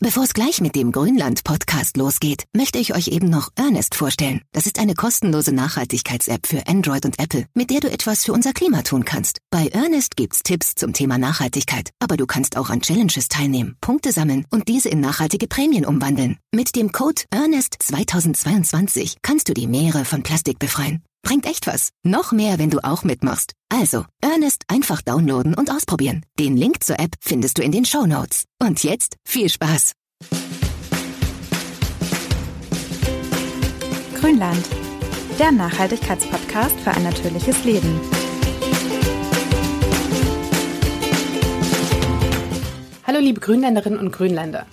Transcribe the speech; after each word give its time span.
Bevor 0.00 0.22
es 0.22 0.32
gleich 0.32 0.60
mit 0.60 0.76
dem 0.76 0.92
Grünland-Podcast 0.92 1.96
losgeht, 1.96 2.44
möchte 2.54 2.78
ich 2.78 2.94
euch 2.94 3.08
eben 3.08 3.28
noch 3.28 3.50
Ernest 3.56 3.96
vorstellen. 3.96 4.42
Das 4.52 4.66
ist 4.66 4.78
eine 4.78 4.94
kostenlose 4.94 5.50
Nachhaltigkeits-App 5.50 6.46
für 6.46 6.68
Android 6.68 7.04
und 7.04 7.18
Apple, 7.18 7.46
mit 7.52 7.70
der 7.70 7.80
du 7.80 7.90
etwas 7.90 8.24
für 8.24 8.32
unser 8.32 8.52
Klima 8.52 8.82
tun 8.82 9.04
kannst. 9.04 9.38
Bei 9.50 9.66
Ernest 9.66 10.14
gibt's 10.14 10.44
Tipps 10.44 10.76
zum 10.76 10.92
Thema 10.92 11.18
Nachhaltigkeit, 11.18 11.90
aber 11.98 12.16
du 12.16 12.26
kannst 12.26 12.56
auch 12.56 12.70
an 12.70 12.80
Challenges 12.80 13.26
teilnehmen, 13.26 13.76
Punkte 13.80 14.12
sammeln 14.12 14.46
und 14.50 14.68
diese 14.68 14.88
in 14.88 15.00
nachhaltige 15.00 15.48
Prämien 15.48 15.84
umwandeln. 15.84 16.38
Mit 16.54 16.76
dem 16.76 16.92
Code 16.92 17.22
Ernest2022 17.34 19.16
kannst 19.22 19.48
du 19.48 19.54
die 19.54 19.66
Meere 19.66 20.04
von 20.04 20.22
Plastik 20.22 20.60
befreien. 20.60 21.02
Bringt 21.22 21.46
echt 21.46 21.66
was. 21.66 21.90
Noch 22.02 22.32
mehr, 22.32 22.58
wenn 22.58 22.70
du 22.70 22.82
auch 22.82 23.04
mitmachst. 23.04 23.52
Also, 23.68 24.04
Ernest 24.22 24.64
einfach 24.68 25.02
downloaden 25.02 25.54
und 25.54 25.70
ausprobieren. 25.70 26.24
Den 26.38 26.56
Link 26.56 26.82
zur 26.84 26.98
App 26.98 27.14
findest 27.20 27.58
du 27.58 27.62
in 27.62 27.72
den 27.72 27.84
Show 27.84 28.06
Notes. 28.06 28.44
Und 28.60 28.82
jetzt 28.82 29.16
viel 29.26 29.48
Spaß. 29.48 29.92
Grünland, 34.20 34.64
der 35.38 35.52
Nachhaltigkeitspodcast 35.52 36.78
für 36.80 36.90
ein 36.90 37.04
natürliches 37.04 37.64
Leben. 37.64 38.00
Hallo 43.06 43.20
liebe 43.20 43.40
Grünländerinnen 43.40 43.98
und 43.98 44.12
Grünländer. 44.12 44.66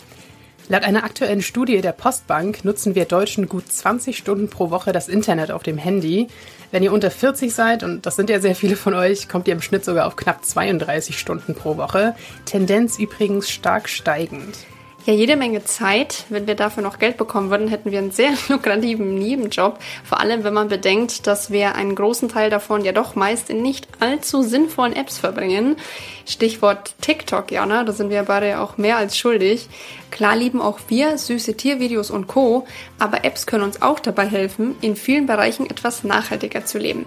Laut 0.68 0.84
einer 0.84 1.04
aktuellen 1.04 1.44
Studie 1.44 1.82
der 1.82 1.92
Postbank 1.92 2.66
nutzen 2.66 2.96
wir 2.96 3.05
Deutschen 3.05 3.48
gut 3.48 3.72
20 3.72 4.18
Stunden 4.18 4.50
pro 4.50 4.72
Woche 4.72 4.91
das 4.91 5.08
Internet 5.08 5.52
auf 5.52 5.62
dem 5.62 5.78
Handy. 5.78 6.28
Wenn 6.72 6.82
ihr 6.82 6.91
unter 6.91 7.12
40 7.12 7.54
seid, 7.54 7.84
und 7.84 8.08
das 8.08 8.16
sind 8.16 8.32
ja 8.32 8.40
sehr 8.40 8.55
viele 8.55 8.76
von 8.76 8.96
euch, 8.96 9.30
kommt 9.30 9.48
ihr 9.48 9.54
im 9.54 9.62
Schnitt 9.62 9.86
sogar 9.86 10.08
auf 10.08 10.16
knapp 10.16 10.44
32 10.44 11.20
Stunden 11.20 11.54
pro 11.54 11.78
Woche. 11.78 12.16
Tendenz 12.46 12.98
übrigens 12.98 13.52
stark 13.52 13.88
steigend 13.88 14.58
ja 15.05 15.14
jede 15.14 15.36
Menge 15.36 15.64
Zeit. 15.64 16.26
Wenn 16.30 16.48
wir 16.48 16.55
dafür 16.55 16.84
noch 16.84 17.00
Geld 17.00 17.18
bekommen 17.18 17.50
würden, 17.50 17.68
hätten 17.68 17.91
wir 17.91 18.00
einen 18.00 18.12
sehr 18.12 18.32
lukrativen 18.50 19.16
Nebenjob. 19.16 19.80
Vor 20.04 20.20
allem, 20.20 20.43
wenn 20.43 20.54
man 20.54 20.68
bedenkt, 20.68 21.27
dass 21.27 21.52
wir 21.52 21.76
einen 21.76 21.96
großen 21.96 22.30
Teil 22.30 22.49
davon 22.49 22.84
ja 22.84 22.91
doch 22.91 23.15
meist 23.15 23.49
in 23.49 23.62
nicht 23.62 23.88
allzu 23.99 24.41
sinnvollen 24.41 24.96
Apps 24.96 25.18
verbringen. 25.18 25.77
Stichwort 26.26 26.96
TikTok, 27.02 27.52
Jana, 27.52 27.84
da 27.84 27.93
sind 27.93 28.10
wir 28.10 28.24
beide 28.24 28.60
auch 28.60 28.77
mehr 28.77 28.98
als 28.98 29.18
schuldig. 29.18 29.70
Klar 30.10 30.35
lieben 30.35 30.62
auch 30.62 30.80
wir 30.88 31.18
süße 31.18 31.55
Tiervideos 31.55 32.10
und 32.10 32.27
Co., 32.27 32.65
aber 32.99 33.26
Apps 33.26 33.46
können 33.46 33.63
uns 33.63 33.82
auch 33.82 33.99
dabei 33.99 34.26
helfen, 34.26 34.76
in 34.82 34.96
vielen 34.96 35.27
Bereichen 35.27 35.70
etwas 35.70 36.04
nachhaltiger 36.04 36.65
zu 36.65 36.80
leben. 36.80 37.05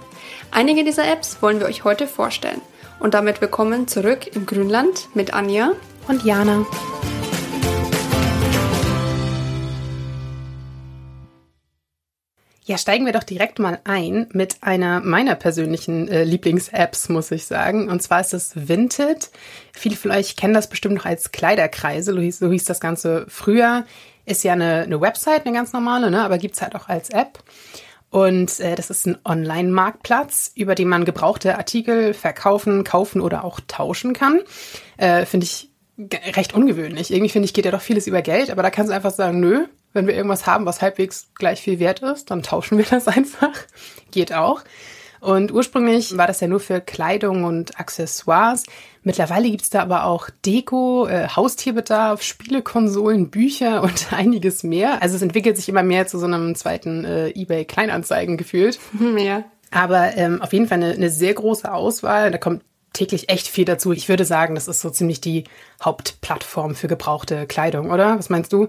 Einige 0.51 0.85
dieser 0.85 1.11
Apps 1.11 1.39
wollen 1.41 1.59
wir 1.59 1.67
euch 1.67 1.85
heute 1.85 2.07
vorstellen. 2.07 2.61
Und 3.01 3.15
damit 3.15 3.41
willkommen 3.41 3.89
zurück 3.89 4.35
im 4.35 4.45
Grünland 4.45 5.09
mit 5.15 5.33
Anja 5.33 5.73
und 6.09 6.25
Jana. 6.25 6.67
Ja, 12.69 12.77
steigen 12.77 13.07
wir 13.07 13.15
doch 13.15 13.25
direkt 13.25 13.59
mal 13.59 13.79
ein 13.85 14.27
mit 14.35 14.59
einer 14.61 15.01
meiner 15.01 15.37
persönlichen 15.37 16.07
äh, 16.07 16.25
Lieblings-Apps, 16.25 17.09
muss 17.09 17.31
ich 17.31 17.47
sagen. 17.47 17.89
Und 17.89 18.03
zwar 18.03 18.21
ist 18.21 18.35
es 18.35 18.69
Vinted. 18.69 19.31
Viele 19.73 19.97
von 19.97 20.11
euch 20.11 20.37
kennen 20.37 20.53
das 20.53 20.69
bestimmt 20.69 20.97
noch 20.97 21.07
als 21.07 21.33
Kleiderkreise, 21.33 22.13
so 22.13 22.21
hieß, 22.21 22.41
so 22.41 22.53
hieß 22.53 22.67
das 22.67 22.79
Ganze 22.79 23.25
früher. 23.31 23.87
Ist 24.27 24.45
ja 24.45 24.53
eine, 24.53 24.83
eine 24.83 25.01
Website, 25.01 25.47
eine 25.47 25.57
ganz 25.57 25.73
normale, 25.73 26.11
ne? 26.11 26.23
aber 26.23 26.37
gibt's 26.37 26.61
halt 26.61 26.77
auch 26.77 26.91
als 26.91 27.09
App. 27.09 27.39
Und 28.11 28.61
äh, 28.61 28.75
das 28.75 28.91
ist 28.91 29.07
ein 29.07 29.17
Online-Marktplatz, 29.25 30.53
über 30.55 30.75
den 30.75 30.89
man 30.89 31.07
gebrauchte 31.07 31.57
Artikel 31.57 32.13
verkaufen, 32.13 32.85
kaufen 32.85 33.23
oder 33.23 33.45
auch 33.45 33.61
tauschen 33.67 34.13
kann. 34.13 34.41
Äh, 34.99 35.25
finde 35.25 35.45
ich 35.45 35.68
recht 36.37 36.55
ungewöhnlich. 36.55 37.13
Irgendwie 37.13 37.31
finde 37.31 37.47
ich, 37.47 37.55
geht 37.55 37.65
ja 37.65 37.71
doch 37.71 37.81
vieles 37.81 38.07
über 38.07 38.23
Geld, 38.23 38.51
aber 38.51 38.63
da 38.63 38.71
kannst 38.71 38.91
du 38.91 38.95
einfach 38.95 39.11
sagen, 39.11 39.41
nö, 39.41 39.67
wenn 39.93 40.07
wir 40.07 40.15
irgendwas 40.15 40.47
haben, 40.47 40.67
was 40.67 40.83
halbwegs 40.83 41.31
gleich 41.35 41.61
viel 41.61 41.79
wert 41.79 42.01
ist, 42.01 42.31
dann 42.31 42.43
tauschen 42.43 42.79
wir 42.79 42.87
das 42.91 43.09
einfach. 43.09 43.53
Geht 44.11 44.33
auch. 44.33 44.63
Und 45.21 45.53
ursprünglich 45.53 46.17
war 46.17 46.29
das 46.29 46.41
ja 46.41 46.47
nur 46.47 46.61
für 46.61 46.81
Kleidung 46.81 47.45
und 47.45 47.79
Accessoires. 47.81 48.65
Mittlerweile 49.03 49.51
gibt's 49.51 49.71
da 49.71 49.83
aber 49.83 50.05
auch 50.05 50.31
Deko, 50.47 51.09
äh, 51.09 51.29
Haustierbedarf, 51.29 52.23
Spielekonsolen, 52.23 53.31
Bücher 53.31 53.83
und 53.83 54.13
einiges 54.13 54.63
mehr. 54.63 55.03
Also 55.03 55.17
es 55.17 55.23
entwickelt 55.23 55.57
sich 55.57 55.69
immer 55.69 55.83
mehr 55.83 56.07
zu 56.07 56.19
so 56.19 56.27
einem 56.27 56.55
zweiten 56.55 57.05
äh, 57.05 57.31
eBay-Kleinanzeigen 57.31 58.37
gefühlt. 58.37 58.79
Ja. 59.19 59.45
Aber 59.71 60.17
ähm, 60.17 60.41
auf 60.41 60.53
jeden 60.53 60.67
Fall 60.67 60.83
eine, 60.83 60.93
eine 60.93 61.11
sehr 61.11 61.35
große 61.35 61.71
Auswahl. 61.71 62.31
Da 62.31 62.39
kommt 62.39 62.63
täglich 62.93 63.29
echt 63.29 63.49
viel 63.49 63.65
dazu. 63.65 63.93
Ich 63.93 64.09
würde 64.09 64.25
sagen, 64.25 64.55
das 64.55 64.69
ist 64.69 64.81
so 64.81 64.91
ziemlich 64.91 65.21
die 65.21 65.45
Hauptplattform 65.83 66.75
für 66.75 66.89
gebrauchte 66.89 67.47
Kleidung, 67.47 67.91
oder? 67.91 68.19
Was 68.19 68.31
meinst 68.31 68.53
du? 68.53 68.69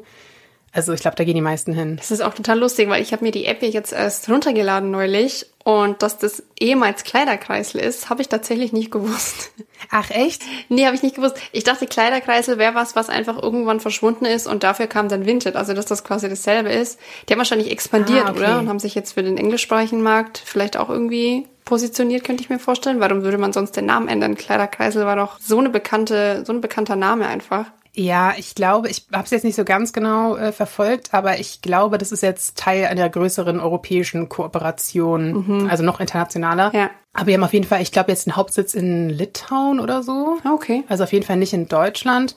Also 0.71 0.93
ich 0.93 1.01
glaube, 1.01 1.15
da 1.15 1.23
gehen 1.23 1.35
die 1.35 1.41
meisten 1.41 1.73
hin. 1.73 1.97
Das 1.97 2.11
ist 2.11 2.21
auch 2.21 2.35
total 2.35 2.59
lustig, 2.59 2.89
weil 2.89 3.01
ich 3.01 3.11
habe 3.11 3.25
mir 3.25 3.31
die 3.31 3.45
App 3.45 3.63
jetzt 3.63 3.91
erst 3.91 4.29
runtergeladen 4.29 4.91
neulich 4.91 5.47
und 5.63 6.03
dass 6.03 6.19
das 6.19 6.43
ehemals 6.59 7.03
Kleiderkreisel 7.03 7.81
ist, 7.81 8.09
habe 8.09 8.21
ich 8.21 8.29
tatsächlich 8.29 8.71
nicht 8.71 8.91
gewusst. 8.91 9.51
Ach 9.89 10.09
echt? 10.11 10.43
Nee, 10.67 10.85
habe 10.85 10.95
ich 10.95 11.01
nicht 11.01 11.15
gewusst. 11.15 11.37
Ich 11.51 11.63
dachte, 11.63 11.87
Kleiderkreisel 11.87 12.59
wäre 12.59 12.75
was, 12.75 12.95
was 12.95 13.09
einfach 13.09 13.41
irgendwann 13.41 13.79
verschwunden 13.79 14.25
ist 14.25 14.45
und 14.45 14.63
dafür 14.63 14.85
kam 14.85 15.09
dann 15.09 15.25
Vinted, 15.25 15.55
also 15.55 15.73
dass 15.73 15.87
das 15.87 16.03
quasi 16.03 16.29
dasselbe 16.29 16.69
ist. 16.69 16.99
Die 17.27 17.33
haben 17.33 17.39
wahrscheinlich 17.39 17.71
expandiert, 17.71 18.25
ah, 18.27 18.29
okay. 18.31 18.39
oder? 18.39 18.59
Und 18.59 18.69
haben 18.69 18.79
sich 18.79 18.93
jetzt 18.93 19.13
für 19.13 19.23
den 19.23 19.37
englischsprachigen 19.37 20.03
Markt 20.03 20.41
vielleicht 20.43 20.77
auch 20.77 20.89
irgendwie 20.89 21.47
positioniert, 21.69 22.23
könnte 22.23 22.43
ich 22.43 22.49
mir 22.49 22.59
vorstellen. 22.59 22.99
Warum 22.99 23.21
würde 23.21 23.37
man 23.37 23.53
sonst 23.53 23.77
den 23.77 23.85
Namen 23.85 24.07
ändern? 24.07 24.35
Kleiderkreisel 24.35 25.05
war 25.05 25.15
doch 25.15 25.39
so 25.39 25.59
eine 25.59 25.69
bekannte, 25.69 26.43
so 26.45 26.51
ein 26.51 26.61
bekannter 26.61 26.95
Name 26.95 27.27
einfach. 27.27 27.67
Ja, 27.93 28.33
ich 28.37 28.55
glaube, 28.55 28.89
ich 28.89 29.07
habe 29.11 29.25
es 29.25 29.31
jetzt 29.31 29.43
nicht 29.43 29.55
so 29.55 29.65
ganz 29.65 29.93
genau 29.93 30.35
äh, 30.35 30.51
verfolgt, 30.51 31.13
aber 31.13 31.39
ich 31.39 31.61
glaube, 31.61 31.97
das 31.97 32.11
ist 32.11 32.23
jetzt 32.23 32.57
Teil 32.57 32.85
einer 32.85 33.09
größeren 33.09 33.59
europäischen 33.59 34.29
Kooperation, 34.29 35.45
mhm. 35.47 35.69
also 35.69 35.83
noch 35.83 35.99
internationaler. 35.99 36.71
Ja. 36.73 36.89
Aber 37.13 37.25
wir 37.25 37.33
haben 37.33 37.43
auf 37.43 37.53
jeden 37.53 37.65
Fall, 37.65 37.81
ich 37.81 37.91
glaube, 37.91 38.11
jetzt 38.11 38.27
einen 38.27 38.35
Hauptsitz 38.35 38.75
in 38.75 39.09
Litauen 39.09 39.79
oder 39.79 40.03
so. 40.03 40.37
Ah, 40.43 40.53
okay. 40.53 40.83
Also 40.89 41.03
auf 41.03 41.11
jeden 41.11 41.25
Fall 41.25 41.37
nicht 41.37 41.53
in 41.53 41.67
Deutschland. 41.67 42.35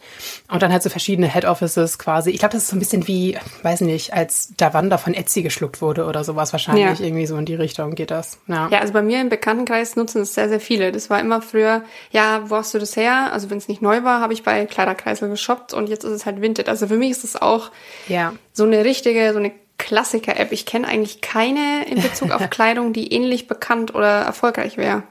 Und 0.51 0.63
dann 0.63 0.73
halt 0.73 0.83
so 0.83 0.89
verschiedene 0.89 1.31
Head 1.31 1.45
Offices 1.45 1.99
quasi. 1.99 2.31
Ich 2.31 2.39
glaube, 2.39 2.55
das 2.55 2.63
ist 2.63 2.69
so 2.71 2.77
ein 2.77 2.79
bisschen 2.79 3.07
wie, 3.07 3.37
weiß 3.63 3.83
nicht, 3.83 4.15
als 4.15 4.55
Davanda 4.57 4.97
von 4.97 5.13
Etsy 5.13 5.43
geschluckt 5.43 5.83
wurde 5.83 6.07
oder 6.07 6.25
sowas 6.25 6.53
wahrscheinlich. 6.53 7.01
Ja. 7.01 7.05
Irgendwie 7.05 7.27
so 7.27 7.37
in 7.37 7.45
die 7.45 7.55
Richtung 7.55 7.95
geht 7.95 8.11
das. 8.11 8.39
Ja. 8.47 8.69
ja, 8.71 8.79
also 8.79 8.95
bei 8.95 9.03
mir 9.03 9.21
im 9.21 9.29
Bekanntenkreis 9.29 9.95
nutzen 9.95 10.23
es 10.23 10.33
sehr, 10.33 10.49
sehr 10.49 10.61
viele. 10.61 10.91
Das 10.91 11.11
war 11.11 11.21
immer 11.21 11.43
früher, 11.43 11.83
ja, 12.11 12.49
wo 12.49 12.57
hast 12.57 12.73
du 12.73 12.79
das 12.79 12.97
her? 12.97 13.31
Also 13.31 13.51
wenn 13.51 13.59
es 13.59 13.69
nicht 13.69 13.83
neu 13.83 14.05
war, 14.05 14.21
habe 14.21 14.33
ich 14.33 14.43
bei 14.43 14.65
Kleiderkreisel 14.65 15.29
geshoppt 15.29 15.75
und 15.75 15.91
jetzt 15.91 16.05
ist 16.05 16.13
es 16.13 16.25
halt 16.25 16.41
Vinted. 16.41 16.71
Also 16.71 16.87
für 16.87 16.97
mich 16.97 17.11
ist 17.11 17.25
es 17.25 17.41
auch 17.41 17.71
ja. 18.09 18.33
so 18.55 18.65
eine 18.65 18.87
richtige, 18.87 19.33
so 19.35 19.39
eine 19.39 19.53
Klassiker-App. 19.83 20.53
Ich 20.53 20.65
kenne 20.65 20.87
eigentlich 20.87 21.21
keine 21.21 21.85
in 21.91 22.01
Bezug 22.01 22.31
auf 22.31 22.49
Kleidung, 22.51 22.93
die 22.93 23.13
ähnlich 23.13 23.49
bekannt 23.49 23.95
oder 23.95 24.23
erfolgreich 24.23 24.77
wäre. 24.77 25.03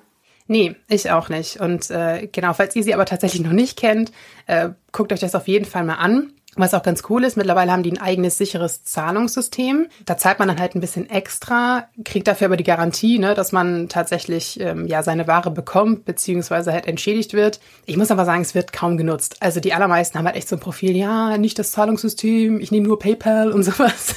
Nee, 0.48 0.76
ich 0.88 1.12
auch 1.12 1.28
nicht. 1.30 1.60
Und 1.60 1.92
äh, 1.92 2.28
genau, 2.32 2.54
falls 2.54 2.76
ihr 2.76 2.84
sie 2.84 2.94
aber 2.94 3.06
tatsächlich 3.06 3.42
noch 3.42 3.52
nicht 3.52 3.78
kennt, 3.78 4.12
äh, 4.48 4.70
guckt 4.92 5.12
euch 5.12 5.20
das 5.20 5.36
auf 5.36 5.48
jeden 5.48 5.66
Fall 5.66 5.84
mal 5.84 5.96
an. 5.96 6.34
Was 6.58 6.74
auch 6.74 6.84
ganz 6.84 7.04
cool 7.10 7.24
ist, 7.24 7.38
mittlerweile 7.38 7.72
haben 7.72 7.84
die 7.84 7.94
ein 7.94 8.02
eigenes 8.02 8.38
sicheres 8.38 8.84
Zahlungssystem. 8.84 9.88
Da 10.06 10.18
zahlt 10.18 10.40
man 10.40 10.50
dann 10.50 10.60
halt 10.60 10.76
ein 10.76 10.82
bisschen 10.82 11.10
extra, 11.10 11.88
kriegt 12.04 12.28
dafür 12.28 12.48
aber 12.48 12.58
die 12.58 12.66
Garantie, 12.66 13.20
ne, 13.20 13.34
dass 13.36 13.54
man 13.54 13.88
tatsächlich 13.88 14.60
ähm, 14.60 14.86
ja 14.86 15.02
seine 15.02 15.28
Ware 15.28 15.50
bekommt, 15.50 16.04
beziehungsweise 16.04 16.74
halt 16.74 16.88
entschädigt 16.88 17.34
wird. 17.34 17.62
Ich 17.86 17.96
muss 17.96 18.12
aber 18.12 18.26
sagen, 18.26 18.42
es 18.42 18.54
wird 18.54 18.74
kaum 18.74 18.98
genutzt. 18.98 19.38
Also 19.40 19.62
die 19.62 19.74
allermeisten 19.74 20.18
haben 20.18 20.26
halt 20.26 20.36
echt 20.36 20.50
so 20.50 20.58
ein 20.58 20.60
Profil, 20.60 20.98
ja, 20.98 21.38
nicht 21.38 21.58
das 21.58 21.72
Zahlungssystem, 21.72 22.60
ich 22.60 22.72
nehme 22.72 22.88
nur 22.88 23.00
PayPal 23.00 23.54
und 23.54 23.64
sowas. 23.64 24.16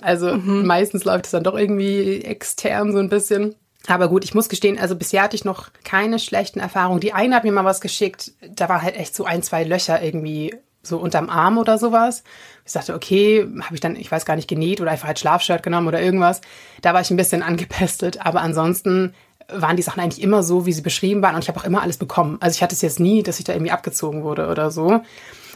Also 0.00 0.34
mhm. 0.34 0.64
meistens 0.64 1.04
läuft 1.04 1.26
es 1.26 1.32
dann 1.32 1.44
doch 1.44 1.58
irgendwie 1.58 2.22
extern 2.22 2.92
so 2.92 2.98
ein 2.98 3.10
bisschen. 3.10 3.54
Aber 3.86 4.08
gut, 4.08 4.24
ich 4.24 4.34
muss 4.34 4.48
gestehen, 4.48 4.78
also 4.78 4.96
bisher 4.96 5.22
hatte 5.22 5.36
ich 5.36 5.44
noch 5.44 5.68
keine 5.84 6.18
schlechten 6.18 6.58
Erfahrungen. 6.58 7.00
Die 7.00 7.12
eine 7.12 7.36
hat 7.36 7.44
mir 7.44 7.52
mal 7.52 7.64
was 7.64 7.80
geschickt, 7.80 8.32
da 8.48 8.68
war 8.68 8.82
halt 8.82 8.96
echt 8.96 9.14
so 9.14 9.24
ein, 9.24 9.42
zwei 9.42 9.62
Löcher 9.62 10.02
irgendwie 10.02 10.54
so 10.86 10.98
unterm 10.98 11.28
Arm 11.30 11.58
oder 11.58 11.78
sowas. 11.78 12.22
Ich 12.64 12.72
sagte, 12.72 12.94
okay, 12.94 13.46
habe 13.60 13.74
ich 13.74 13.80
dann, 13.80 13.96
ich 13.96 14.10
weiß 14.10 14.24
gar 14.24 14.36
nicht, 14.36 14.48
genäht 14.48 14.80
oder 14.80 14.90
einfach 14.90 15.08
halt 15.08 15.18
Schlafshirt 15.18 15.62
genommen 15.62 15.88
oder 15.88 16.00
irgendwas. 16.00 16.40
Da 16.82 16.94
war 16.94 17.00
ich 17.00 17.10
ein 17.10 17.16
bisschen 17.16 17.42
angepestet, 17.44 18.24
aber 18.24 18.40
ansonsten 18.40 19.14
waren 19.48 19.76
die 19.76 19.82
Sachen 19.82 20.00
eigentlich 20.00 20.22
immer 20.22 20.42
so, 20.42 20.66
wie 20.66 20.72
sie 20.72 20.82
beschrieben 20.82 21.22
waren 21.22 21.34
und 21.34 21.42
ich 21.42 21.48
habe 21.48 21.60
auch 21.60 21.64
immer 21.64 21.82
alles 21.82 21.98
bekommen. 21.98 22.38
Also 22.40 22.56
ich 22.56 22.62
hatte 22.62 22.74
es 22.74 22.82
jetzt 22.82 23.00
nie, 23.00 23.22
dass 23.22 23.38
ich 23.38 23.44
da 23.44 23.52
irgendwie 23.52 23.70
abgezogen 23.70 24.24
wurde 24.24 24.48
oder 24.48 24.70
so. 24.70 25.00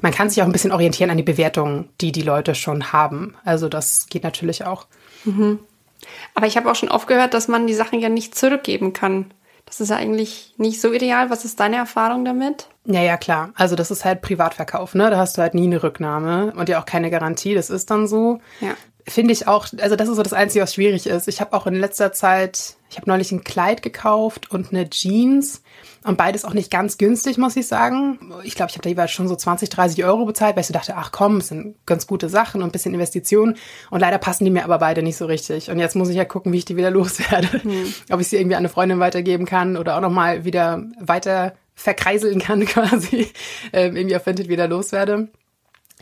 Man 0.03 0.13
kann 0.13 0.31
sich 0.31 0.41
auch 0.41 0.47
ein 0.47 0.53
bisschen 0.53 0.73
orientieren 0.73 1.11
an 1.11 1.17
die 1.17 1.23
Bewertungen, 1.23 1.89
die 2.01 2.13
die 2.13 2.23
Leute 2.23 2.55
schon 2.55 2.93
haben. 2.93 3.35
Also 3.45 3.69
das 3.69 4.07
geht 4.09 4.23
natürlich 4.23 4.65
auch. 4.65 4.87
Mhm. 5.25 5.59
Aber 6.35 6.47
ich 6.47 6.57
habe 6.57 6.71
auch 6.71 6.75
schon 6.75 6.89
oft 6.89 7.07
gehört, 7.07 7.35
dass 7.35 7.49
man 7.49 7.67
die 7.67 7.75
Sachen 7.75 8.01
ja 8.01 8.09
nicht 8.09 8.35
zurückgeben 8.35 8.93
kann. 8.93 9.33
Das 9.67 9.81
ist 9.81 9.91
ja 9.91 9.97
eigentlich 9.97 10.55
nicht 10.57 10.81
so 10.81 10.93
ideal. 10.93 11.31
Was 11.31 11.45
ist 11.45 11.61
deine 11.61 11.77
Erfahrung 11.77 12.25
damit? 12.25 12.69
Ja, 12.87 13.03
ja, 13.03 13.17
klar. 13.17 13.51
Also 13.55 13.77
das 13.77 13.91
ist 13.91 14.05
halt 14.05 14.23
Privatverkauf, 14.23 14.95
ne? 14.95 15.11
Da 15.11 15.19
hast 15.19 15.37
du 15.37 15.43
halt 15.43 15.55
nie 15.55 15.65
eine 15.65 15.83
Rücknahme 15.83 16.53
und 16.57 16.69
ja 16.69 16.81
auch 16.81 16.87
keine 16.87 17.11
Garantie. 17.11 17.55
Das 17.55 17.71
ist 17.71 17.91
dann 17.91 18.07
so. 18.09 18.41
Ja. 18.61 18.75
Finde 19.07 19.33
ich 19.33 19.49
auch, 19.49 19.67
also 19.81 19.97
das 19.97 20.09
ist 20.09 20.17
so 20.17 20.23
das 20.23 20.33
Einzige, 20.33 20.63
was 20.63 20.75
schwierig 20.75 21.07
ist. 21.07 21.27
Ich 21.27 21.41
habe 21.41 21.55
auch 21.55 21.67
in 21.67 21.75
letzter 21.75 22.13
Zeit, 22.13 22.77
ich 22.91 22.97
habe 22.97 23.09
neulich 23.09 23.33
ein 23.33 23.45
Kleid 23.45 23.83
gekauft 23.83 24.51
und 24.51 24.73
eine 24.73 24.89
Jeans 24.89 25.63
und 26.05 26.17
beides 26.17 26.45
auch 26.45 26.55
nicht 26.55 26.71
ganz 26.71 26.97
günstig, 26.97 27.37
muss 27.37 27.57
ich 27.57 27.67
sagen. 27.67 28.19
Ich 28.45 28.55
glaube, 28.55 28.71
ich 28.71 28.77
habe 28.77 28.83
da 28.83 28.89
jeweils 28.89 29.11
schon 29.11 29.29
so 29.29 29.37
20, 29.37 29.69
30 29.69 30.05
Euro 30.05 30.25
bezahlt, 30.25 30.57
weil 30.57 30.63
ich 30.63 30.67
so 30.67 30.75
dachte, 30.75 30.95
ach 30.97 31.13
komm, 31.13 31.39
es 31.39 31.49
sind 31.49 31.75
ganz 31.87 32.07
gute 32.07 32.29
Sachen 32.29 32.63
und 32.63 32.69
ein 32.69 32.73
bisschen 32.73 32.95
Investitionen. 32.95 33.57
Und 33.91 34.01
leider 34.01 34.19
passen 34.19 34.45
die 34.45 34.51
mir 34.51 34.65
aber 34.65 34.79
beide 34.79 35.03
nicht 35.03 35.17
so 35.17 35.27
richtig. 35.27 35.71
Und 35.71 35.79
jetzt 35.79 35.97
muss 35.97 36.09
ich 36.09 36.17
ja 36.17 36.25
gucken, 36.25 36.53
wie 36.53 36.59
ich 36.59 36.65
die 36.65 36.77
wieder 36.77 36.91
loswerde. 36.91 37.61
Mhm. 37.65 37.93
Ob 38.11 38.21
ich 38.21 38.29
sie 38.29 38.37
irgendwie 38.37 38.57
an 38.57 38.61
eine 38.61 38.69
Freundin 38.69 39.01
weitergeben 39.01 39.45
kann 39.45 39.77
oder 39.77 39.97
auch 39.97 40.01
nochmal 40.01 40.45
wieder 40.45 40.85
weiter 40.99 41.55
verkreiseln 41.81 42.39
kann 42.39 42.65
quasi, 42.67 43.29
ähm, 43.73 43.97
irgendwie 43.97 44.17
auf 44.17 44.27
Vinted 44.27 44.49
wieder 44.49 44.69
loswerde. 44.69 45.29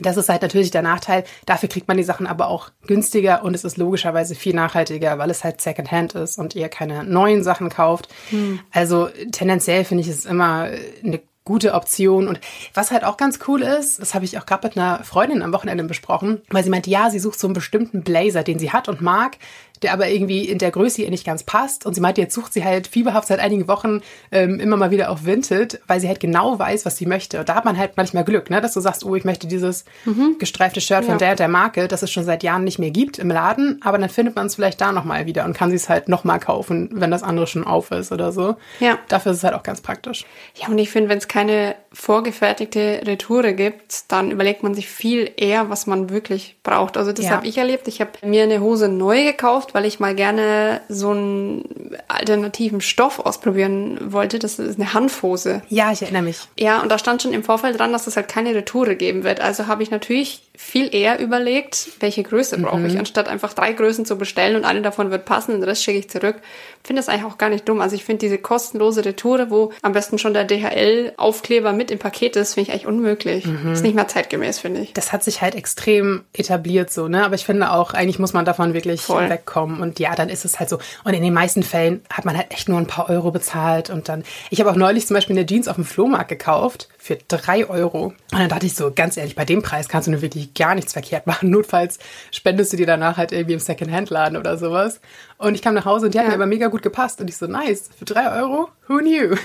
Das 0.00 0.16
ist 0.16 0.28
halt 0.28 0.42
natürlich 0.42 0.70
der 0.70 0.82
Nachteil. 0.82 1.25
Dafür 1.44 1.69
kriegt 1.69 1.88
man 1.88 1.96
die 1.96 2.04
Sachen 2.04 2.28
aber 2.28 2.48
auch 2.48 2.70
günstiger 2.86 3.42
und 3.42 3.54
es 3.54 3.64
ist 3.64 3.78
logischerweise 3.78 4.36
viel 4.36 4.54
nachhaltiger, 4.54 5.19
weil 5.19 5.30
es 5.30 5.42
halt 5.42 5.60
Secondhand 5.60 6.14
ist 6.14 6.38
und 6.38 6.54
ihr 6.54 6.69
keine 6.69 7.02
neuen 7.02 7.42
Sachen 7.42 7.69
kauft. 7.69 8.08
Hm. 8.30 8.60
Also 8.70 9.08
tendenziell 9.32 9.84
finde 9.84 10.02
ich 10.02 10.08
es 10.08 10.25
immer 10.25 10.70
eine 11.02 11.20
gute 11.48 11.72
Option. 11.72 12.28
Und 12.28 12.40
was 12.74 12.90
halt 12.90 13.04
auch 13.04 13.16
ganz 13.16 13.40
cool 13.48 13.62
ist, 13.62 14.00
das 14.00 14.14
habe 14.14 14.26
ich 14.26 14.38
auch 14.38 14.44
gerade 14.44 14.69
mit 14.69 14.76
einer 14.76 15.02
Freundin 15.02 15.42
am 15.42 15.52
Wochenende 15.52 15.82
besprochen, 15.82 16.42
weil 16.50 16.62
sie 16.62 16.70
meint, 16.70 16.86
ja, 16.86 17.08
sie 17.08 17.19
sucht 17.19 17.40
so 17.40 17.46
einen 17.46 17.54
bestimmten 17.54 18.02
Blazer, 18.02 18.44
den 18.44 18.58
sie 18.58 18.70
hat 18.70 18.86
und 18.88 19.00
mag, 19.00 19.38
der 19.82 19.92
aber 19.92 20.08
irgendwie 20.08 20.48
in 20.48 20.58
der 20.58 20.70
Größe 20.70 21.02
ihr 21.02 21.10
nicht 21.10 21.25
ganz 21.25 21.42
passt. 21.42 21.86
Und 21.86 21.94
sie 21.94 22.00
meinte, 22.00 22.20
jetzt 22.20 22.34
sucht 22.34 22.52
sie 22.52 22.64
halt 22.64 22.86
fieberhaft 22.86 23.28
seit 23.28 23.40
einigen 23.40 23.69
Wochen 23.69 24.00
ähm, 24.32 24.60
immer 24.60 24.76
mal 24.76 24.90
wieder 24.90 25.10
auf 25.10 25.25
Vinted, 25.25 25.80
weil 25.86 26.00
sie 26.00 26.08
halt 26.08 26.20
genau 26.20 26.58
weiß, 26.58 26.86
was 26.86 26.96
sie 26.96 27.06
möchte. 27.06 27.40
Und 27.40 27.48
da 27.48 27.54
hat 27.54 27.64
man 27.64 27.78
halt 27.78 27.96
manchmal 27.96 28.25
Glück, 28.25 28.50
ne? 28.50 28.60
dass 28.60 28.75
du 28.75 28.80
sagst, 28.80 29.04
oh, 29.04 29.14
ich 29.14 29.25
möchte 29.25 29.46
dieses 29.46 29.84
mhm. 30.04 30.36
gestreifte 30.38 30.80
Shirt 30.80 31.04
von 31.04 31.14
ja. 31.14 31.19
der 31.19 31.36
der 31.36 31.48
Marke, 31.48 31.88
das 31.88 32.02
es 32.02 32.10
schon 32.10 32.25
seit 32.25 32.42
Jahren 32.42 32.64
nicht 32.64 32.78
mehr 32.78 32.90
gibt 32.90 33.19
im 33.19 33.28
Laden, 33.28 33.80
aber 33.82 33.98
dann 33.98 34.08
findet 34.08 34.36
man 34.36 34.46
es 34.46 34.54
vielleicht 34.54 34.80
da 34.80 34.92
nochmal 34.92 35.26
wieder 35.26 35.44
und 35.44 35.54
kann 35.54 35.70
sie 35.70 35.76
es 35.76 35.88
halt 35.88 36.08
nochmal 36.08 36.40
kaufen, 36.40 36.90
wenn 36.92 37.10
das 37.10 37.22
andere 37.22 37.46
schon 37.46 37.64
auf 37.64 37.90
ist 37.90 38.12
oder 38.12 38.32
so. 38.32 38.56
Ja. 38.81 38.98
Dafür 39.08 39.32
ist 39.32 39.38
es 39.38 39.44
halt 39.44 39.54
auch 39.54 39.62
ganz 39.62 39.81
praktisch. 39.81 40.24
Ja, 40.54 40.69
und 40.69 40.78
ich 40.78 40.90
finde, 40.90 41.08
wenn 41.08 41.19
es 41.19 41.28
keine 41.28 41.76
vorgefertigte 42.00 43.02
Retoure 43.04 43.54
gibt, 43.54 44.04
dann 44.06 44.30
überlegt 44.30 44.62
man 44.62 44.72
sich 44.72 44.88
viel 44.88 45.32
eher, 45.36 45.68
was 45.68 45.88
man 45.88 46.10
wirklich 46.10 46.54
braucht. 46.62 46.96
Also 46.96 47.10
das 47.12 47.24
ja. 47.24 47.32
habe 47.32 47.46
ich 47.48 47.58
erlebt. 47.58 47.88
Ich 47.88 48.00
habe 48.00 48.12
mir 48.22 48.44
eine 48.44 48.60
Hose 48.60 48.88
neu 48.88 49.24
gekauft, 49.24 49.74
weil 49.74 49.84
ich 49.84 49.98
mal 49.98 50.14
gerne 50.14 50.80
so 50.88 51.10
einen 51.10 51.96
alternativen 52.06 52.80
Stoff 52.80 53.18
ausprobieren 53.18 53.98
wollte. 54.12 54.38
Das 54.38 54.60
ist 54.60 54.78
eine 54.78 54.94
Hanfhose. 54.94 55.62
Ja, 55.70 55.90
ich 55.90 56.00
erinnere 56.00 56.22
mich. 56.22 56.38
Ja, 56.56 56.80
und 56.82 56.88
da 56.88 56.98
stand 56.98 57.20
schon 57.20 57.32
im 57.32 57.42
Vorfeld 57.42 57.80
dran, 57.80 57.92
dass 57.92 58.06
es 58.06 58.16
halt 58.16 58.28
keine 58.28 58.54
Retoure 58.54 58.94
geben 58.94 59.24
wird. 59.24 59.40
Also 59.40 59.66
habe 59.66 59.82
ich 59.82 59.90
natürlich 59.90 60.42
viel 60.56 60.94
eher 60.94 61.18
überlegt, 61.18 61.88
welche 61.98 62.22
Größe 62.22 62.58
brauche 62.58 62.86
ich, 62.86 62.94
mhm. 62.94 63.00
anstatt 63.00 63.28
einfach 63.28 63.54
drei 63.54 63.72
Größen 63.72 64.04
zu 64.04 64.16
bestellen 64.16 64.54
und 64.54 64.64
eine 64.64 64.82
davon 64.82 65.10
wird 65.10 65.24
passen 65.24 65.52
und 65.52 65.60
den 65.60 65.68
Rest 65.68 65.82
schicke 65.82 65.98
ich 65.98 66.10
zurück. 66.10 66.36
Finde 66.84 67.00
das 67.00 67.08
eigentlich 67.08 67.24
auch 67.24 67.38
gar 67.38 67.50
nicht 67.50 67.68
dumm. 67.68 67.80
Also 67.80 67.96
ich 67.96 68.04
finde 68.04 68.20
diese 68.20 68.38
kostenlose 68.38 69.04
Retoure, 69.04 69.50
wo 69.50 69.72
am 69.82 69.92
besten 69.92 70.18
schon 70.18 70.32
der 70.32 70.44
DHL-Aufkleber 70.44 71.72
mit 71.72 71.88
im 71.90 71.99
Paket 71.99 72.37
ist, 72.37 72.55
finde 72.55 72.69
ich 72.69 72.73
eigentlich 72.73 72.87
unmöglich. 72.87 73.46
Mhm. 73.46 73.73
Ist 73.73 73.82
nicht 73.82 73.94
mehr 73.94 74.08
zeitgemäß, 74.08 74.58
finde 74.58 74.81
ich. 74.81 74.93
Das 74.93 75.12
hat 75.12 75.25
sich 75.25 75.43
halt 75.43 75.55
extrem 75.55 76.25
etabliert 76.32 76.90
so, 76.90 77.08
ne? 77.08 77.25
Aber 77.25 77.35
ich 77.35 77.44
finde 77.44 77.70
auch, 77.70 77.94
eigentlich 77.94 78.19
muss 78.19 78.32
man 78.32 78.44
davon 78.44 78.75
wirklich 78.75 79.02
Voll. 79.02 79.29
wegkommen. 79.29 79.81
Und 79.81 79.99
ja, 79.99 80.14
dann 80.14 80.29
ist 80.29 80.44
es 80.44 80.58
halt 80.58 80.69
so. 80.69 80.79
Und 81.05 81.14
in 81.14 81.23
den 81.23 81.35
meisten 81.35 81.62
Fällen 81.62 82.02
hat 82.12 82.25
man 82.25 82.37
halt 82.37 82.52
echt 82.52 82.69
nur 82.69 82.79
ein 82.79 82.87
paar 82.87 83.08
Euro 83.08 83.31
bezahlt 83.31 83.90
und 83.90 84.08
dann. 84.08 84.25
Ich 84.50 84.61
habe 84.61 84.70
auch 84.70 84.76
neulich 84.76 85.06
zum 85.06 85.14
Beispiel 85.14 85.37
eine 85.37 85.46
Jeans 85.46 85.69
auf 85.69 85.76
dem 85.76 85.85
Flohmarkt 85.85 86.29
gekauft 86.29 86.88
für 86.99 87.17
drei 87.29 87.69
Euro. 87.69 88.06
Und 88.32 88.38
dann 88.38 88.49
dachte 88.49 88.67
ich 88.67 88.75
so, 88.75 88.93
ganz 88.94 89.17
ehrlich, 89.17 89.34
bei 89.34 89.44
dem 89.44 89.62
Preis 89.62 89.88
kannst 89.88 90.08
du 90.08 90.12
nur 90.12 90.23
wirklich 90.23 90.55
gar 90.55 90.75
nichts 90.75 90.93
verkehrt 90.93 91.26
machen. 91.26 91.50
Notfalls 91.50 91.99
spendest 92.31 92.73
du 92.73 92.76
dir 92.76 92.87
danach 92.87 93.17
halt 93.17 93.32
irgendwie 93.32 93.55
im 93.55 93.61
Secondhand-Laden 93.61 94.37
oder 94.37 94.58
sowas. 94.58 95.00
Und 95.38 95.55
ich 95.55 95.62
kam 95.62 95.75
nach 95.75 95.84
Hause 95.84 96.06
und 96.06 96.14
die 96.14 96.19
ja. 96.19 96.25
hat 96.25 96.29
mir 96.29 96.34
aber 96.34 96.46
mega 96.46 96.67
gut 96.67 96.82
gepasst. 96.82 97.20
Und 97.20 97.29
ich 97.29 97.37
so, 97.37 97.46
nice, 97.46 97.88
für 97.96 98.05
drei 98.05 98.31
Euro? 98.41 98.69
Who 98.88 98.99
knew? 98.99 99.37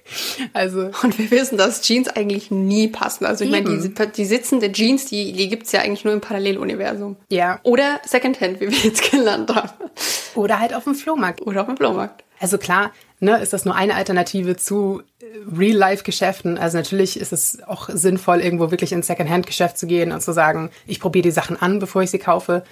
also. 0.52 0.90
Und 1.02 1.18
wir 1.18 1.30
wissen, 1.32 1.58
dass 1.58 1.82
Jeans 1.82 2.08
eigentlich 2.08 2.52
nie 2.52 2.86
passen. 2.86 3.26
Also 3.26 3.44
ich 3.44 3.50
meine, 3.50 3.78
die, 3.78 4.12
die 4.12 4.24
sitzende 4.24 4.70
Jeans, 4.70 5.06
die, 5.06 5.32
die 5.32 5.48
gibt's 5.48 5.72
ja 5.72 5.80
eigentlich 5.80 6.04
nur 6.04 6.14
im 6.14 6.20
Paralleluniversum. 6.20 7.16
Ja. 7.28 7.58
Oder 7.64 8.00
Secondhand, 8.06 8.60
wie 8.60 8.70
wir 8.70 8.78
jetzt 8.78 9.10
gelernt 9.10 9.52
haben. 9.52 9.70
Oder 10.36 10.60
halt 10.60 10.72
auf 10.72 10.84
dem 10.84 10.94
Flohmarkt. 10.94 11.42
Oder 11.42 11.62
auf 11.62 11.66
dem 11.66 11.76
Flohmarkt. 11.76 12.22
Also 12.38 12.58
klar, 12.58 12.92
ne, 13.18 13.38
ist 13.38 13.52
das 13.52 13.64
nur 13.64 13.74
eine 13.74 13.96
Alternative 13.96 14.56
zu 14.56 15.02
äh, 15.20 15.24
Real-Life-Geschäften. 15.56 16.58
Also 16.58 16.78
natürlich 16.78 17.18
ist 17.18 17.32
es 17.32 17.60
auch 17.64 17.88
sinnvoll, 17.88 18.40
irgendwo 18.40 18.70
wirklich 18.70 18.92
ins 18.92 19.08
Second-Hand-Geschäft 19.08 19.78
zu 19.78 19.88
gehen 19.88 20.12
und 20.12 20.20
zu 20.22 20.32
sagen, 20.32 20.70
ich 20.86 21.00
probiere 21.00 21.24
die 21.24 21.30
Sachen 21.32 21.60
an, 21.60 21.80
bevor 21.80 22.02
ich 22.02 22.10
sie 22.10 22.18
kaufe. 22.18 22.62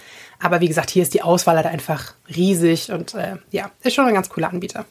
Aber 0.40 0.60
wie 0.60 0.68
gesagt, 0.68 0.90
hier 0.90 1.02
ist 1.02 1.14
die 1.14 1.22
Auswahl 1.22 1.56
halt 1.56 1.66
einfach 1.66 2.14
riesig 2.34 2.92
und 2.92 3.14
äh, 3.14 3.36
ja, 3.50 3.70
ist 3.82 3.94
schon 3.94 4.06
ein 4.06 4.14
ganz 4.14 4.28
cooler 4.28 4.50
Anbieter 4.50 4.86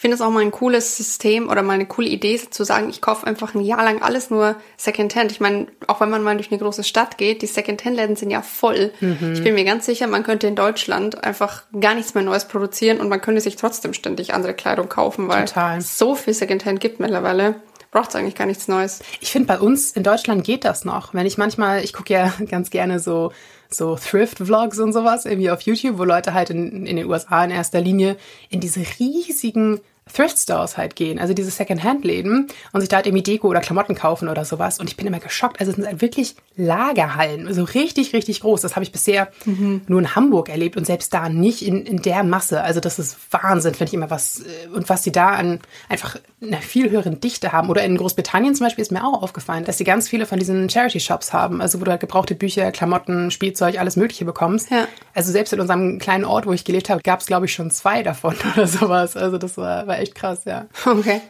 finde 0.00 0.16
es 0.16 0.20
auch 0.20 0.30
mal 0.30 0.40
ein 0.40 0.50
cooles 0.50 0.96
System 0.96 1.48
oder 1.48 1.62
mal 1.62 1.74
eine 1.74 1.86
coole 1.86 2.08
Idee 2.08 2.38
zu 2.50 2.64
sagen, 2.64 2.90
ich 2.90 3.00
kaufe 3.00 3.26
einfach 3.26 3.54
ein 3.54 3.60
Jahr 3.60 3.84
lang 3.84 4.02
alles 4.02 4.30
nur 4.30 4.56
Secondhand. 4.76 5.32
Ich 5.32 5.40
meine, 5.40 5.68
auch 5.86 6.00
wenn 6.00 6.10
man 6.10 6.22
mal 6.22 6.36
durch 6.36 6.50
eine 6.50 6.60
große 6.60 6.84
Stadt 6.84 7.16
geht, 7.16 7.42
die 7.42 7.46
Secondhand-Läden 7.46 8.16
sind 8.16 8.30
ja 8.30 8.42
voll. 8.42 8.92
Mhm. 9.00 9.32
Ich 9.34 9.42
bin 9.42 9.54
mir 9.54 9.64
ganz 9.64 9.86
sicher, 9.86 10.06
man 10.06 10.24
könnte 10.24 10.46
in 10.46 10.56
Deutschland 10.56 11.22
einfach 11.24 11.62
gar 11.80 11.94
nichts 11.94 12.14
mehr 12.14 12.24
Neues 12.24 12.46
produzieren 12.46 13.00
und 13.00 13.08
man 13.08 13.20
könnte 13.20 13.40
sich 13.40 13.56
trotzdem 13.56 13.94
ständig 13.94 14.34
andere 14.34 14.54
Kleidung 14.54 14.88
kaufen, 14.88 15.28
weil 15.28 15.46
Total. 15.46 15.80
so 15.80 16.14
viel 16.14 16.34
Secondhand 16.34 16.80
gibt 16.80 17.00
mittlerweile 17.00 17.56
braucht 17.94 18.10
es 18.10 18.16
eigentlich 18.16 18.34
gar 18.34 18.46
nichts 18.46 18.66
Neues. 18.68 19.00
Ich 19.20 19.30
finde, 19.30 19.46
bei 19.46 19.58
uns 19.60 19.92
in 19.92 20.02
Deutschland 20.02 20.44
geht 20.44 20.64
das 20.64 20.84
noch. 20.84 21.14
Wenn 21.14 21.26
ich 21.26 21.38
manchmal, 21.38 21.82
ich 21.82 21.92
gucke 21.92 22.12
ja 22.12 22.34
ganz 22.50 22.68
gerne 22.68 22.98
so 22.98 23.32
so 23.70 23.96
Thrift-Vlogs 23.96 24.78
und 24.78 24.92
sowas 24.92 25.24
irgendwie 25.24 25.50
auf 25.50 25.62
YouTube, 25.62 25.98
wo 25.98 26.04
Leute 26.04 26.34
halt 26.34 26.50
in, 26.50 26.86
in 26.86 26.96
den 26.96 27.06
USA 27.06 27.44
in 27.44 27.50
erster 27.50 27.80
Linie 27.80 28.16
in 28.48 28.60
diese 28.60 28.80
riesigen 29.00 29.80
Thrift 30.12 30.38
Stores 30.38 30.76
halt 30.76 30.96
gehen, 30.96 31.18
also 31.18 31.34
diese 31.34 31.50
Second-Hand-Läden 31.50 32.48
und 32.72 32.80
sich 32.80 32.88
da 32.88 32.96
halt 32.96 33.06
irgendwie 33.06 33.22
Deko 33.22 33.48
oder 33.48 33.60
Klamotten 33.60 33.94
kaufen 33.94 34.28
oder 34.28 34.44
sowas. 34.44 34.78
Und 34.78 34.88
ich 34.88 34.96
bin 34.96 35.06
immer 35.06 35.18
geschockt. 35.18 35.60
Also 35.60 35.70
es 35.70 35.76
sind 35.76 35.86
halt 35.86 36.02
wirklich 36.02 36.36
Lagerhallen, 36.56 37.52
so 37.52 37.64
richtig, 37.64 38.12
richtig 38.12 38.40
groß. 38.40 38.60
Das 38.60 38.76
habe 38.76 38.84
ich 38.84 38.92
bisher 38.92 39.28
mhm. 39.44 39.80
nur 39.88 39.98
in 39.98 40.14
Hamburg 40.14 40.48
erlebt 40.48 40.76
und 40.76 40.86
selbst 40.86 41.12
da 41.12 41.28
nicht 41.28 41.66
in, 41.66 41.84
in 41.84 42.00
der 42.00 42.22
Masse. 42.22 42.62
Also 42.62 42.78
das 42.78 43.00
ist 43.00 43.16
Wahnsinn, 43.32 43.74
finde 43.74 43.88
ich 43.90 43.94
immer 43.94 44.10
was. 44.10 44.40
Äh, 44.40 44.68
und 44.68 44.88
was 44.88 45.02
sie 45.02 45.10
da 45.10 45.30
an 45.30 45.58
einfach 45.88 46.16
einer 46.40 46.58
viel 46.58 46.90
höheren 46.90 47.18
Dichte 47.18 47.52
haben. 47.52 47.70
Oder 47.70 47.82
in 47.82 47.96
Großbritannien 47.96 48.54
zum 48.54 48.66
Beispiel 48.66 48.82
ist 48.82 48.92
mir 48.92 49.04
auch 49.04 49.22
aufgefallen, 49.22 49.64
dass 49.64 49.78
sie 49.78 49.84
ganz 49.84 50.08
viele 50.08 50.26
von 50.26 50.38
diesen 50.38 50.70
Charity-Shops 50.70 51.32
haben. 51.32 51.60
Also 51.60 51.80
wo 51.80 51.84
du 51.84 51.90
halt 51.90 52.00
gebrauchte 52.00 52.36
Bücher, 52.36 52.70
Klamotten, 52.70 53.32
Spielzeug, 53.32 53.78
alles 53.80 53.96
Mögliche 53.96 54.24
bekommst. 54.24 54.70
Ja. 54.70 54.86
Also 55.14 55.32
selbst 55.32 55.52
in 55.52 55.60
unserem 55.60 55.98
kleinen 55.98 56.24
Ort, 56.24 56.46
wo 56.46 56.52
ich 56.52 56.64
gelebt 56.64 56.88
habe, 56.88 57.02
gab 57.02 57.20
es, 57.20 57.26
glaube 57.26 57.46
ich, 57.46 57.52
schon 57.52 57.70
zwei 57.72 58.04
davon 58.04 58.36
oder 58.56 58.68
sowas. 58.68 59.16
Also 59.16 59.38
das 59.38 59.56
war, 59.56 59.88
war 59.94 60.00
echt 60.00 60.14
krass, 60.14 60.44
ja. 60.44 60.66
Okay. 60.84 61.20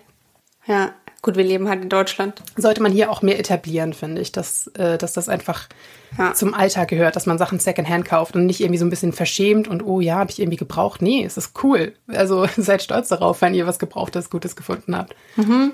Ja, 0.66 0.94
gut, 1.20 1.36
wir 1.36 1.44
leben 1.44 1.68
halt 1.68 1.82
in 1.82 1.90
Deutschland. 1.90 2.42
Sollte 2.56 2.82
man 2.82 2.90
hier 2.90 3.10
auch 3.10 3.20
mehr 3.20 3.38
etablieren, 3.38 3.92
finde 3.92 4.22
ich, 4.22 4.32
dass, 4.32 4.68
äh, 4.68 4.96
dass 4.96 5.12
das 5.12 5.28
einfach 5.28 5.68
ja. 6.16 6.32
zum 6.32 6.54
Alltag 6.54 6.88
gehört, 6.88 7.16
dass 7.16 7.26
man 7.26 7.36
Sachen 7.36 7.58
Secondhand 7.58 8.06
kauft 8.06 8.34
und 8.34 8.46
nicht 8.46 8.60
irgendwie 8.60 8.78
so 8.78 8.86
ein 8.86 8.90
bisschen 8.90 9.12
verschämt 9.12 9.68
und 9.68 9.84
oh 9.84 10.00
ja, 10.00 10.16
habe 10.16 10.30
ich 10.30 10.40
irgendwie 10.40 10.56
gebraucht. 10.56 11.02
Nee, 11.02 11.24
es 11.24 11.36
ist 11.36 11.52
cool. 11.62 11.92
Also 12.08 12.46
seid 12.56 12.82
stolz 12.82 13.08
darauf, 13.08 13.42
wenn 13.42 13.54
ihr 13.54 13.66
was 13.66 13.78
Gebrauchtes, 13.78 14.30
Gutes 14.30 14.56
gefunden 14.56 14.96
habt. 14.96 15.14
Mhm. 15.36 15.72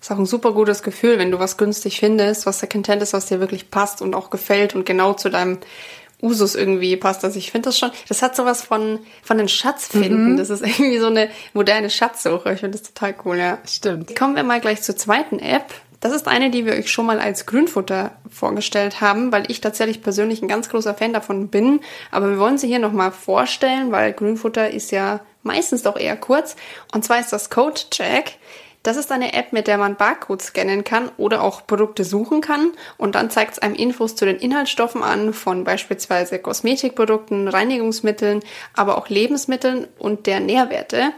Ist 0.00 0.10
auch 0.10 0.18
ein 0.18 0.26
super 0.26 0.52
gutes 0.52 0.82
Gefühl, 0.82 1.18
wenn 1.18 1.30
du 1.30 1.38
was 1.38 1.56
günstig 1.56 1.98
findest, 1.98 2.46
was 2.46 2.60
Secondhand 2.60 3.02
ist, 3.02 3.12
was 3.12 3.26
dir 3.26 3.40
wirklich 3.40 3.70
passt 3.70 4.02
und 4.02 4.14
auch 4.14 4.30
gefällt 4.30 4.74
und 4.74 4.86
genau 4.86 5.14
zu 5.14 5.30
deinem 5.30 5.58
Usus 6.22 6.54
irgendwie 6.54 6.96
passt. 6.96 7.24
Also 7.24 7.38
ich 7.38 7.50
finde 7.50 7.68
das 7.68 7.78
schon, 7.78 7.90
das 8.08 8.22
hat 8.22 8.36
sowas 8.36 8.62
von, 8.62 9.00
von 9.22 9.38
den 9.38 9.48
Schatz 9.48 9.88
finden. 9.88 10.32
Mhm. 10.32 10.36
Das 10.36 10.50
ist 10.50 10.62
irgendwie 10.62 10.98
so 10.98 11.08
eine 11.08 11.28
moderne 11.52 11.90
Schatzsuche. 11.90 12.52
Ich 12.52 12.60
finde 12.60 12.78
das 12.78 12.92
total 12.92 13.14
cool, 13.24 13.36
ja. 13.36 13.58
Stimmt. 13.66 14.16
Kommen 14.16 14.36
wir 14.36 14.44
mal 14.44 14.60
gleich 14.60 14.82
zur 14.82 14.96
zweiten 14.96 15.38
App. 15.40 15.66
Das 16.02 16.12
ist 16.12 16.26
eine, 16.26 16.50
die 16.50 16.66
wir 16.66 16.72
euch 16.72 16.90
schon 16.90 17.06
mal 17.06 17.20
als 17.20 17.46
Grünfutter 17.46 18.10
vorgestellt 18.28 19.00
haben, 19.00 19.30
weil 19.30 19.48
ich 19.48 19.60
tatsächlich 19.60 20.02
persönlich 20.02 20.42
ein 20.42 20.48
ganz 20.48 20.68
großer 20.68 20.94
Fan 20.94 21.12
davon 21.12 21.48
bin. 21.48 21.80
Aber 22.10 22.28
wir 22.28 22.38
wollen 22.38 22.58
sie 22.58 22.66
hier 22.66 22.80
nochmal 22.80 23.12
vorstellen, 23.12 23.92
weil 23.92 24.12
Grünfutter 24.12 24.70
ist 24.70 24.90
ja 24.90 25.20
meistens 25.44 25.82
doch 25.82 25.96
eher 25.96 26.16
kurz. 26.16 26.56
Und 26.92 27.04
zwar 27.04 27.20
ist 27.20 27.32
das 27.32 27.50
Code 27.50 27.80
Check. 27.90 28.36
Das 28.82 28.96
ist 28.96 29.12
eine 29.12 29.32
App, 29.34 29.52
mit 29.52 29.68
der 29.68 29.78
man 29.78 29.96
Barcodes 29.96 30.48
scannen 30.48 30.82
kann 30.82 31.10
oder 31.16 31.42
auch 31.42 31.66
Produkte 31.66 32.04
suchen 32.04 32.40
kann 32.40 32.72
und 32.98 33.14
dann 33.14 33.30
zeigt 33.30 33.52
es 33.52 33.58
einem 33.60 33.74
Infos 33.74 34.16
zu 34.16 34.24
den 34.24 34.36
Inhaltsstoffen 34.36 35.02
an 35.02 35.32
von 35.32 35.62
beispielsweise 35.62 36.40
Kosmetikprodukten, 36.40 37.46
Reinigungsmitteln, 37.46 38.40
aber 38.74 38.98
auch 38.98 39.08
Lebensmitteln 39.08 39.86
und 39.98 40.26
der 40.26 40.40
Nährwerte. 40.40 41.12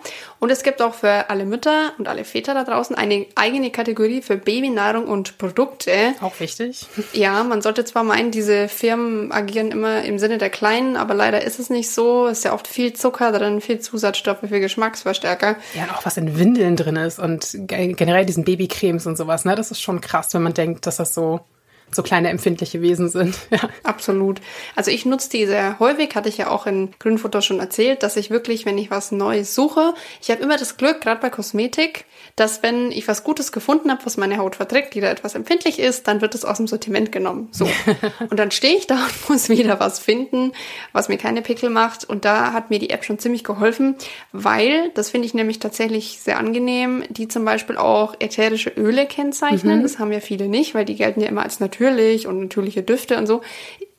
Und 0.44 0.50
es 0.50 0.62
gibt 0.62 0.82
auch 0.82 0.92
für 0.92 1.30
alle 1.30 1.46
Mütter 1.46 1.92
und 1.96 2.06
alle 2.06 2.22
Väter 2.22 2.52
da 2.52 2.64
draußen 2.64 2.94
eine 2.94 3.24
eigene 3.34 3.70
Kategorie 3.70 4.20
für 4.20 4.36
Babynahrung 4.36 5.06
und 5.06 5.38
Produkte. 5.38 6.12
Auch 6.20 6.38
wichtig. 6.38 6.86
Ja, 7.14 7.42
man 7.44 7.62
sollte 7.62 7.86
zwar 7.86 8.04
meinen, 8.04 8.30
diese 8.30 8.68
Firmen 8.68 9.32
agieren 9.32 9.70
immer 9.70 10.02
im 10.02 10.18
Sinne 10.18 10.36
der 10.36 10.50
Kleinen, 10.50 10.98
aber 10.98 11.14
leider 11.14 11.42
ist 11.42 11.58
es 11.60 11.70
nicht 11.70 11.90
so. 11.90 12.26
Es 12.26 12.40
ist 12.40 12.44
ja 12.44 12.52
oft 12.52 12.68
viel 12.68 12.92
Zucker 12.92 13.32
drin, 13.32 13.62
viel 13.62 13.80
Zusatzstoffe, 13.80 14.40
viel 14.46 14.60
Geschmacksverstärker. 14.60 15.56
Ja, 15.72 15.84
und 15.84 15.94
auch 15.94 16.04
was 16.04 16.18
in 16.18 16.38
Windeln 16.38 16.76
drin 16.76 16.96
ist 16.96 17.18
und 17.18 17.56
generell 17.66 18.26
diesen 18.26 18.44
Babycremes 18.44 19.06
und 19.06 19.16
sowas. 19.16 19.46
Ne? 19.46 19.54
Das 19.54 19.70
ist 19.70 19.80
schon 19.80 20.02
krass, 20.02 20.34
wenn 20.34 20.42
man 20.42 20.52
denkt, 20.52 20.86
dass 20.86 20.96
das 20.96 21.14
so 21.14 21.40
so 21.91 22.03
kleine 22.03 22.29
empfindliche 22.29 22.81
Wesen 22.83 23.09
sind. 23.09 23.37
Ja. 23.50 23.69
Absolut. 23.85 24.41
Also 24.75 24.91
ich 24.91 25.07
nutze 25.07 25.31
die 25.31 25.47
sehr 25.47 25.79
häufig, 25.79 26.17
hatte 26.17 26.29
ich 26.29 26.38
ja 26.38 26.50
auch 26.50 26.67
in 26.67 26.91
Grünfutter 26.99 27.41
schon 27.41 27.61
erzählt, 27.61 28.03
dass 28.03 28.17
ich 28.17 28.31
wirklich, 28.31 28.67
wenn 28.67 28.79
ich 28.79 28.91
was 28.91 29.12
Neues 29.12 29.55
suche, 29.55 29.95
ich 30.21 30.31
habe 30.31 30.43
immer 30.43 30.57
das 30.57 30.76
Glück, 30.76 31.00
gerade 31.00 31.21
bei 31.21 31.31
Kosmetik, 31.31 32.05
dass 32.37 32.64
wenn 32.64 32.91
ich 32.91 33.07
was 33.07 33.23
Gutes 33.23 33.53
gefunden 33.53 33.91
habe, 33.91 34.05
was 34.05 34.17
meine 34.17 34.38
Haut 34.38 34.57
verträgt, 34.57 34.95
die 34.95 35.00
da 35.00 35.09
etwas 35.09 35.37
empfindlich 35.37 35.79
ist, 35.79 36.09
dann 36.09 36.21
wird 36.21 36.35
es 36.35 36.45
aus 36.45 36.57
dem 36.57 36.67
Sortiment 36.67 37.12
genommen. 37.12 37.49
So. 37.53 37.69
und 38.31 38.38
dann 38.38 38.50
stehe 38.50 38.76
ich 38.76 38.88
da 38.88 39.05
und 39.05 39.12
muss 39.31 39.49
wieder 39.49 39.79
was 39.79 40.00
finden, 40.00 40.53
was 40.93 41.09
mir 41.09 41.17
keine 41.17 41.43
Pickel 41.43 41.71
macht. 41.71 42.05
Und 42.05 42.25
da 42.25 42.53
hat 42.53 42.71
mir 42.71 42.81
die 42.81 42.91
App 42.91 43.05
schon 43.05 43.21
ziemlich 43.21 43.45
geholfen, 43.45 43.95
weil, 44.33 44.91
das 44.95 45.11
finde 45.11 45.26
ich 45.26 45.35
nämlich 45.35 45.61
tatsächlich 45.61 46.19
sehr 46.21 46.38
angenehm, 46.38 47.05
die 47.09 47.29
zum 47.29 47.45
Beispiel 47.45 47.76
auch 47.76 48.14
ätherische 48.19 48.71
Öle 48.71 49.07
kennzeichnen. 49.07 49.79
Mhm. 49.79 49.83
Das 49.83 50.00
haben 50.00 50.11
ja 50.11 50.21
viele 50.21 50.49
nicht, 50.49 50.75
weil 50.75 50.85
die 50.85 50.97
gelten 50.97 51.21
ja 51.21 51.29
immer 51.29 51.43
als 51.43 51.61
natürlich 51.61 52.26
und 52.26 52.41
natürliche 52.41 52.83
Düfte 52.83 53.17
und 53.17 53.26
so 53.26 53.43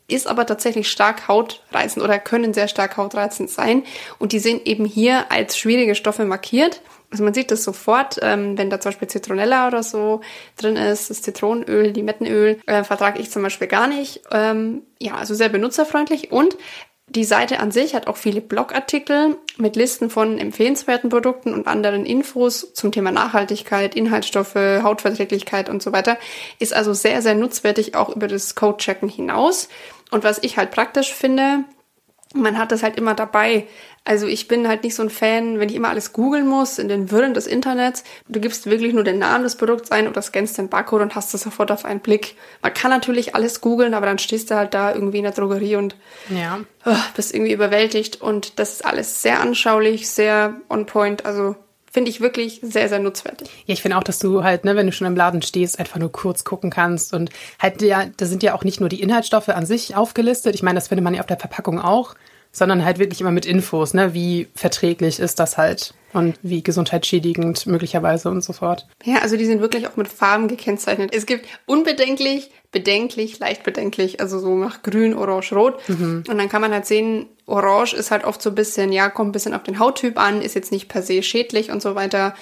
ist 0.08 0.28
aber 0.28 0.46
tatsächlich 0.46 0.90
stark 0.90 1.28
hautreizend 1.28 2.04
oder 2.04 2.20
können 2.20 2.54
sehr 2.54 2.68
stark 2.68 2.98
hautreizend 2.98 3.50
sein. 3.50 3.84
Und 4.20 4.34
die 4.34 4.40
sind 4.40 4.68
eben 4.68 4.86
hier 4.86 5.32
als 5.32 5.58
schwierige 5.58 5.96
Stoffe 5.96 6.26
markiert. 6.26 6.82
Also 7.16 7.24
man 7.24 7.34
sieht 7.34 7.50
das 7.50 7.64
sofort, 7.64 8.20
ähm, 8.22 8.58
wenn 8.58 8.70
da 8.70 8.82
zum 8.82 8.90
Beispiel 8.90 9.08
Zitronella 9.08 9.68
oder 9.68 9.84
so 9.84 10.20
drin 10.58 10.76
ist, 10.76 11.10
das 11.10 11.22
Zitronenöl, 11.22 11.92
Limettenöl, 11.92 12.60
äh, 12.66 12.84
vertrage 12.84 13.22
ich 13.22 13.32
zum 13.32 13.42
Beispiel 13.42 13.70
gar 13.70 13.88
nicht. 13.88 14.24
Ähm, 14.34 14.82
ja, 15.00 15.16
also 15.16 15.34
sehr 15.34 15.48
benutzerfreundlich 15.48 16.34
und 16.34 16.58
die 17.08 17.24
Seite 17.24 17.62
an 17.62 17.72
sich 17.72 17.96
hat 17.96 18.08
auch 18.08 18.18
viele 18.18 18.42
Blogartikel 18.42 19.38
mit 19.56 19.78
Listen 19.78 20.10
von 20.10 20.40
empfehlenswerten 20.40 21.10
Produkten 21.10 21.54
und 21.54 21.68
anderen 21.68 22.06
Infos 22.06 22.74
zum 22.74 22.92
Thema 22.92 23.14
Nachhaltigkeit, 23.14 23.96
Inhaltsstoffe, 23.96 24.56
Hautverträglichkeit 24.56 25.70
und 25.70 25.82
so 25.82 25.94
weiter. 25.94 26.18
Ist 26.60 26.74
also 26.74 26.92
sehr, 26.92 27.22
sehr 27.22 27.36
nutzwertig 27.36 27.96
auch 27.96 28.14
über 28.14 28.28
das 28.28 28.56
Code-Checken 28.56 29.08
hinaus. 29.08 29.70
Und 30.12 30.26
was 30.26 30.40
ich 30.44 30.58
halt 30.58 30.72
praktisch 30.72 31.14
finde, 31.14 31.64
man 32.34 32.58
hat 32.58 32.72
das 32.72 32.84
halt 32.84 32.98
immer 32.98 33.14
dabei. 33.14 33.68
Also 34.04 34.28
ich 34.28 34.48
bin 34.48 34.68
halt 34.68 34.84
nicht 34.84 34.94
so 34.94 35.02
ein 35.02 35.10
Fan, 35.10 35.60
wenn 35.60 35.70
ich 35.70 35.76
immer 35.76 35.90
alles 35.90 36.14
googeln 36.14 36.48
muss 36.48 36.78
in 36.78 36.88
den 36.88 37.10
Wirren 37.10 37.34
des 37.34 37.48
Internets. 37.48 38.04
Du 38.28 38.40
gibst 38.40 38.68
wirklich 38.68 38.94
nur 38.94 39.04
den 39.04 39.18
Namen 39.18 39.44
des 39.44 39.56
Produkts 39.56 39.92
ein 39.92 40.08
oder 40.08 40.22
scannst 40.22 40.58
den 40.60 40.70
Barcode 40.70 41.02
und 41.02 41.16
hast 41.16 41.34
das 41.34 41.42
sofort 41.42 41.72
auf 41.72 41.86
einen 41.86 42.02
Blick. 42.02 42.36
Man 42.62 42.74
kann 42.74 42.92
natürlich 42.92 43.34
alles 43.34 43.62
googeln, 43.62 43.96
aber 43.96 44.06
dann 44.06 44.20
stehst 44.20 44.52
du 44.52 44.56
halt 44.56 44.76
da 44.76 44.94
irgendwie 44.94 45.18
in 45.18 45.24
der 45.24 45.32
Drogerie 45.32 45.76
und 45.76 45.96
ja. 46.30 46.60
oh, 46.86 46.96
bist 47.16 47.34
irgendwie 47.34 47.54
überwältigt. 47.54 48.22
Und 48.22 48.60
das 48.60 48.74
ist 48.74 48.86
alles 48.86 49.24
sehr 49.24 49.40
anschaulich, 49.40 50.08
sehr 50.08 50.54
on 50.70 50.86
point. 50.86 51.26
Also 51.26 51.56
finde 51.96 52.12
ich 52.12 52.20
wirklich 52.20 52.60
sehr, 52.62 52.90
sehr 52.90 53.00
nutzwertig. 53.00 53.48
Ja, 53.66 53.74
ich 53.74 53.82
finde 53.82 53.96
auch, 53.96 54.04
dass 54.04 54.20
du 54.20 54.44
halt, 54.44 54.66
ne, 54.66 54.76
wenn 54.76 54.86
du 54.86 54.92
schon 54.92 55.08
im 55.08 55.16
Laden 55.16 55.42
stehst, 55.42 55.80
einfach 55.80 55.98
nur 55.98 56.12
kurz 56.12 56.44
gucken 56.44 56.70
kannst 56.70 57.14
und 57.14 57.30
halt 57.58 57.82
ja, 57.82 58.08
da 58.18 58.26
sind 58.26 58.44
ja 58.44 58.54
auch 58.54 58.66
nicht 58.66 58.82
nur 58.82 58.90
die 58.90 59.02
Inhaltsstoffe 59.02 59.48
an 59.48 59.66
sich 59.66 59.96
aufgelistet. 59.96 60.56
Ich 60.56 60.62
meine, 60.62 60.76
das 60.76 60.90
findet 60.90 61.06
man 61.06 61.14
ja 61.14 61.22
auf 61.22 61.28
der 61.28 61.40
Verpackung 61.40 61.80
auch 61.80 62.16
sondern 62.56 62.86
halt 62.86 63.00
wirklich 63.00 63.20
immer 63.20 63.32
mit 63.32 63.46
Infos, 63.46 63.94
ne? 63.94 64.14
Wie 64.14 64.48
verträglich 64.56 65.20
ist 65.20 65.40
das 65.40 65.58
halt 65.58 65.94
und 66.14 66.40
wie 66.42 66.64
gesundheitsschädigend 66.64 67.68
möglicherweise 67.68 68.30
und 68.30 68.42
so 68.42 68.54
fort. 68.54 68.88
Ja, 69.04 69.18
also 69.18 69.36
die 69.36 69.46
sind 69.46 69.60
wirklich 69.60 69.90
auch 69.90 69.98
mit 69.98 70.08
Farben 70.08 70.48
gekennzeichnet. 70.48 71.14
Es 71.14 71.26
gibt 71.26 71.46
unbedenklich, 71.66 72.50
bedenklich, 72.72 73.40
leicht 73.40 73.64
bedenklich, 73.64 74.22
also 74.22 74.40
so 74.40 74.56
nach 74.56 74.84
grün, 74.84 75.14
orange, 75.14 75.52
rot. 75.52 75.78
Mhm. 75.90 76.24
Und 76.30 76.38
dann 76.38 76.48
kann 76.48 76.62
man 76.62 76.72
halt 76.72 76.86
sehen, 76.86 77.26
orange 77.46 77.94
ist 77.94 78.12
halt 78.12 78.24
oft 78.24 78.42
so 78.42 78.52
ein 78.52 78.56
bisschen, 78.56 78.94
ja, 78.94 79.10
kommt 79.10 79.30
ein 79.30 79.34
bisschen 79.34 79.54
auf 79.54 79.64
den 79.64 79.78
Hauttyp 79.78 80.18
an, 80.18 80.42
ist 80.42 80.56
jetzt 80.56 80.72
nicht 80.72 80.88
per 80.88 81.02
se 81.02 81.22
schädlich 81.24 81.72
und 81.72 81.82
so 81.82 81.96
weiter. 81.96 82.36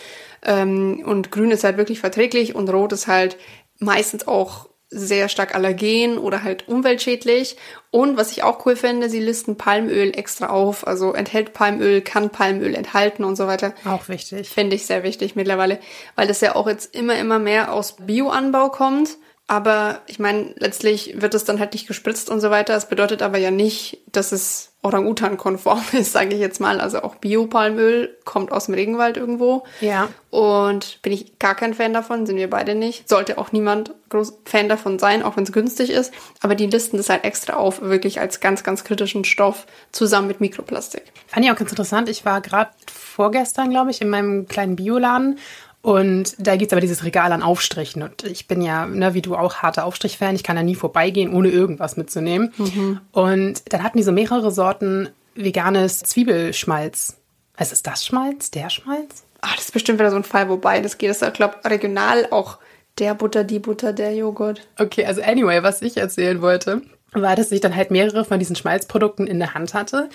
Ähm, 0.43 1.01
und 1.03 1.31
grün 1.31 1.49
ist 1.49 1.63
halt 1.63 1.77
wirklich 1.77 1.99
verträglich 1.99 2.53
und 2.53 2.69
rot 2.69 2.93
ist 2.93 3.07
halt 3.07 3.37
meistens 3.79 4.27
auch 4.27 4.69
sehr 4.93 5.29
stark 5.29 5.55
allergen 5.55 6.17
oder 6.17 6.43
halt 6.43 6.67
umweltschädlich. 6.67 7.57
Und 7.91 8.17
was 8.17 8.31
ich 8.31 8.43
auch 8.43 8.65
cool 8.65 8.75
finde, 8.75 9.09
sie 9.09 9.19
listen 9.19 9.57
Palmöl 9.57 10.11
extra 10.17 10.47
auf. 10.47 10.87
Also 10.87 11.13
enthält 11.13 11.53
Palmöl, 11.53 12.01
kann 12.01 12.29
Palmöl 12.29 12.75
enthalten 12.75 13.23
und 13.23 13.35
so 13.35 13.47
weiter. 13.47 13.73
Auch 13.85 14.07
wichtig. 14.09 14.49
Finde 14.49 14.75
ich 14.75 14.85
sehr 14.85 15.03
wichtig 15.03 15.35
mittlerweile, 15.35 15.79
weil 16.15 16.27
das 16.27 16.41
ja 16.41 16.55
auch 16.55 16.67
jetzt 16.67 16.95
immer, 16.95 17.17
immer 17.17 17.39
mehr 17.39 17.73
aus 17.73 17.95
Bioanbau 17.97 18.69
kommt. 18.69 19.17
Aber 19.47 20.01
ich 20.07 20.19
meine, 20.19 20.53
letztlich 20.57 21.21
wird 21.21 21.33
es 21.33 21.43
dann 21.43 21.59
halt 21.59 21.73
nicht 21.73 21.87
gespritzt 21.87 22.29
und 22.29 22.39
so 22.39 22.49
weiter. 22.49 22.75
Es 22.75 22.87
bedeutet 22.87 23.21
aber 23.21 23.37
ja 23.37 23.51
nicht, 23.51 23.99
dass 24.11 24.31
es 24.31 24.72
Orang-Utan-konform 24.83 25.81
ist, 25.93 26.11
sage 26.11 26.35
ich 26.35 26.39
jetzt 26.39 26.59
mal. 26.59 26.79
Also 26.79 27.01
auch 27.01 27.15
Biopalmöl 27.15 28.15
kommt 28.25 28.51
aus 28.51 28.65
dem 28.65 28.75
Regenwald 28.75 29.17
irgendwo. 29.17 29.63
Ja. 29.81 30.09
Und 30.29 31.01
bin 31.01 31.13
ich 31.13 31.39
gar 31.39 31.55
kein 31.55 31.73
Fan 31.73 31.93
davon, 31.93 32.25
sind 32.25 32.37
wir 32.37 32.49
beide 32.49 32.75
nicht. 32.75 33.07
Sollte 33.07 33.37
auch 33.37 33.51
niemand 33.51 33.93
groß 34.09 34.39
Fan 34.45 34.69
davon 34.69 34.99
sein, 34.99 35.23
auch 35.23 35.37
wenn 35.37 35.43
es 35.43 35.51
günstig 35.51 35.89
ist. 35.89 36.13
Aber 36.41 36.55
die 36.55 36.67
listen 36.67 36.97
das 36.97 37.09
halt 37.09 37.23
extra 37.23 37.53
auf, 37.53 37.81
wirklich 37.81 38.19
als 38.19 38.39
ganz, 38.39 38.63
ganz 38.63 38.83
kritischen 38.83 39.25
Stoff 39.25 39.65
zusammen 39.91 40.27
mit 40.27 40.41
Mikroplastik. 40.41 41.03
Fand 41.27 41.45
ich 41.45 41.51
auch 41.51 41.57
ganz 41.57 41.71
interessant. 41.71 42.09
Ich 42.09 42.25
war 42.25 42.41
gerade 42.41 42.71
vorgestern, 42.91 43.69
glaube 43.69 43.91
ich, 43.91 44.01
in 44.01 44.09
meinem 44.09 44.47
kleinen 44.47 44.75
Bioladen 44.75 45.39
und 45.83 46.35
da 46.39 46.55
gibt's 46.55 46.71
aber 46.71 46.79
dieses 46.79 47.03
Regal 47.03 47.33
an 47.33 47.43
Aufstrichen. 47.43 48.03
Und 48.03 48.23
ich 48.23 48.47
bin 48.47 48.61
ja, 48.61 48.85
ne, 48.85 49.13
wie 49.13 49.21
du 49.21 49.35
auch, 49.35 49.55
harter 49.55 49.83
Aufstrich-Fan. 49.83 50.33
Ich 50.33 50.43
kann 50.43 50.55
da 50.55 50.63
nie 50.63 50.75
vorbeigehen, 50.75 51.33
ohne 51.33 51.49
irgendwas 51.49 51.97
mitzunehmen. 51.97 52.53
Mhm. 52.57 53.01
Und 53.11 53.73
dann 53.73 53.83
hatten 53.83 53.97
die 53.97 54.03
so 54.03 54.13
mehrere 54.13 54.49
Sorten 54.49 55.09
veganes 55.35 55.99
Zwiebelschmalz. 55.99 57.17
Also 57.57 57.73
ist 57.73 57.85
das 57.85 58.05
Schmalz? 58.05 58.49
Der 58.49 58.69
Schmalz? 58.69 59.25
Ah, 59.41 59.49
das 59.57 59.65
ist 59.65 59.73
bestimmt 59.73 59.99
wieder 59.99 60.09
so 60.09 60.15
ein 60.15 60.23
Fall, 60.23 60.47
wobei 60.47 60.79
das 60.79 60.97
geht. 60.97 61.09
Das 61.09 61.21
ist, 61.21 61.33
glaube 61.33 61.57
regional 61.65 62.27
auch 62.31 62.59
der 62.97 63.13
Butter, 63.13 63.43
die 63.43 63.59
Butter, 63.59 63.91
der 63.91 64.15
Joghurt. 64.15 64.65
Okay, 64.79 65.05
also 65.05 65.21
anyway, 65.21 65.63
was 65.63 65.81
ich 65.81 65.97
erzählen 65.97 66.41
wollte, 66.41 66.81
war, 67.11 67.35
dass 67.35 67.51
ich 67.51 67.59
dann 67.59 67.75
halt 67.75 67.91
mehrere 67.91 68.23
von 68.23 68.39
diesen 68.39 68.55
Schmalzprodukten 68.55 69.27
in 69.27 69.39
der 69.39 69.53
Hand 69.53 69.73
hatte. 69.73 70.09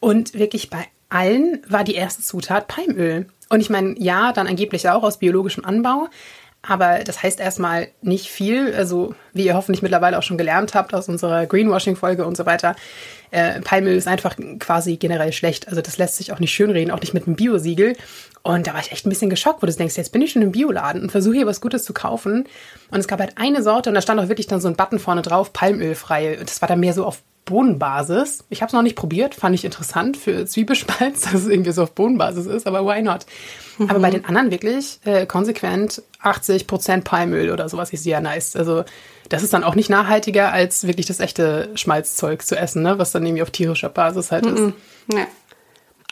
Und 0.00 0.34
wirklich 0.34 0.68
bei 0.68 0.88
allen 1.12 1.62
war 1.68 1.84
die 1.84 1.94
erste 1.94 2.22
Zutat 2.22 2.68
Palmöl. 2.68 3.26
Und 3.48 3.60
ich 3.60 3.70
meine, 3.70 3.94
ja, 3.98 4.32
dann 4.32 4.46
angeblich 4.46 4.88
auch 4.88 5.02
aus 5.02 5.18
biologischem 5.18 5.64
Anbau. 5.64 6.08
Aber 6.62 7.00
das 7.00 7.22
heißt 7.22 7.40
erstmal 7.40 7.88
nicht 8.02 8.28
viel. 8.28 8.72
Also, 8.74 9.14
wie 9.32 9.44
ihr 9.44 9.54
hoffentlich 9.54 9.82
mittlerweile 9.82 10.16
auch 10.16 10.22
schon 10.22 10.38
gelernt 10.38 10.74
habt 10.74 10.94
aus 10.94 11.08
unserer 11.08 11.44
Greenwashing-Folge 11.46 12.24
und 12.24 12.36
so 12.36 12.46
weiter, 12.46 12.76
äh, 13.32 13.60
Palmöl 13.60 13.96
ist 13.96 14.06
einfach 14.06 14.36
quasi 14.60 14.96
generell 14.96 15.32
schlecht. 15.32 15.68
Also, 15.68 15.82
das 15.82 15.98
lässt 15.98 16.16
sich 16.16 16.32
auch 16.32 16.38
nicht 16.38 16.52
schönreden, 16.52 16.92
auch 16.92 17.00
nicht 17.00 17.14
mit 17.14 17.26
einem 17.26 17.34
Biosiegel. 17.34 17.96
Und 18.42 18.68
da 18.68 18.74
war 18.74 18.80
ich 18.80 18.92
echt 18.92 19.06
ein 19.06 19.08
bisschen 19.08 19.30
geschockt, 19.30 19.60
wo 19.62 19.66
du 19.66 19.72
denkst, 19.72 19.96
jetzt 19.96 20.12
bin 20.12 20.22
ich 20.22 20.32
schon 20.32 20.42
im 20.42 20.52
Bioladen 20.52 21.02
und 21.02 21.10
versuche 21.10 21.36
hier 21.36 21.46
was 21.46 21.60
Gutes 21.60 21.84
zu 21.84 21.92
kaufen. 21.92 22.46
Und 22.90 23.00
es 23.00 23.08
gab 23.08 23.18
halt 23.18 23.38
eine 23.38 23.62
Sorte 23.62 23.90
und 23.90 23.94
da 23.94 24.00
stand 24.00 24.20
auch 24.20 24.28
wirklich 24.28 24.46
dann 24.46 24.60
so 24.60 24.68
ein 24.68 24.76
Button 24.76 25.00
vorne 25.00 25.22
drauf, 25.22 25.52
palmölfrei. 25.52 26.38
Und 26.38 26.48
das 26.48 26.60
war 26.60 26.68
dann 26.68 26.80
mehr 26.80 26.92
so 26.92 27.04
auf 27.04 27.22
Bohnenbasis. 27.44 28.44
Ich 28.50 28.62
habe 28.62 28.68
es 28.68 28.72
noch 28.72 28.82
nicht 28.82 28.96
probiert, 28.96 29.34
fand 29.34 29.54
ich 29.54 29.64
interessant 29.64 30.16
für 30.16 30.46
Zwiebelspalz, 30.46 31.20
dass 31.32 31.34
es 31.34 31.48
irgendwie 31.48 31.72
so 31.72 31.82
auf 31.82 31.92
Bohnenbasis 31.92 32.46
ist, 32.46 32.66
aber 32.66 32.86
why 32.86 33.02
not? 33.02 33.26
Mhm. 33.78 33.90
Aber 33.90 34.00
bei 34.00 34.10
den 34.10 34.24
anderen 34.24 34.50
wirklich 34.50 35.00
äh, 35.04 35.26
konsequent 35.26 36.02
80% 36.22 37.02
Palmöl 37.02 37.50
oder 37.50 37.68
sowas 37.68 37.92
ist 37.92 38.04
sehr 38.04 38.20
nice. 38.20 38.54
Also 38.54 38.84
das 39.28 39.42
ist 39.42 39.52
dann 39.52 39.64
auch 39.64 39.74
nicht 39.74 39.90
nachhaltiger, 39.90 40.52
als 40.52 40.86
wirklich 40.86 41.06
das 41.06 41.20
echte 41.20 41.70
Schmalzzeug 41.74 42.42
zu 42.42 42.56
essen, 42.56 42.82
ne? 42.82 42.98
was 42.98 43.12
dann 43.12 43.24
irgendwie 43.24 43.42
auf 43.42 43.50
tierischer 43.50 43.88
Basis 43.88 44.30
halt 44.30 44.44
mhm. 44.44 44.56
ist. 45.08 45.16
Ja. 45.16 45.26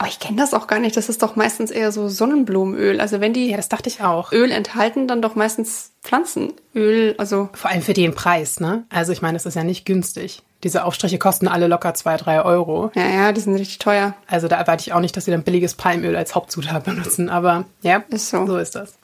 Aber 0.00 0.08
ich 0.08 0.18
kenne 0.18 0.38
das 0.38 0.54
auch 0.54 0.66
gar 0.66 0.78
nicht. 0.78 0.96
Das 0.96 1.10
ist 1.10 1.22
doch 1.22 1.36
meistens 1.36 1.70
eher 1.70 1.92
so 1.92 2.08
Sonnenblumenöl. 2.08 3.02
Also 3.02 3.20
wenn 3.20 3.34
die 3.34 3.50
ja, 3.50 3.58
das 3.58 3.68
dachte 3.68 3.90
ich 3.90 4.00
auch. 4.00 4.32
Öl 4.32 4.50
enthalten, 4.50 5.06
dann 5.06 5.20
doch 5.20 5.34
meistens 5.34 5.90
Pflanzenöl. 6.02 7.14
Also 7.18 7.50
vor 7.52 7.70
allem 7.70 7.82
für 7.82 7.92
den 7.92 8.14
Preis, 8.14 8.60
ne? 8.60 8.84
Also 8.88 9.12
ich 9.12 9.20
meine, 9.20 9.34
das 9.34 9.44
ist 9.44 9.56
ja 9.56 9.62
nicht 9.62 9.84
günstig. 9.84 10.40
Diese 10.62 10.86
Aufstriche 10.86 11.18
kosten 11.18 11.48
alle 11.48 11.66
locker 11.66 11.92
zwei, 11.92 12.16
drei 12.16 12.42
Euro. 12.42 12.90
Ja, 12.94 13.06
ja, 13.08 13.32
die 13.32 13.42
sind 13.42 13.54
richtig 13.56 13.76
teuer. 13.76 14.14
Also 14.26 14.48
da 14.48 14.56
erwarte 14.56 14.80
ich 14.80 14.94
auch 14.94 15.00
nicht, 15.00 15.14
dass 15.18 15.26
sie 15.26 15.32
dann 15.32 15.42
billiges 15.42 15.74
Palmöl 15.74 16.16
als 16.16 16.34
Hauptzutat 16.34 16.82
benutzen. 16.84 17.28
Aber 17.28 17.66
ja, 17.82 18.02
ist 18.08 18.30
so. 18.30 18.46
So 18.46 18.56
ist 18.56 18.74
das. 18.76 18.94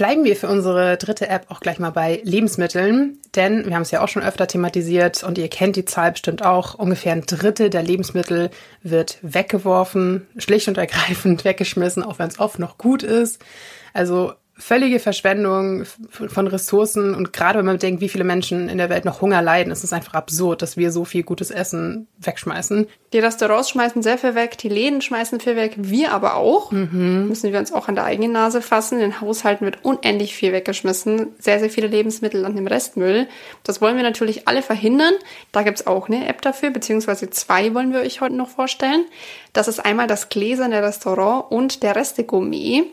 Bleiben 0.00 0.24
wir 0.24 0.34
für 0.34 0.48
unsere 0.48 0.96
dritte 0.96 1.28
App 1.28 1.50
auch 1.50 1.60
gleich 1.60 1.78
mal 1.78 1.90
bei 1.90 2.22
Lebensmitteln, 2.24 3.18
denn 3.36 3.66
wir 3.66 3.74
haben 3.74 3.82
es 3.82 3.90
ja 3.90 4.02
auch 4.02 4.08
schon 4.08 4.22
öfter 4.22 4.46
thematisiert 4.46 5.22
und 5.22 5.36
ihr 5.36 5.48
kennt 5.48 5.76
die 5.76 5.84
Zahl 5.84 6.12
bestimmt 6.12 6.42
auch. 6.42 6.72
Ungefähr 6.72 7.12
ein 7.12 7.26
Drittel 7.26 7.68
der 7.68 7.82
Lebensmittel 7.82 8.48
wird 8.82 9.18
weggeworfen, 9.20 10.26
schlicht 10.38 10.68
und 10.68 10.78
ergreifend 10.78 11.44
weggeschmissen, 11.44 12.02
auch 12.02 12.18
wenn 12.18 12.28
es 12.28 12.40
oft 12.40 12.58
noch 12.58 12.78
gut 12.78 13.02
ist. 13.02 13.44
Also 13.92 14.32
völlige 14.60 15.00
Verschwendung 15.00 15.84
von 16.10 16.46
Ressourcen 16.46 17.14
und 17.14 17.32
gerade 17.32 17.58
wenn 17.58 17.66
man 17.66 17.78
denkt, 17.78 18.00
wie 18.00 18.08
viele 18.08 18.24
Menschen 18.24 18.68
in 18.68 18.78
der 18.78 18.90
Welt 18.90 19.04
noch 19.04 19.20
Hunger 19.22 19.42
leiden, 19.42 19.72
ist 19.72 19.84
es 19.84 19.92
einfach 19.92 20.14
absurd, 20.14 20.62
dass 20.62 20.76
wir 20.76 20.92
so 20.92 21.04
viel 21.04 21.22
gutes 21.22 21.50
Essen 21.50 22.06
wegschmeißen. 22.18 22.86
Die 23.12 23.18
Restaurants 23.18 23.70
schmeißen 23.70 24.02
sehr 24.02 24.18
viel 24.18 24.34
weg, 24.34 24.58
die 24.58 24.68
Läden 24.68 25.00
schmeißen 25.00 25.40
viel 25.40 25.56
weg, 25.56 25.74
wir 25.76 26.12
aber 26.12 26.36
auch. 26.36 26.70
Mhm. 26.70 27.28
Müssen 27.28 27.52
wir 27.52 27.58
uns 27.58 27.72
auch 27.72 27.88
an 27.88 27.94
der 27.94 28.04
eigenen 28.04 28.32
Nase 28.32 28.62
fassen. 28.62 28.96
In 28.96 29.00
den 29.00 29.20
Haushalten 29.20 29.64
wird 29.64 29.84
unendlich 29.84 30.34
viel 30.34 30.52
weggeschmissen, 30.52 31.28
sehr, 31.38 31.58
sehr 31.58 31.70
viele 31.70 31.88
Lebensmittel 31.88 32.44
an 32.44 32.54
dem 32.54 32.66
Restmüll. 32.66 33.26
Das 33.64 33.80
wollen 33.80 33.96
wir 33.96 34.04
natürlich 34.04 34.46
alle 34.46 34.62
verhindern. 34.62 35.14
Da 35.52 35.62
gibt's 35.62 35.86
auch 35.86 36.08
eine 36.08 36.28
App 36.28 36.42
dafür, 36.42 36.70
beziehungsweise 36.70 37.30
zwei 37.30 37.74
wollen 37.74 37.92
wir 37.92 38.00
euch 38.00 38.20
heute 38.20 38.36
noch 38.36 38.48
vorstellen. 38.48 39.06
Das 39.52 39.66
ist 39.66 39.80
einmal 39.80 40.06
das 40.06 40.28
gläserne 40.28 40.82
Restaurant 40.82 41.50
und 41.50 41.82
der 41.82 41.96
Reste 41.96 42.24
Gourmet. 42.24 42.84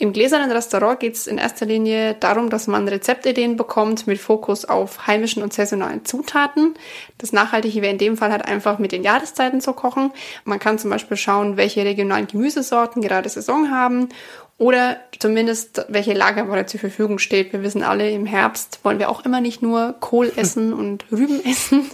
Im 0.00 0.12
gläsernen 0.12 0.52
Restaurant 0.52 1.00
geht 1.00 1.16
es 1.16 1.26
in 1.26 1.38
erster 1.38 1.66
Linie 1.66 2.14
darum, 2.14 2.50
dass 2.50 2.68
man 2.68 2.86
Rezeptideen 2.86 3.56
bekommt 3.56 4.06
mit 4.06 4.18
Fokus 4.18 4.64
auf 4.64 5.08
heimischen 5.08 5.42
und 5.42 5.52
saisonalen 5.52 6.04
Zutaten. 6.04 6.74
Das 7.18 7.32
Nachhaltige 7.32 7.82
wäre 7.82 7.90
in 7.92 7.98
dem 7.98 8.16
Fall 8.16 8.30
halt 8.30 8.44
einfach 8.44 8.78
mit 8.78 8.92
den 8.92 9.02
Jahreszeiten 9.02 9.60
zu 9.60 9.72
kochen. 9.72 10.12
Man 10.44 10.60
kann 10.60 10.78
zum 10.78 10.90
Beispiel 10.90 11.16
schauen, 11.16 11.56
welche 11.56 11.84
regionalen 11.84 12.28
Gemüsesorten 12.28 13.02
gerade 13.02 13.28
Saison 13.28 13.72
haben 13.72 14.10
oder 14.56 14.98
zumindest 15.18 15.84
welche 15.88 16.12
Lagerware 16.12 16.66
zur 16.66 16.78
Verfügung 16.78 17.18
steht. 17.18 17.52
Wir 17.52 17.64
wissen 17.64 17.82
alle, 17.82 18.08
im 18.08 18.24
Herbst 18.24 18.78
wollen 18.84 19.00
wir 19.00 19.10
auch 19.10 19.24
immer 19.24 19.40
nicht 19.40 19.62
nur 19.62 19.96
Kohl 19.98 20.30
essen 20.36 20.72
und 20.74 21.06
Rüben 21.10 21.44
essen. 21.44 21.90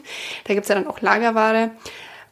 Da 0.47 0.53
gibt's 0.53 0.69
ja 0.69 0.75
dann 0.75 0.89
auch 0.89 1.01
Lagerware. 1.01 1.71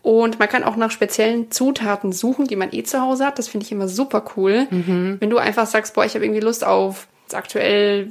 Und 0.02 0.38
man 0.40 0.48
kann 0.48 0.64
auch 0.64 0.76
nach 0.76 0.90
speziellen 0.90 1.50
Zutaten 1.50 2.12
suchen, 2.12 2.46
die 2.46 2.56
man 2.56 2.72
eh 2.72 2.82
zu 2.82 3.00
Hause 3.00 3.24
hat. 3.24 3.38
Das 3.38 3.48
finde 3.48 3.66
ich 3.66 3.72
immer 3.72 3.88
super 3.88 4.24
cool. 4.36 4.66
Mhm. 4.68 5.16
Wenn 5.20 5.30
du 5.30 5.38
einfach 5.38 5.66
sagst, 5.66 5.94
boah, 5.94 6.04
ich 6.04 6.14
habe 6.14 6.24
irgendwie 6.24 6.40
Lust 6.40 6.64
auf 6.64 7.06
aktuell 7.34 8.08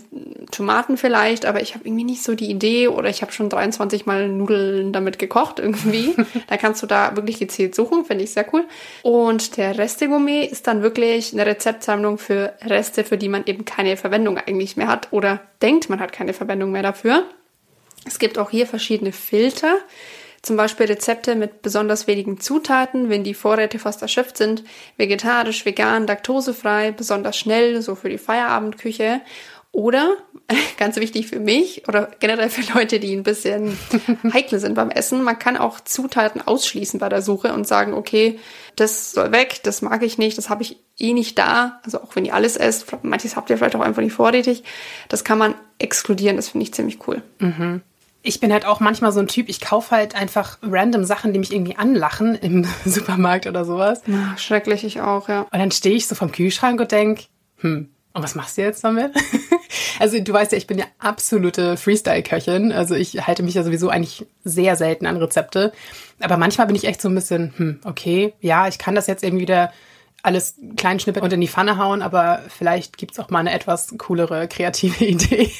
Tomaten 0.51 0.98
vielleicht, 0.98 1.45
aber 1.45 1.62
ich 1.62 1.75
habe 1.75 1.88
irgendwie 1.88 2.03
nicht 2.03 2.24
so 2.24 2.33
die 2.33 2.50
Idee 2.50 2.88
oder 2.88 3.10
ich 3.10 3.21
habe 3.21 3.31
schon 3.31 3.50
23 3.50 4.05
Mal 4.05 4.29
Nudeln 4.29 4.93
damit 4.93 5.19
gekocht 5.19 5.60
irgendwie. 5.60 6.15
da 6.48 6.57
kannst 6.57 6.81
du 6.81 6.88
da 6.88 7.15
wirklich 7.15 7.39
gezielt 7.39 7.75
suchen, 7.75 8.05
finde 8.05 8.24
ich 8.24 8.31
sehr 8.31 8.45
cool. 8.53 8.65
Und 9.03 9.57
der 9.57 9.77
Reste-Gourmet 9.77 10.45
ist 10.45 10.67
dann 10.67 10.81
wirklich 10.81 11.33
eine 11.33 11.45
Rezeptsammlung 11.45 12.17
für 12.17 12.53
Reste, 12.65 13.03
für 13.03 13.17
die 13.17 13.29
man 13.29 13.45
eben 13.45 13.65
keine 13.65 13.98
Verwendung 13.98 14.38
eigentlich 14.38 14.77
mehr 14.77 14.88
hat 14.88 15.10
oder 15.12 15.41
denkt, 15.62 15.89
man 15.89 16.00
hat 16.00 16.12
keine 16.12 16.33
Verwendung 16.33 16.71
mehr 16.71 16.83
dafür. 16.83 17.24
Es 18.05 18.17
gibt 18.17 18.39
auch 18.39 18.50
hier 18.50 18.65
verschiedene 18.65 19.12
Filter. 19.12 19.75
Zum 20.41 20.57
Beispiel 20.57 20.88
Rezepte 20.88 21.36
mit 21.36 21.62
besonders 21.62 22.07
wenigen 22.07 22.39
Zutaten, 22.39 23.10
wenn 23.10 23.24
die 23.24 23.36
Vorräte 23.36 23.77
fast 23.77 24.01
erschöpft 24.01 24.38
sind, 24.38 24.63
vegetarisch, 24.98 25.65
vegan, 25.65 26.07
laktosefrei, 26.07 26.91
besonders 26.91 27.38
schnell, 27.38 27.81
so 27.81 27.93
für 27.93 28.10
die 28.10 28.17
Feierabendküche. 28.17 29.21
Oder, 29.74 30.17
ganz 30.77 30.98
wichtig 30.98 31.27
für 31.27 31.39
mich 31.39 31.88
oder 31.88 32.12
generell 32.19 32.50
für 32.50 32.74
Leute, 32.74 33.00
die 33.00 33.15
ein 33.15 33.24
bisschen 33.24 33.77
heikel 34.33 34.60
sind 34.60 34.74
beim 34.74 34.89
Essen, 34.89 35.24
man 35.24 35.39
kann 35.39 35.55
auch 35.57 35.79
Zutaten 35.79 36.41
ausschließen 36.41 37.00
bei 37.00 37.07
der 37.07 37.21
Suche 37.21 37.53
und 37.53 37.65
sagen, 37.65 37.93
okay, 37.93 38.39
das 38.75 39.12
soll 39.13 39.31
weg, 39.31 39.62
das 39.63 39.81
mag 39.81 40.03
ich 40.03 40.17
nicht, 40.17 40.38
das 40.38 40.50
habe 40.50 40.63
ich 40.63 40.77
eh 40.98 41.13
nicht 41.13 41.38
da. 41.38 41.79
Also 41.86 42.01
auch 42.01 42.15
wenn 42.15 42.25
ihr 42.25 42.33
alles 42.33 42.57
esst, 42.57 42.86
manches 43.03 43.36
habt 43.36 43.50
ihr 43.50 43.57
vielleicht 43.57 43.75
auch 43.75 43.81
einfach 43.81 44.01
nicht 44.01 44.13
vorrätig. 44.13 44.63
Das 45.07 45.24
kann 45.24 45.38
man 45.38 45.55
exkludieren, 45.77 46.36
das 46.36 46.50
finde 46.50 46.65
ich 46.65 46.74
ziemlich 46.74 47.07
cool. 47.07 47.21
Mhm. 47.39 47.81
Ich 48.24 48.40
bin 48.40 48.54
halt 48.54 48.66
auch 48.66 48.80
manchmal 48.80 49.12
so 49.12 49.20
ein 49.20 49.28
Typ, 49.28 49.50
ich 49.50 49.62
kaufe 49.62 49.96
halt 49.96 50.16
einfach 50.16 50.60
random 50.62 51.04
Sachen, 51.04 51.34
die 51.34 51.40
mich 51.40 51.54
irgendwie 51.54 51.75
anlachen 51.75 52.36
im 52.36 52.68
Supermarkt 52.86 53.48
oder 53.48 53.66
sowas. 53.66 54.01
Ja, 54.08 54.38
schrecklich, 54.38 54.84
ich 54.84 55.01
auch, 55.01 55.28
ja. 55.28 55.42
Und 55.42 55.60
dann 55.60 55.72
stehe 55.72 55.96
ich 55.96 56.08
so 56.08 56.16
vom 56.16 56.32
Kühlschrank 56.32 56.80
und 56.80 56.92
denk, 56.92 57.25
hm, 57.58 57.90
und 58.13 58.24
was 58.24 58.36
machst 58.36 58.58
du 58.58 58.62
jetzt 58.62 58.84
damit? 58.84 59.13
also 60.00 60.20
du 60.20 60.34
weißt 60.34 60.51
ja, 60.51 60.58
ich 60.58 60.68
bin 60.68 60.78
ja 60.78 60.86
absolute 61.00 61.78
Freestyle-Köchin. 61.78 62.72
Also 62.74 62.94
ich 62.94 63.25
halte 63.25 63.42
mich 63.42 63.54
ja 63.54 63.63
sowieso 63.63 63.90
eigentlich 63.90 64.25
sehr 64.44 64.75
selten 64.75 65.06
an 65.06 65.18
Rezepte. 65.18 65.72
Aber 66.20 66.36
manchmal 66.36 66.68
bin 66.68 66.75
ich 66.75 66.86
echt 66.86 67.01
so 67.01 67.08
ein 67.08 67.16
bisschen, 67.16 67.54
hm, 67.56 67.80
okay, 67.86 68.34
ja, 68.42 68.68
ich 68.68 68.78
kann 68.78 68.96
das 68.96 69.08
jetzt 69.08 69.24
irgendwie 69.24 69.44
wieder 69.44 69.72
alles 70.24 70.56
klein 70.78 71.00
schnippeln 71.00 71.24
und 71.24 71.34
in 71.34 71.42
die 71.42 71.48
Pfanne 71.48 71.78
hauen, 71.78 72.01
aber 72.01 72.42
vielleicht 72.48 72.98
gibt's 72.98 73.20
auch 73.20 73.30
mal 73.30 73.40
eine 73.40 73.54
etwas 73.54 73.94
coolere, 73.98 74.48
kreative 74.48 75.06
Idee, 75.06 75.51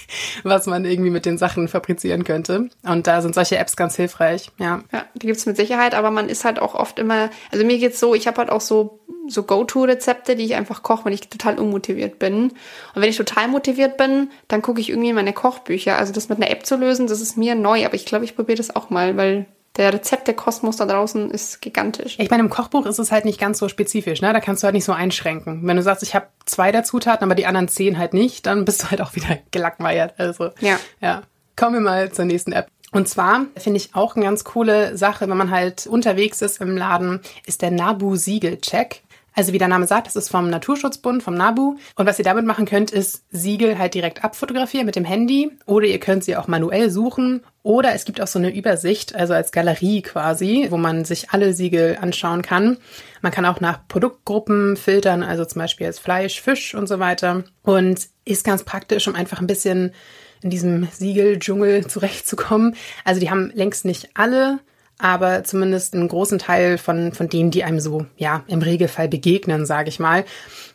was 0.44 0.65
man 0.68 0.86
irgendwie 0.86 1.10
mit 1.10 1.25
den 1.25 1.38
Sachen 1.38 1.68
fabrizieren 1.68 2.24
könnte. 2.24 2.70
Und 2.84 3.08
da 3.08 3.22
sind 3.22 3.36
solche 3.36 3.58
Apps 3.58 3.75
ganz 3.75 3.96
hilfreich, 3.96 4.51
ja. 4.58 4.82
Ja, 4.91 5.06
die 5.15 5.27
gibt's 5.27 5.46
mit 5.46 5.58
Sicherheit, 5.58 5.96
aber 5.96 6.12
man 6.12 6.30
ist 6.30 6.46
halt 6.46 6.60
auch 6.60 6.75
oft 6.75 7.00
immer, 7.00 7.30
also 7.51 7.65
mir 7.65 7.77
geht's 7.77 8.00
so, 8.00 8.15
ich 8.15 8.27
habe 8.27 8.38
halt 8.38 8.50
auch 8.50 8.62
so 8.62 9.00
so 9.27 9.44
Go-To-Rezepte, 9.44 10.36
die 10.36 10.46
ich 10.46 10.56
einfach 10.56 10.84
koche, 10.84 11.06
wenn 11.06 11.13
ich 11.13 11.30
total 11.30 11.60
unmotiviert 11.60 12.20
bin. 12.20 12.46
Und 12.46 13.01
wenn 13.01 13.10
ich 13.10 13.18
total 13.18 13.48
motiviert 13.48 13.98
bin, 13.98 14.32
dann 14.48 14.62
gucke 14.62 14.82
ich 14.82 14.89
irgendwie 14.89 15.10
in 15.10 15.15
meine 15.15 15.34
Kochbücher. 15.34 15.98
Also 15.98 16.12
das 16.12 16.30
mit 16.30 16.38
einer 16.39 16.50
App 16.50 16.65
zu 16.65 16.75
lösen, 16.75 17.08
das 17.08 17.22
ist 17.22 17.38
mir 17.38 17.56
neu, 17.56 17.86
aber 17.86 17.96
ich 17.96 18.06
glaube, 18.06 18.25
ich 18.25 18.36
probiere 18.36 18.58
das 18.58 18.75
auch 18.75 18.89
mal, 18.89 19.18
weil 19.18 19.46
der 19.77 19.93
Rezeptekosmos 19.93 20.75
da 20.75 20.85
draußen 20.85 21.31
ist 21.31 21.61
gigantisch. 21.61 22.17
Ich 22.19 22.29
meine, 22.29 22.43
im 22.43 22.49
Kochbuch 22.49 22.85
ist 22.85 22.99
es 22.99 23.11
halt 23.11 23.25
nicht 23.25 23.39
ganz 23.39 23.57
so 23.57 23.69
spezifisch, 23.69 24.21
ne? 24.21 24.33
Da 24.33 24.41
kannst 24.41 24.63
du 24.63 24.65
halt 24.65 24.75
nicht 24.75 24.83
so 24.83 24.91
einschränken. 24.91 25.65
Wenn 25.65 25.77
du 25.77 25.83
sagst, 25.83 26.03
ich 26.03 26.13
habe 26.13 26.27
zwei 26.45 26.71
der 26.71 26.83
Zutaten, 26.83 27.23
aber 27.23 27.35
die 27.35 27.45
anderen 27.45 27.69
zehn 27.69 27.97
halt 27.97 28.13
nicht, 28.13 28.45
dann 28.45 28.65
bist 28.65 28.83
du 28.83 28.91
halt 28.91 29.01
auch 29.01 29.15
wieder 29.15 29.37
gelackmeiert. 29.51 30.15
Also, 30.17 30.49
ja. 30.59 30.77
ja. 30.99 31.21
Kommen 31.55 31.75
wir 31.75 31.81
mal 31.81 32.11
zur 32.11 32.25
nächsten 32.25 32.51
App. 32.51 32.67
Und 32.91 33.07
zwar 33.07 33.45
finde 33.55 33.77
ich 33.77 33.95
auch 33.95 34.15
eine 34.15 34.25
ganz 34.25 34.43
coole 34.43 34.97
Sache, 34.97 35.29
wenn 35.29 35.37
man 35.37 35.51
halt 35.51 35.87
unterwegs 35.87 36.41
ist 36.41 36.59
im 36.59 36.75
Laden, 36.75 37.21
ist 37.45 37.61
der 37.61 37.71
Nabu 37.71 38.17
Siegel 38.17 38.60
Check. 38.60 39.03
Also 39.34 39.54
wie 39.54 39.58
der 39.58 39.70
Name 39.70 39.88
sagt, 39.88 40.08
das 40.08 40.15
ist 40.15 40.30
vom 40.30 40.50
Naturschutzbund, 40.50 41.24
vom 41.24 41.36
NABU. 41.36 41.78
Und 41.96 42.06
was 42.06 42.20
ihr 42.20 42.26
damit 42.26 42.46
machen 42.46 42.65
könnt, 42.65 42.91
ist 42.91 43.24
Siegel 43.32 43.78
halt 43.78 43.94
direkt 43.94 44.24
abfotografieren 44.24 44.86
mit 44.86 44.96
dem 44.96 45.06
Handy. 45.06 45.52
Oder 45.65 45.88
ihr 45.88 46.00
könnt 46.00 46.24
sie 46.24 46.36
auch 46.36 46.48
manuell 46.48 46.89
suchen. 46.89 47.41
Oder 47.63 47.94
es 47.94 48.04
gibt 48.06 48.20
auch 48.20 48.28
so 48.28 48.39
eine 48.39 48.54
Übersicht, 48.54 49.15
also 49.15 49.34
als 49.34 49.52
Galerie 49.52 50.02
quasi, 50.02 50.67
wo 50.70 50.78
man 50.78 51.06
sich 51.06 51.30
alle 51.30 51.54
Siegel 51.54 51.98
anschauen 52.02 52.41
kann. 52.41 52.78
Man 53.22 53.32
kann 53.32 53.46
auch 53.46 53.62
nach 53.62 53.88
Produktgruppen 53.88 54.76
filtern, 54.76 55.24
also 55.24 55.46
zum 55.46 55.60
Beispiel 55.60 55.88
als 55.88 56.00
Fleisch, 56.00 56.41
Fisch 56.41 56.76
und 56.76 56.88
so 56.88 57.00
weiter. 57.00 57.44
Und 57.63 58.08
ist 58.26 58.44
ganz 58.44 58.63
praktisch, 58.63 59.08
um 59.08 59.15
einfach 59.15 59.39
ein 59.39 59.48
bisschen 59.48 59.94
in 60.41 60.50
diesem 60.50 60.88
Siegeldschungel 60.91 61.88
zurechtzukommen. 61.88 62.76
Also 63.06 63.22
die 63.22 63.30
haben 63.30 63.52
längst 63.54 63.86
nicht 63.86 64.10
alle 64.15 64.60
aber 65.01 65.43
zumindest 65.43 65.93
einen 65.93 66.07
großen 66.07 66.39
Teil 66.39 66.77
von, 66.77 67.11
von 67.11 67.29
denen, 67.29 67.51
die 67.51 67.63
einem 67.63 67.79
so, 67.79 68.05
ja, 68.17 68.43
im 68.47 68.61
Regelfall 68.61 69.07
begegnen, 69.07 69.65
sage 69.65 69.89
ich 69.89 69.99
mal. 69.99 70.25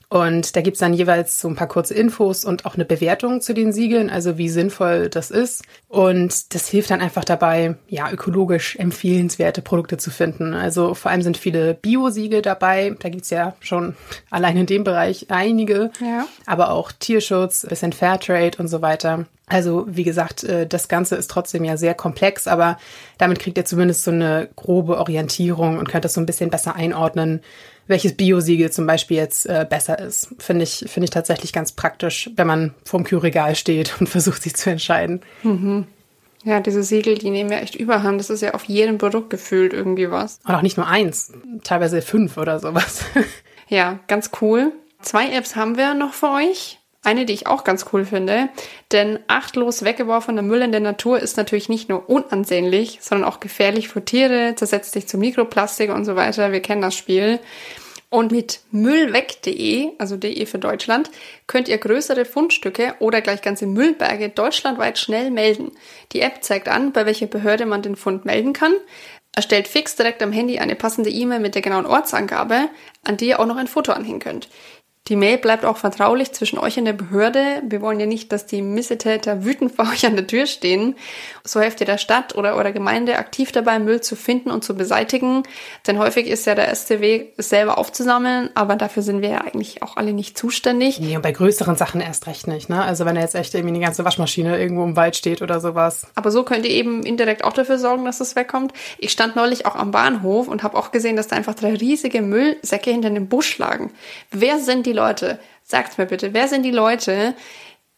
Und 0.08 0.54
da 0.54 0.60
gibt's 0.60 0.78
dann 0.78 0.94
jeweils 0.94 1.40
so 1.40 1.48
ein 1.48 1.56
paar 1.56 1.66
kurze 1.66 1.94
Infos 1.94 2.44
und 2.44 2.64
auch 2.64 2.76
eine 2.76 2.84
Bewertung 2.84 3.40
zu 3.40 3.54
den 3.54 3.72
Siegeln, 3.72 4.08
also 4.08 4.38
wie 4.38 4.48
sinnvoll 4.48 5.08
das 5.08 5.32
ist. 5.32 5.64
Und 5.88 6.54
das 6.54 6.68
hilft 6.68 6.90
dann 6.90 7.00
einfach 7.00 7.24
dabei, 7.24 7.74
ja, 7.88 8.10
ökologisch 8.10 8.76
empfehlenswerte 8.76 9.62
Produkte 9.62 9.96
zu 9.96 10.10
finden. 10.10 10.54
Also 10.54 10.94
vor 10.94 11.10
allem 11.10 11.22
sind 11.22 11.36
viele 11.36 11.74
Bio-Siegel 11.74 12.40
dabei. 12.40 12.94
Da 13.00 13.08
gibt's 13.08 13.30
ja 13.30 13.56
schon 13.58 13.96
allein 14.30 14.56
in 14.56 14.66
dem 14.66 14.84
Bereich 14.84 15.26
einige. 15.30 15.90
Ja. 16.00 16.26
Aber 16.46 16.70
auch 16.70 16.92
Tierschutz, 16.92 17.66
bisschen 17.68 17.92
Fairtrade 17.92 18.58
und 18.58 18.68
so 18.68 18.82
weiter. 18.82 19.26
Also 19.48 19.86
wie 19.88 20.02
gesagt, 20.02 20.42
äh, 20.42 20.66
das 20.66 20.88
Ganze 20.88 21.14
ist 21.14 21.30
trotzdem 21.30 21.64
ja 21.64 21.76
sehr 21.76 21.94
komplex, 21.94 22.48
aber 22.48 22.78
damit 23.16 23.38
kriegt 23.38 23.56
ihr 23.56 23.64
zumindest 23.64 24.02
so 24.02 24.10
eine 24.10 24.48
grobe 24.56 24.98
Orientierung 24.98 25.78
und 25.78 25.88
könnt 25.88 26.04
das 26.04 26.14
so 26.14 26.20
ein 26.20 26.26
bisschen 26.26 26.50
besser 26.50 26.74
einordnen, 26.74 27.40
welches 27.86 28.16
Biosiegel 28.16 28.72
zum 28.72 28.86
Beispiel 28.86 29.16
jetzt 29.16 29.46
äh, 29.46 29.64
besser 29.68 30.00
ist. 30.00 30.34
Finde 30.38 30.64
ich, 30.64 30.84
finde 30.88 31.04
ich 31.04 31.10
tatsächlich 31.10 31.52
ganz 31.52 31.70
praktisch, 31.70 32.28
wenn 32.34 32.48
man 32.48 32.74
vorm 32.84 33.04
Kühlregal 33.04 33.54
steht 33.54 33.94
und 34.00 34.08
versucht, 34.08 34.42
sich 34.42 34.56
zu 34.56 34.70
entscheiden. 34.70 35.20
Mhm. 35.44 35.86
Ja, 36.42 36.60
diese 36.60 36.82
Siegel, 36.82 37.16
die 37.16 37.30
nehmen 37.30 37.50
ja 37.50 37.58
echt 37.58 37.74
überhand. 37.74 38.20
Das 38.20 38.30
ist 38.30 38.40
ja 38.40 38.54
auf 38.54 38.64
jedem 38.64 38.98
Produkt 38.98 39.30
gefühlt 39.30 39.72
irgendwie 39.72 40.10
was. 40.10 40.40
Und 40.46 40.54
auch 40.54 40.62
nicht 40.62 40.76
nur 40.76 40.86
eins, 40.86 41.32
teilweise 41.64 42.02
fünf 42.02 42.36
oder 42.36 42.58
sowas. 42.60 43.04
ja, 43.68 43.98
ganz 44.06 44.30
cool. 44.40 44.72
Zwei 45.00 45.30
Apps 45.32 45.56
haben 45.56 45.76
wir 45.76 45.94
noch 45.94 46.14
für 46.14 46.30
euch. 46.30 46.78
Eine, 47.06 47.24
die 47.24 47.34
ich 47.34 47.46
auch 47.46 47.62
ganz 47.62 47.86
cool 47.92 48.04
finde, 48.04 48.48
denn 48.90 49.20
achtlos 49.28 49.84
weggeworfener 49.84 50.42
Müll 50.42 50.60
in 50.62 50.72
der 50.72 50.80
Natur 50.80 51.20
ist 51.20 51.36
natürlich 51.36 51.68
nicht 51.68 51.88
nur 51.88 52.10
unansehnlich, 52.10 52.98
sondern 53.00 53.28
auch 53.28 53.38
gefährlich 53.38 53.86
für 53.86 54.04
Tiere, 54.04 54.56
zersetzt 54.56 54.90
sich 54.90 55.06
zu 55.06 55.16
Mikroplastik 55.16 55.94
und 55.94 56.04
so 56.04 56.16
weiter. 56.16 56.50
Wir 56.50 56.58
kennen 56.58 56.82
das 56.82 56.96
Spiel. 56.96 57.38
Und 58.08 58.32
mit 58.32 58.58
müllweg.de, 58.72 59.90
also 59.98 60.16
de 60.16 60.46
für 60.46 60.58
Deutschland, 60.58 61.12
könnt 61.46 61.68
ihr 61.68 61.78
größere 61.78 62.24
Fundstücke 62.24 62.96
oder 62.98 63.20
gleich 63.20 63.40
ganze 63.40 63.66
Müllberge 63.66 64.28
deutschlandweit 64.28 64.98
schnell 64.98 65.30
melden. 65.30 65.70
Die 66.10 66.20
App 66.20 66.42
zeigt 66.42 66.66
an, 66.66 66.90
bei 66.90 67.06
welcher 67.06 67.26
Behörde 67.28 67.66
man 67.66 67.82
den 67.82 67.94
Fund 67.94 68.24
melden 68.24 68.52
kann, 68.52 68.74
erstellt 69.32 69.68
fix 69.68 69.94
direkt 69.94 70.22
am 70.22 70.32
Handy 70.32 70.58
eine 70.58 70.74
passende 70.74 71.10
E-Mail 71.10 71.40
mit 71.40 71.54
der 71.54 71.62
genauen 71.62 71.86
Ortsangabe, 71.86 72.68
an 73.04 73.16
die 73.16 73.28
ihr 73.28 73.38
auch 73.38 73.46
noch 73.46 73.56
ein 73.56 73.68
Foto 73.68 73.92
anhängen 73.92 74.18
könnt. 74.18 74.48
Die 75.08 75.14
Mail 75.14 75.38
bleibt 75.38 75.64
auch 75.64 75.76
vertraulich 75.76 76.32
zwischen 76.32 76.58
euch 76.58 76.78
und 76.78 76.84
der 76.84 76.92
Behörde. 76.92 77.62
Wir 77.64 77.80
wollen 77.80 78.00
ja 78.00 78.06
nicht, 78.06 78.32
dass 78.32 78.44
die 78.46 78.60
Missetäter 78.60 79.44
wütend 79.44 79.72
vor 79.76 79.88
euch 79.92 80.04
an 80.04 80.16
der 80.16 80.26
Tür 80.26 80.46
stehen. 80.46 80.96
So 81.44 81.60
helft 81.60 81.80
ihr 81.80 81.86
der 81.86 81.98
Stadt 81.98 82.34
oder 82.34 82.56
eurer 82.56 82.72
Gemeinde 82.72 83.16
aktiv 83.16 83.52
dabei, 83.52 83.78
Müll 83.78 84.00
zu 84.00 84.16
finden 84.16 84.50
und 84.50 84.64
zu 84.64 84.76
beseitigen. 84.76 85.44
Denn 85.86 85.98
häufig 85.98 86.26
ist 86.26 86.44
ja 86.46 86.56
der 86.56 86.66
erste 86.66 87.00
Weg, 87.00 87.34
es 87.36 87.50
selber 87.50 87.78
aufzusammeln, 87.78 88.50
aber 88.54 88.74
dafür 88.74 89.04
sind 89.04 89.22
wir 89.22 89.28
ja 89.28 89.38
eigentlich 89.42 89.82
auch 89.82 89.96
alle 89.96 90.12
nicht 90.12 90.36
zuständig. 90.36 90.98
Nee, 90.98 91.14
und 91.14 91.22
bei 91.22 91.32
größeren 91.32 91.76
Sachen 91.76 92.00
erst 92.00 92.26
recht 92.26 92.48
nicht, 92.48 92.68
ne? 92.68 92.82
Also 92.82 93.04
wenn 93.04 93.14
da 93.14 93.20
jetzt 93.20 93.36
echt 93.36 93.54
irgendwie 93.54 93.74
eine 93.74 93.84
ganze 93.84 94.04
Waschmaschine 94.04 94.58
irgendwo 94.58 94.82
im 94.82 94.96
Wald 94.96 95.14
steht 95.14 95.40
oder 95.40 95.60
sowas. 95.60 96.08
Aber 96.16 96.32
so 96.32 96.42
könnt 96.42 96.64
ihr 96.64 96.72
eben 96.72 97.04
indirekt 97.04 97.44
auch 97.44 97.52
dafür 97.52 97.78
sorgen, 97.78 98.04
dass 98.04 98.20
es 98.20 98.34
wegkommt. 98.34 98.72
Ich 98.98 99.12
stand 99.12 99.36
neulich 99.36 99.66
auch 99.66 99.76
am 99.76 99.92
Bahnhof 99.92 100.48
und 100.48 100.64
habe 100.64 100.76
auch 100.76 100.90
gesehen, 100.90 101.14
dass 101.14 101.28
da 101.28 101.36
einfach 101.36 101.54
drei 101.54 101.74
riesige 101.74 102.22
Müllsäcke 102.22 102.90
hinter 102.90 103.10
dem 103.10 103.28
Busch 103.28 103.58
lagen. 103.58 103.92
Wer 104.32 104.58
sind 104.58 104.86
die 104.86 104.95
Leute? 104.96 105.38
Sagt 105.62 105.98
mir 105.98 106.06
bitte, 106.06 106.34
wer 106.34 106.48
sind 106.48 106.62
die 106.62 106.70
Leute, 106.70 107.34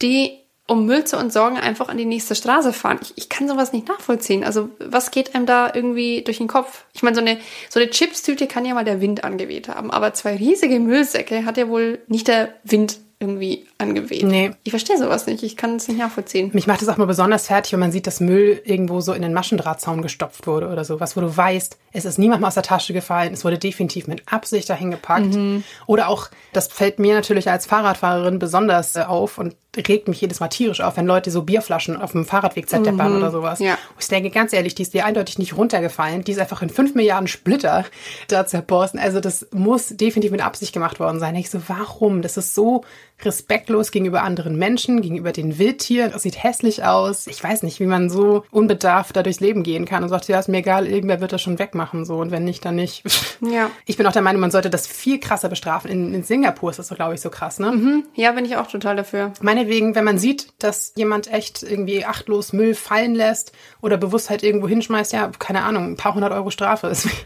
die 0.01 0.37
um 0.67 0.85
Müll 0.85 1.03
zu 1.03 1.17
entsorgen 1.17 1.57
einfach 1.57 1.89
an 1.89 1.97
die 1.97 2.05
nächste 2.05 2.35
Straße 2.35 2.73
fahren? 2.73 2.99
Ich, 3.01 3.13
ich 3.15 3.29
kann 3.29 3.47
sowas 3.47 3.73
nicht 3.73 3.87
nachvollziehen. 3.87 4.43
Also 4.43 4.69
was 4.79 5.11
geht 5.11 5.33
einem 5.33 5.45
da 5.47 5.71
irgendwie 5.73 6.21
durch 6.21 6.37
den 6.37 6.47
Kopf? 6.47 6.85
Ich 6.93 7.01
meine, 7.01 7.15
so 7.15 7.21
eine, 7.21 7.39
so 7.69 7.79
eine 7.79 7.89
Chipstüte 7.89 8.45
kann 8.45 8.65
ja 8.65 8.75
mal 8.75 8.85
der 8.85 9.01
Wind 9.01 9.23
angeweht 9.23 9.67
haben, 9.67 9.89
aber 9.89 10.13
zwei 10.13 10.35
riesige 10.35 10.79
Müllsäcke 10.79 11.45
hat 11.45 11.57
ja 11.57 11.69
wohl 11.69 11.99
nicht 12.07 12.27
der 12.27 12.53
Wind 12.63 12.99
irgendwie 13.21 13.67
angeweht. 13.77 14.23
Nee. 14.23 14.51
Ich 14.63 14.71
verstehe 14.71 14.97
sowas 14.97 15.25
nicht. 15.27 15.43
Ich 15.43 15.57
kann 15.57 15.75
es 15.75 15.89
nicht 15.89 15.97
nachvollziehen. 15.97 16.51
Mich 16.53 16.67
macht 16.67 16.81
es 16.81 16.87
auch 16.87 16.95
mal 16.95 17.05
besonders 17.05 17.47
fertig, 17.47 17.73
wenn 17.73 17.81
man 17.81 17.91
sieht, 17.91 18.07
dass 18.07 18.21
Müll 18.21 18.61
irgendwo 18.63 19.01
so 19.01 19.11
in 19.11 19.21
den 19.21 19.33
Maschendrahtzaun 19.33 20.01
gestopft 20.01 20.47
wurde 20.47 20.69
oder 20.69 20.85
sowas, 20.85 21.17
wo 21.17 21.21
du 21.21 21.35
weißt, 21.35 21.77
es 21.91 22.05
ist 22.05 22.17
niemandem 22.17 22.45
aus 22.45 22.53
der 22.53 22.63
Tasche 22.63 22.93
gefallen, 22.93 23.33
es 23.33 23.43
wurde 23.43 23.57
definitiv 23.57 24.07
mit 24.07 24.31
Absicht 24.31 24.69
dahin 24.69 24.91
gepackt. 24.91 25.37
Oder 25.85 26.07
auch, 26.07 26.29
das 26.53 26.67
fällt 26.67 26.99
mir 26.99 27.13
natürlich 27.13 27.49
als 27.49 27.65
Fahrradfahrerin 27.65 28.39
besonders 28.39 28.95
äh, 28.95 29.01
auf 29.01 29.37
und 29.37 29.55
regt 29.77 30.07
mich 30.07 30.19
jedes 30.21 30.39
Mal 30.39 30.47
tierisch 30.47 30.81
auf, 30.81 30.97
wenn 30.97 31.05
Leute 31.05 31.29
so 31.29 31.43
Bierflaschen 31.43 31.95
auf 31.95 32.11
dem 32.13 32.25
Fahrradweg 32.25 32.67
zerdeppern 32.67 33.17
oder 33.17 33.31
sowas. 33.31 33.59
Ja. 33.59 33.73
Und 33.73 34.01
ich 34.01 34.07
denke, 34.07 34.29
ganz 34.29 34.51
ehrlich, 34.51 34.75
die 34.75 34.81
ist 34.81 34.93
dir 34.93 35.05
eindeutig 35.05 35.37
nicht 35.37 35.55
runtergefallen. 35.55 36.23
Die 36.23 36.31
ist 36.31 36.39
einfach 36.39 36.61
in 36.61 36.69
fünf 36.69 36.95
Milliarden 36.95 37.27
Splitter 37.27 37.85
da 38.27 38.45
zerborsten. 38.47 38.99
Also 38.99 39.19
das 39.19 39.47
muss 39.51 39.89
definitiv 39.89 40.31
mit 40.31 40.41
Absicht 40.41 40.73
gemacht 40.73 40.99
worden 40.99 41.19
sein. 41.19 41.35
Ich 41.35 41.49
so, 41.49 41.61
warum? 41.67 42.21
Das 42.21 42.37
ist 42.37 42.55
so 42.55 42.83
respektlos 43.25 43.91
gegenüber 43.91 44.23
anderen 44.23 44.57
Menschen, 44.57 45.01
gegenüber 45.01 45.31
den 45.31 45.57
Wildtieren. 45.57 46.11
Das 46.11 46.23
sieht 46.23 46.41
hässlich 46.43 46.83
aus. 46.83 47.27
Ich 47.27 47.43
weiß 47.43 47.63
nicht, 47.63 47.79
wie 47.79 47.85
man 47.85 48.09
so 48.09 48.43
unbedarft 48.51 49.15
da 49.15 49.23
durchs 49.23 49.39
Leben 49.39 49.63
gehen 49.63 49.85
kann 49.85 50.03
und 50.03 50.09
sagt, 50.09 50.27
ja, 50.27 50.39
ist 50.39 50.49
mir 50.49 50.57
egal, 50.57 50.87
irgendwer 50.87 51.21
wird 51.21 51.33
das 51.33 51.41
schon 51.41 51.59
wegmachen, 51.59 52.05
so. 52.05 52.17
Und 52.17 52.31
wenn 52.31 52.43
nicht, 52.43 52.63
dann 52.65 52.75
nicht. 52.75 53.03
Ja. 53.41 53.71
Ich 53.85 53.95
bin 53.95 54.05
auch 54.05 54.11
der 54.11 54.21
Meinung, 54.21 54.41
man 54.41 54.51
sollte 54.51 54.69
das 54.69 54.85
viel 54.85 55.17
krasser 55.17 55.47
bestrafen. 55.47 55.89
In, 55.89 56.13
in 56.13 56.23
Singapur 56.23 56.71
ist 56.71 56.77
das 56.77 56.89
so, 56.89 56.95
glaube 56.95 57.13
ich, 57.13 57.21
so 57.21 57.29
krass, 57.29 57.57
ne? 57.57 58.03
Ja, 58.13 58.33
bin 58.33 58.43
ich 58.43 58.57
auch 58.57 58.67
total 58.67 58.97
dafür. 58.97 59.31
Meinetwegen, 59.41 59.95
wenn 59.95 60.03
man 60.03 60.17
sieht, 60.17 60.49
dass 60.59 60.91
jemand 60.97 61.31
echt 61.31 61.63
irgendwie 61.63 62.03
achtlos 62.03 62.51
Müll 62.51 62.75
fallen 62.75 63.15
lässt 63.15 63.53
oder 63.81 63.95
bewusst 63.95 64.29
halt 64.29 64.43
irgendwo 64.43 64.67
hinschmeißt, 64.67 65.13
ja, 65.13 65.31
keine 65.39 65.63
Ahnung, 65.63 65.85
ein 65.85 65.95
paar 65.95 66.15
hundert 66.15 66.33
Euro 66.33 66.49
Strafe 66.49 66.87
ist. 66.87 67.07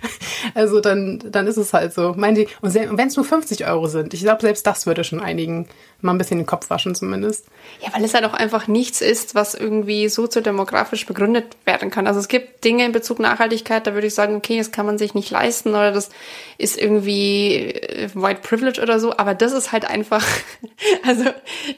Also 0.56 0.82
dann, 0.82 1.24
dann 1.32 1.48
ist 1.48 1.56
es 1.56 1.72
halt 1.72 1.94
so. 1.94 2.14
Meinen 2.18 2.36
die, 2.36 2.48
und 2.62 2.74
wenn 2.74 3.08
es 3.08 3.16
nur 3.16 3.26
50 3.26 3.66
Euro 3.66 3.88
sind, 3.88 4.14
ich 4.14 4.20
glaube, 4.22 4.42
selbst 4.42 4.68
das 4.68 4.86
würde 4.86 5.06
schon 5.06 5.22
einigen 5.22 5.68
mal 6.04 6.12
ein 6.12 6.18
bisschen 6.18 6.38
den 6.38 6.46
Kopf 6.46 6.70
waschen 6.70 6.96
zumindest. 6.96 7.46
Ja, 7.82 7.94
weil 7.94 8.04
es 8.04 8.14
halt 8.14 8.26
auch 8.26 8.34
einfach 8.34 8.68
nichts 8.68 9.02
ist, 9.02 9.36
was 9.36 9.56
irgendwie 9.56 10.10
soziodemografisch 10.10 11.06
begründet 11.06 11.56
werden 11.66 11.90
kann. 11.90 12.08
Also 12.08 12.20
es 12.20 12.28
gibt 12.28 12.64
Dinge 12.64 12.86
in 12.86 12.92
Bezug 12.92 13.20
Nachhaltigkeit, 13.20 13.88
da 13.88 13.94
würde 13.94 14.08
ich 14.08 14.14
sagen, 14.14 14.36
okay, 14.36 14.58
das 14.58 14.72
kann 14.72 14.86
man 14.86 14.98
sich 14.98 15.14
nicht 15.14 15.32
leisten 15.32 15.70
oder 15.70 15.92
das 15.92 16.10
ist 16.58 16.78
irgendwie 16.78 17.56
äh, 17.56 18.10
White 18.14 18.42
Privilege 18.42 18.82
oder 18.82 19.00
so, 19.00 19.18
aber 19.18 19.34
das 19.34 19.54
ist 19.54 19.72
halt 19.72 19.86
einfach, 19.86 20.26
also 21.08 21.26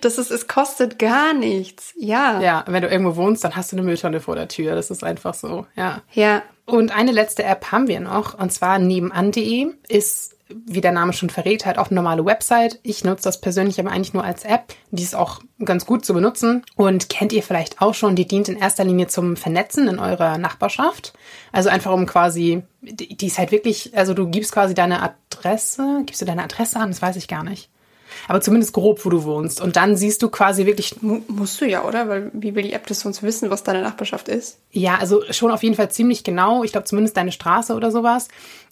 das 0.02 0.18
ist, 0.18 0.32
es 0.32 0.48
kostet 0.48 1.00
gar 1.00 1.34
nichts. 1.34 1.94
Ja. 1.96 2.42
Ja, 2.42 2.64
wenn 2.68 2.82
du 2.82 2.90
irgendwo 2.90 3.16
wohnst, 3.16 3.44
dann 3.44 3.56
hast 3.56 3.72
du 3.72 3.78
eine 3.78 3.86
Mülltonne 3.86 4.22
vor 4.22 4.36
der 4.36 4.48
Tür. 4.48 4.76
Das 4.76 4.90
ist 4.90 5.04
einfach 5.04 5.34
so, 5.34 5.68
ja. 5.76 6.02
Ja. 6.14 6.42
Und 6.66 6.96
eine 6.96 7.12
letzte 7.12 7.44
App 7.44 7.72
haben 7.72 7.88
wir 7.88 8.00
noch, 8.00 8.40
und 8.40 8.52
zwar 8.52 8.80
nebenan.de 8.80 9.68
ist, 9.88 10.35
wie 10.50 10.82
der 10.82 10.92
Name 10.92 11.12
schon 11.14 11.30
verrät, 11.30 11.66
halt 11.66 11.78
auch 11.78 11.88
eine 11.88 11.96
normale 11.96 12.24
Website. 12.26 12.80
Ich 12.84 13.04
nutze 13.04 13.24
das 13.24 13.42
persönlich 13.42 13.80
aber 13.80 13.92
eigentlich 13.92 14.14
nur 14.14 14.24
als 14.24 14.44
App. 14.46 14.74
Die 14.92 15.02
ist 15.04 15.16
auch 15.16 15.42
ganz 15.64 15.86
gut 15.86 16.06
zu 16.06 16.14
benutzen. 16.14 16.64
Und 16.76 17.10
kennt 17.10 17.34
ihr 17.34 17.42
vielleicht 17.42 17.82
auch 17.82 17.94
schon, 17.96 18.16
die 18.16 18.28
dient 18.28 18.50
in 18.50 18.58
erster 18.58 18.84
Linie 18.84 19.08
zum 19.08 19.38
Vernetzen 19.38 19.88
in 19.88 19.98
eurer 20.00 20.38
Nachbarschaft. 20.38 21.14
Also 21.52 21.70
einfach 21.70 21.92
um 21.94 22.06
quasi, 22.06 22.62
die 22.82 23.26
ist 23.26 23.40
halt 23.40 23.52
wirklich, 23.52 23.98
also 23.98 24.14
du 24.14 24.28
gibst 24.28 24.52
quasi 24.52 24.76
deine 24.76 25.02
Adresse, 25.02 26.04
gibst 26.06 26.22
du 26.22 26.26
deine 26.26 26.44
Adresse 26.44 26.80
an? 26.80 26.90
Das 26.92 27.02
weiß 27.02 27.16
ich 27.16 27.28
gar 27.28 27.44
nicht. 27.44 27.70
Aber 28.28 28.40
zumindest 28.40 28.72
grob, 28.72 29.04
wo 29.04 29.10
du 29.10 29.24
wohnst. 29.24 29.60
Und 29.60 29.76
dann 29.76 29.98
siehst 29.98 30.22
du 30.22 30.30
quasi 30.30 30.66
wirklich 30.66 31.02
Mu- 31.02 31.22
Musst 31.28 31.60
du 31.60 31.66
ja, 31.66 31.84
oder? 31.84 32.08
Weil 32.08 32.32
wie 32.34 32.56
will 32.56 32.64
die 32.64 32.72
App 32.74 32.88
das 32.88 33.02
sonst 33.02 33.24
wissen, 33.24 33.50
was 33.50 33.64
deine 33.64 33.82
Nachbarschaft 33.82 34.30
ist? 34.30 34.60
Ja, 34.72 34.96
also 35.00 35.24
schon 35.32 35.52
auf 35.52 35.64
jeden 35.64 35.76
Fall 35.76 35.92
ziemlich 35.92 36.24
genau. 36.24 36.64
Ich 36.64 36.72
glaube 36.72 36.86
zumindest 36.86 37.18
deine 37.18 37.34
Straße 37.34 37.74
oder 37.74 37.92
sowas. 37.92 38.30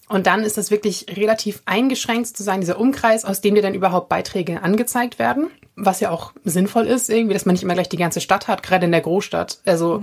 Und 0.08 0.26
dann 0.26 0.42
ist 0.42 0.58
das 0.58 0.70
wirklich 0.70 1.06
relativ 1.16 1.62
eingeschränkt 1.64 2.36
zu 2.36 2.42
sein, 2.42 2.60
dieser 2.60 2.78
Umkreis, 2.78 3.24
aus 3.24 3.40
dem 3.40 3.54
dir 3.54 3.62
dann 3.62 3.74
überhaupt 3.74 4.08
Beiträge 4.08 4.62
angezeigt 4.62 5.18
werden. 5.18 5.50
Was 5.76 6.00
ja 6.00 6.10
auch 6.10 6.32
sinnvoll 6.44 6.86
ist, 6.86 7.08
irgendwie, 7.08 7.34
dass 7.34 7.46
man 7.46 7.54
nicht 7.54 7.62
immer 7.62 7.74
gleich 7.74 7.88
die 7.88 7.96
ganze 7.96 8.20
Stadt 8.20 8.46
hat, 8.46 8.62
gerade 8.62 8.84
in 8.84 8.92
der 8.92 9.00
Großstadt. 9.00 9.60
Also, 9.64 10.02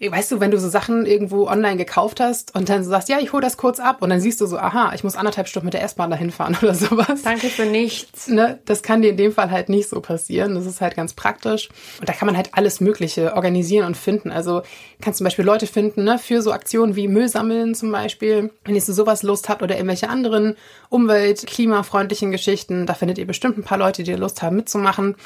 weißt 0.00 0.32
du, 0.32 0.40
wenn 0.40 0.50
du 0.50 0.58
so 0.58 0.68
Sachen 0.68 1.06
irgendwo 1.06 1.46
online 1.46 1.76
gekauft 1.76 2.20
hast 2.20 2.54
und 2.54 2.68
dann 2.68 2.82
so 2.82 2.90
sagst, 2.90 3.08
ja, 3.08 3.18
ich 3.20 3.32
hole 3.32 3.42
das 3.42 3.56
kurz 3.56 3.78
ab 3.78 4.02
und 4.02 4.10
dann 4.10 4.20
siehst 4.20 4.40
du 4.40 4.46
so, 4.46 4.58
aha, 4.58 4.92
ich 4.94 5.04
muss 5.04 5.16
anderthalb 5.16 5.46
Stunden 5.46 5.66
mit 5.66 5.74
der 5.74 5.82
S-Bahn 5.82 6.10
dahin 6.10 6.30
fahren 6.30 6.56
oder 6.62 6.74
sowas. 6.74 7.22
Danke 7.22 7.48
für 7.48 7.64
nichts. 7.64 8.28
Ne, 8.28 8.58
das 8.64 8.82
kann 8.82 9.02
dir 9.02 9.10
in 9.10 9.16
dem 9.16 9.32
Fall 9.32 9.50
halt 9.50 9.68
nicht 9.68 9.88
so 9.88 10.00
passieren. 10.00 10.54
Das 10.54 10.66
ist 10.66 10.80
halt 10.80 10.96
ganz 10.96 11.14
praktisch. 11.14 11.68
Und 12.00 12.08
da 12.08 12.12
kann 12.12 12.26
man 12.26 12.36
halt 12.36 12.50
alles 12.52 12.80
Mögliche 12.80 13.34
organisieren 13.34 13.86
und 13.86 13.96
finden. 13.96 14.32
Also 14.32 14.62
kannst 15.00 15.18
zum 15.18 15.24
Beispiel 15.24 15.44
Leute 15.44 15.66
finden, 15.66 16.04
ne, 16.04 16.18
für 16.18 16.42
so 16.42 16.52
Aktionen 16.52 16.96
wie 16.96 17.08
Müll 17.08 17.28
sammeln 17.28 17.74
zum 17.74 17.92
Beispiel. 17.92 18.50
Wenn 18.64 18.74
ihr 18.74 18.82
so 18.82 18.92
sowas 18.92 19.22
Lust 19.22 19.48
habt 19.48 19.62
oder 19.62 19.76
irgendwelche 19.76 20.08
anderen 20.08 20.56
umwelt-, 20.88 21.46
klimafreundlichen 21.46 22.30
Geschichten, 22.30 22.86
da 22.86 22.94
findet 22.94 23.18
ihr 23.18 23.26
bestimmt 23.26 23.58
ein 23.58 23.64
paar 23.64 23.78
Leute, 23.78 24.02
die 24.02 24.12
Lust 24.14 24.42
haben 24.42 24.56
mitzumachen. 24.56 25.16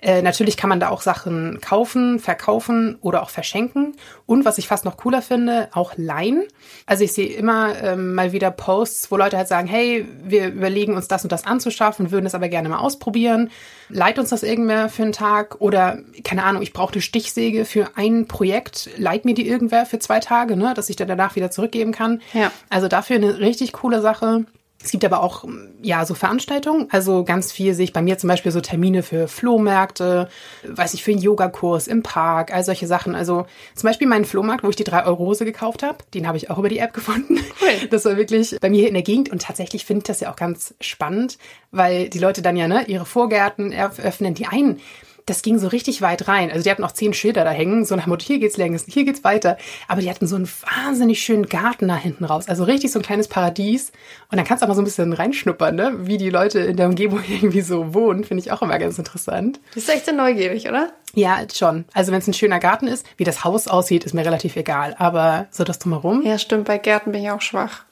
Äh, 0.00 0.22
natürlich 0.22 0.56
kann 0.56 0.68
man 0.68 0.80
da 0.80 0.90
auch 0.90 1.02
Sachen 1.02 1.60
kaufen, 1.60 2.18
verkaufen 2.18 2.98
oder 3.00 3.22
auch 3.22 3.30
verschenken. 3.30 3.96
Und 4.28 4.44
was 4.44 4.58
ich 4.58 4.68
fast 4.68 4.84
noch 4.84 4.98
cooler 4.98 5.22
finde, 5.22 5.68
auch 5.72 5.94
leihen. 5.96 6.44
Also 6.84 7.02
ich 7.02 7.14
sehe 7.14 7.28
immer 7.28 7.82
ähm, 7.82 8.14
mal 8.14 8.32
wieder 8.32 8.50
Posts, 8.50 9.10
wo 9.10 9.16
Leute 9.16 9.38
halt 9.38 9.48
sagen, 9.48 9.66
hey, 9.66 10.06
wir 10.22 10.48
überlegen 10.48 10.94
uns 10.96 11.08
das 11.08 11.22
und 11.22 11.32
das 11.32 11.46
anzuschaffen, 11.46 12.10
würden 12.10 12.26
es 12.26 12.34
aber 12.34 12.50
gerne 12.50 12.68
mal 12.68 12.76
ausprobieren. 12.76 13.50
Leiht 13.88 14.18
uns 14.18 14.28
das 14.28 14.42
irgendwer 14.42 14.90
für 14.90 15.04
einen 15.04 15.12
Tag 15.12 15.62
oder 15.62 16.00
keine 16.24 16.44
Ahnung, 16.44 16.60
ich 16.60 16.74
brauche 16.74 16.92
eine 16.92 17.00
Stichsäge 17.00 17.64
für 17.64 17.92
ein 17.96 18.28
Projekt, 18.28 18.90
leiht 18.98 19.24
mir 19.24 19.32
die 19.32 19.48
irgendwer 19.48 19.86
für 19.86 19.98
zwei 19.98 20.20
Tage, 20.20 20.56
ne, 20.56 20.74
dass 20.74 20.90
ich 20.90 20.96
dann 20.96 21.08
danach 21.08 21.34
wieder 21.34 21.50
zurückgeben 21.50 21.92
kann. 21.92 22.20
Ja. 22.34 22.52
Also 22.68 22.86
dafür 22.86 23.16
eine 23.16 23.38
richtig 23.38 23.72
coole 23.72 24.02
Sache. 24.02 24.44
Es 24.82 24.92
gibt 24.92 25.04
aber 25.04 25.24
auch, 25.24 25.44
ja, 25.82 26.06
so 26.06 26.14
Veranstaltungen. 26.14 26.86
Also 26.90 27.24
ganz 27.24 27.50
viel 27.50 27.74
sehe 27.74 27.84
ich 27.84 27.92
bei 27.92 28.00
mir 28.00 28.16
zum 28.16 28.28
Beispiel 28.28 28.52
so 28.52 28.60
Termine 28.60 29.02
für 29.02 29.26
Flohmärkte, 29.26 30.28
weiß 30.64 30.94
ich, 30.94 31.02
für 31.02 31.10
einen 31.10 31.20
Yogakurs 31.20 31.88
im 31.88 32.04
Park, 32.04 32.54
all 32.54 32.62
solche 32.62 32.86
Sachen. 32.86 33.16
Also 33.16 33.46
zum 33.74 33.88
Beispiel 33.88 34.06
meinen 34.06 34.24
Flohmarkt, 34.24 34.62
wo 34.62 34.68
ich 34.68 34.76
die 34.76 34.84
3-Euro-Hose 34.84 35.44
gekauft 35.44 35.82
habe, 35.82 35.98
den 36.14 36.28
habe 36.28 36.36
ich 36.36 36.50
auch 36.50 36.58
über 36.58 36.68
die 36.68 36.78
App 36.78 36.92
gefunden. 36.92 37.38
Cool. 37.60 37.68
Das 37.90 38.04
war 38.04 38.16
wirklich 38.16 38.56
bei 38.60 38.70
mir 38.70 38.86
in 38.86 38.94
der 38.94 39.02
Gegend 39.02 39.30
und 39.30 39.42
tatsächlich 39.42 39.84
finde 39.84 40.00
ich 40.00 40.04
das 40.04 40.20
ja 40.20 40.30
auch 40.30 40.36
ganz 40.36 40.74
spannend, 40.80 41.38
weil 41.70 42.08
die 42.08 42.18
Leute 42.18 42.42
dann 42.42 42.56
ja, 42.56 42.68
ne, 42.68 42.84
ihre 42.86 43.06
Vorgärten 43.06 43.72
eröffnen. 43.72 44.34
Die 44.34 44.46
einen, 44.46 44.80
das 45.28 45.42
ging 45.42 45.58
so 45.58 45.68
richtig 45.68 46.02
weit 46.02 46.28
rein. 46.28 46.50
Also 46.50 46.62
die 46.62 46.70
hatten 46.70 46.84
auch 46.84 46.92
zehn 46.92 47.12
Schilder 47.12 47.44
da 47.44 47.50
hängen, 47.50 47.84
so 47.84 47.94
nach 47.96 48.06
Motto, 48.06 48.24
hier 48.24 48.38
geht's 48.38 48.56
längs, 48.56 48.84
hier 48.88 49.04
geht's 49.04 49.24
weiter. 49.24 49.56
Aber 49.86 50.00
die 50.00 50.10
hatten 50.10 50.26
so 50.26 50.36
einen 50.36 50.48
wahnsinnig 50.48 51.20
schönen 51.20 51.48
Garten 51.48 51.88
da 51.88 51.96
hinten 51.96 52.24
raus. 52.24 52.48
Also 52.48 52.64
richtig 52.64 52.92
so 52.92 52.98
ein 52.98 53.02
kleines 53.04 53.28
Paradies. 53.28 53.92
Und 54.30 54.38
dann 54.38 54.46
kannst 54.46 54.62
du 54.62 54.64
auch 54.64 54.68
mal 54.68 54.74
so 54.74 54.82
ein 54.82 54.84
bisschen 54.84 55.12
reinschnuppern, 55.12 55.74
ne? 55.74 55.94
wie 56.06 56.16
die 56.16 56.30
Leute 56.30 56.60
in 56.60 56.76
der 56.76 56.86
Umgebung 56.86 57.20
irgendwie 57.28 57.60
so 57.60 57.94
wohnen. 57.94 58.24
Finde 58.24 58.42
ich 58.42 58.52
auch 58.52 58.62
immer 58.62 58.78
ganz 58.78 58.98
interessant. 58.98 59.60
Du 59.70 59.74
bist 59.74 59.88
echt 59.88 60.06
so 60.06 60.12
neugierig, 60.12 60.68
oder? 60.68 60.92
Ja, 61.14 61.38
schon. 61.52 61.84
Also 61.94 62.12
wenn 62.12 62.18
es 62.18 62.26
ein 62.26 62.34
schöner 62.34 62.58
Garten 62.58 62.86
ist, 62.86 63.06
wie 63.16 63.24
das 63.24 63.44
Haus 63.44 63.68
aussieht, 63.68 64.04
ist 64.04 64.14
mir 64.14 64.24
relativ 64.24 64.56
egal. 64.56 64.94
Aber 64.98 65.46
so 65.50 65.64
das 65.64 65.78
drumherum. 65.78 66.22
Ja, 66.22 66.38
stimmt. 66.38 66.64
Bei 66.64 66.78
Gärten 66.78 67.12
bin 67.12 67.22
ich 67.22 67.30
auch 67.30 67.40
schwach. 67.40 67.84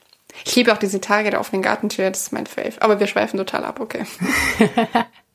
Ich 0.45 0.55
liebe 0.55 0.73
auch 0.73 0.79
diese 0.79 1.01
Tage 1.01 1.31
der 1.31 1.41
offenen 1.41 1.63
Gartentür, 1.63 2.11
das 2.11 2.23
ist 2.23 2.33
mein 2.33 2.47
Fave. 2.47 2.75
Aber 2.81 3.01
wir 3.01 3.07
schweifen 3.07 3.39
total 3.39 3.65
ab, 3.65 3.81
okay. 3.81 4.05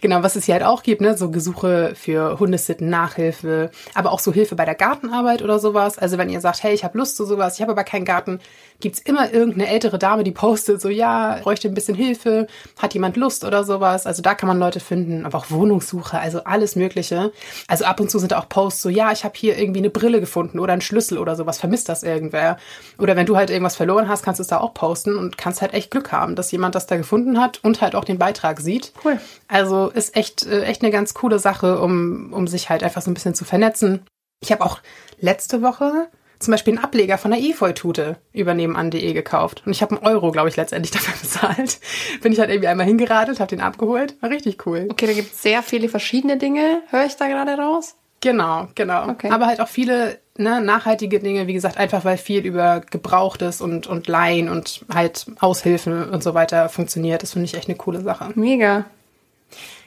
Genau, 0.00 0.22
was 0.22 0.36
es 0.36 0.46
hier 0.46 0.54
halt 0.54 0.64
auch 0.64 0.82
gibt, 0.82 1.00
ne, 1.00 1.16
so 1.16 1.30
Gesuche 1.30 1.92
für 1.94 2.38
Hundesitten, 2.38 2.88
Nachhilfe, 2.88 3.70
aber 3.94 4.12
auch 4.12 4.18
so 4.18 4.32
Hilfe 4.32 4.54
bei 4.54 4.64
der 4.64 4.74
Gartenarbeit 4.74 5.42
oder 5.42 5.58
sowas. 5.58 5.98
Also 5.98 6.16
wenn 6.18 6.30
ihr 6.30 6.40
sagt, 6.40 6.62
hey, 6.62 6.72
ich 6.72 6.84
habe 6.84 6.96
Lust 6.96 7.16
zu 7.16 7.24
sowas, 7.24 7.56
ich 7.56 7.62
habe 7.62 7.72
aber 7.72 7.84
keinen 7.84 8.04
Garten, 8.04 8.40
gibt's 8.80 9.00
immer 9.00 9.32
irgendeine 9.32 9.68
ältere 9.68 9.98
Dame, 9.98 10.24
die 10.24 10.32
postet 10.32 10.80
so, 10.80 10.88
ja, 10.88 11.38
bräuchte 11.42 11.68
ein 11.68 11.74
bisschen 11.74 11.94
Hilfe, 11.94 12.46
hat 12.78 12.94
jemand 12.94 13.16
Lust 13.16 13.44
oder 13.44 13.64
sowas. 13.64 14.06
Also 14.06 14.22
da 14.22 14.34
kann 14.34 14.46
man 14.46 14.58
Leute 14.58 14.80
finden, 14.80 15.26
aber 15.26 15.38
auch 15.38 15.50
Wohnungssuche, 15.50 16.18
also 16.18 16.44
alles 16.44 16.76
Mögliche. 16.76 17.32
Also 17.68 17.84
ab 17.84 18.00
und 18.00 18.10
zu 18.10 18.18
sind 18.18 18.32
da 18.32 18.38
auch 18.38 18.48
Posts 18.48 18.82
so, 18.82 18.88
ja, 18.88 19.12
ich 19.12 19.24
habe 19.24 19.34
hier 19.36 19.58
irgendwie 19.58 19.80
eine 19.80 19.90
Brille 19.90 20.20
gefunden 20.20 20.58
oder 20.58 20.72
einen 20.72 20.82
Schlüssel 20.82 21.18
oder 21.18 21.36
sowas, 21.36 21.58
vermisst 21.58 21.88
das 21.88 22.02
irgendwer. 22.02 22.56
Oder 22.98 23.16
wenn 23.16 23.26
du 23.26 23.36
halt 23.36 23.50
irgendwas 23.50 23.76
verloren 23.76 24.08
hast, 24.08 24.22
kannst 24.22 24.38
du 24.38 24.42
es 24.42 24.48
da 24.48 24.58
auch 24.58 24.74
posten 24.74 25.16
und 25.16 25.38
kannst 25.38 25.62
halt 25.62 25.74
echt 25.74 25.90
Glück 25.90 26.12
haben, 26.12 26.34
dass 26.34 26.50
jemand 26.52 26.74
das 26.74 26.86
da 26.86 26.96
gefunden 26.96 27.40
hat 27.40 27.60
und 27.62 27.80
halt 27.80 27.94
auch 27.94 28.04
den 28.04 28.18
Beitrag 28.18 28.60
sieht. 28.60 28.92
Cool. 29.04 29.20
Also 29.48 29.88
ist 29.88 30.16
echt, 30.16 30.46
äh, 30.46 30.62
echt 30.62 30.82
eine 30.82 30.90
ganz 30.90 31.14
coole 31.14 31.38
Sache, 31.38 31.80
um, 31.80 32.32
um 32.32 32.46
sich 32.46 32.70
halt 32.70 32.82
einfach 32.82 33.02
so 33.02 33.10
ein 33.10 33.14
bisschen 33.14 33.34
zu 33.34 33.44
vernetzen. 33.44 34.02
Ich 34.42 34.52
habe 34.52 34.64
auch 34.64 34.80
letzte 35.18 35.62
Woche 35.62 36.08
zum 36.40 36.52
Beispiel 36.52 36.74
einen 36.74 36.84
Ableger 36.84 37.18
von 37.18 37.30
der 37.30 37.40
Efeu-Tute 37.40 38.16
über 38.32 38.54
nebenan.de 38.54 39.12
gekauft. 39.12 39.62
Und 39.64 39.72
ich 39.72 39.82
habe 39.82 39.96
einen 39.96 40.06
Euro, 40.06 40.32
glaube 40.32 40.48
ich, 40.48 40.56
letztendlich 40.56 40.90
dafür 40.90 41.14
bezahlt. 41.20 41.78
Bin 42.22 42.32
ich 42.32 42.40
halt 42.40 42.50
irgendwie 42.50 42.68
einmal 42.68 42.86
hingeradelt, 42.86 43.38
habe 43.38 43.50
den 43.50 43.60
abgeholt. 43.60 44.16
War 44.20 44.30
richtig 44.30 44.66
cool. 44.66 44.88
Okay, 44.90 45.06
da 45.06 45.12
gibt 45.12 45.32
es 45.32 45.42
sehr 45.42 45.62
viele 45.62 45.88
verschiedene 45.88 46.38
Dinge, 46.38 46.82
höre 46.90 47.04
ich 47.04 47.16
da 47.16 47.28
gerade 47.28 47.52
raus. 47.52 47.94
Genau, 48.22 48.68
genau. 48.74 49.08
Okay. 49.08 49.30
Aber 49.30 49.46
halt 49.46 49.60
auch 49.60 49.68
viele 49.68 50.18
ne, 50.36 50.60
nachhaltige 50.60 51.20
Dinge, 51.20 51.46
wie 51.46 51.54
gesagt, 51.54 51.78
einfach 51.78 52.04
weil 52.04 52.16
viel 52.18 52.44
über 52.44 52.80
Gebrauchtes 52.80 53.60
und, 53.60 53.86
und 53.86 54.08
Leihen 54.08 54.48
und 54.48 54.84
halt 54.92 55.26
Aushilfen 55.40 56.08
und 56.10 56.22
so 56.22 56.34
weiter 56.34 56.68
funktioniert. 56.68 57.22
Das 57.22 57.32
finde 57.32 57.46
ich 57.46 57.54
echt 57.54 57.68
eine 57.68 57.78
coole 57.78 58.00
Sache. 58.00 58.30
Mega. 58.34 58.86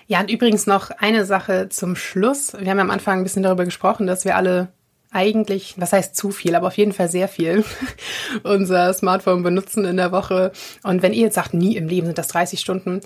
Ja, 0.07 0.19
und 0.19 0.29
übrigens 0.29 0.67
noch 0.67 0.91
eine 0.91 1.25
Sache 1.25 1.69
zum 1.69 1.95
Schluss. 1.95 2.53
Wir 2.53 2.69
haben 2.69 2.77
ja 2.77 2.83
am 2.83 2.91
Anfang 2.91 3.19
ein 3.19 3.23
bisschen 3.23 3.43
darüber 3.43 3.65
gesprochen, 3.65 4.07
dass 4.07 4.25
wir 4.25 4.35
alle 4.35 4.69
eigentlich, 5.13 5.75
was 5.77 5.93
heißt 5.93 6.15
zu 6.15 6.31
viel, 6.31 6.55
aber 6.55 6.67
auf 6.67 6.77
jeden 6.77 6.93
Fall 6.93 7.09
sehr 7.09 7.27
viel 7.27 7.63
unser 8.43 8.93
Smartphone 8.93 9.43
benutzen 9.43 9.85
in 9.85 9.97
der 9.97 10.11
Woche. 10.11 10.51
Und 10.83 11.01
wenn 11.01 11.13
ihr 11.13 11.23
jetzt 11.23 11.35
sagt, 11.35 11.53
nie 11.53 11.75
im 11.75 11.87
Leben 11.87 12.07
sind 12.07 12.17
das 12.17 12.27
30 12.29 12.59
Stunden, 12.59 13.01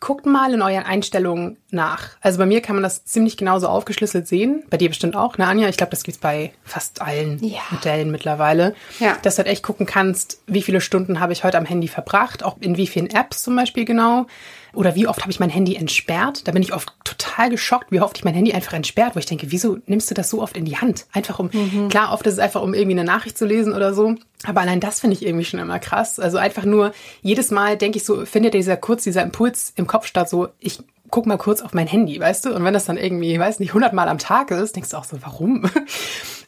guckt 0.00 0.24
mal 0.24 0.54
in 0.54 0.62
euren 0.62 0.84
Einstellungen 0.84 1.58
nach. 1.70 2.10
Also 2.22 2.38
bei 2.38 2.46
mir 2.46 2.62
kann 2.62 2.74
man 2.74 2.82
das 2.82 3.04
ziemlich 3.04 3.36
genauso 3.36 3.68
aufgeschlüsselt 3.68 4.26
sehen. 4.26 4.64
Bei 4.70 4.78
dir 4.78 4.88
bestimmt 4.88 5.14
auch, 5.14 5.36
ne 5.36 5.46
Anja? 5.46 5.68
Ich 5.68 5.76
glaube, 5.76 5.90
das 5.90 6.04
gibt's 6.04 6.18
bei 6.20 6.52
fast 6.64 7.02
allen 7.02 7.38
Ja. 7.44 7.60
Modellen 7.70 8.10
mittlerweile. 8.10 8.74
Ja. 8.98 9.18
Dass 9.22 9.34
du 9.36 9.40
halt 9.40 9.48
echt 9.48 9.62
gucken 9.62 9.84
kannst, 9.84 10.40
wie 10.46 10.62
viele 10.62 10.80
Stunden 10.80 11.20
habe 11.20 11.34
ich 11.34 11.44
heute 11.44 11.58
am 11.58 11.66
Handy 11.66 11.86
verbracht, 11.86 12.42
auch 12.42 12.56
in 12.60 12.78
wie 12.78 12.86
vielen 12.86 13.10
Apps 13.10 13.42
zum 13.42 13.54
Beispiel 13.54 13.84
genau. 13.84 14.26
Oder 14.74 14.94
wie 14.94 15.06
oft 15.06 15.20
habe 15.20 15.30
ich 15.30 15.40
mein 15.40 15.50
Handy 15.50 15.76
entsperrt? 15.76 16.46
Da 16.46 16.52
bin 16.52 16.62
ich 16.62 16.72
oft 16.72 16.92
total 17.04 17.50
geschockt, 17.50 17.90
wie 17.90 18.00
oft 18.00 18.18
ich 18.18 18.24
mein 18.24 18.34
Handy 18.34 18.52
einfach 18.52 18.72
entsperrt, 18.72 19.14
wo 19.14 19.18
ich 19.18 19.26
denke, 19.26 19.50
wieso 19.50 19.78
nimmst 19.86 20.10
du 20.10 20.14
das 20.14 20.30
so 20.30 20.42
oft 20.42 20.56
in 20.56 20.64
die 20.64 20.76
Hand? 20.76 21.06
Einfach 21.12 21.38
um, 21.38 21.50
klar, 21.88 22.12
oft 22.12 22.26
ist 22.26 22.34
es 22.34 22.38
einfach, 22.38 22.62
um 22.62 22.74
irgendwie 22.74 22.98
eine 22.98 23.04
Nachricht 23.04 23.36
zu 23.36 23.46
lesen 23.46 23.72
oder 23.72 23.94
so. 23.94 24.14
Aber 24.44 24.60
allein 24.60 24.80
das 24.80 25.00
finde 25.00 25.16
ich 25.16 25.24
irgendwie 25.24 25.44
schon 25.44 25.60
immer 25.60 25.78
krass. 25.78 26.18
Also 26.18 26.38
einfach 26.38 26.64
nur, 26.64 26.92
jedes 27.22 27.50
Mal 27.50 27.76
denke 27.76 27.98
ich 27.98 28.04
so, 28.04 28.24
findet 28.24 28.54
dieser 28.54 28.76
kurz, 28.76 29.04
dieser 29.04 29.22
Impuls 29.22 29.72
im 29.76 29.86
Kopf 29.86 30.06
statt, 30.06 30.28
so, 30.28 30.48
ich 30.58 30.78
guck 31.10 31.26
mal 31.26 31.36
kurz 31.38 31.62
auf 31.62 31.74
mein 31.74 31.86
Handy, 31.86 32.18
weißt 32.18 32.46
du? 32.46 32.54
Und 32.54 32.64
wenn 32.64 32.74
das 32.74 32.84
dann 32.84 32.96
irgendwie, 32.96 33.38
weiß 33.38 33.58
nicht, 33.60 33.70
100 33.70 33.92
Mal 33.92 34.08
am 34.08 34.18
Tag 34.18 34.50
ist, 34.50 34.76
denkst 34.76 34.90
du 34.90 34.96
auch 34.96 35.04
so, 35.04 35.18
warum? 35.22 35.68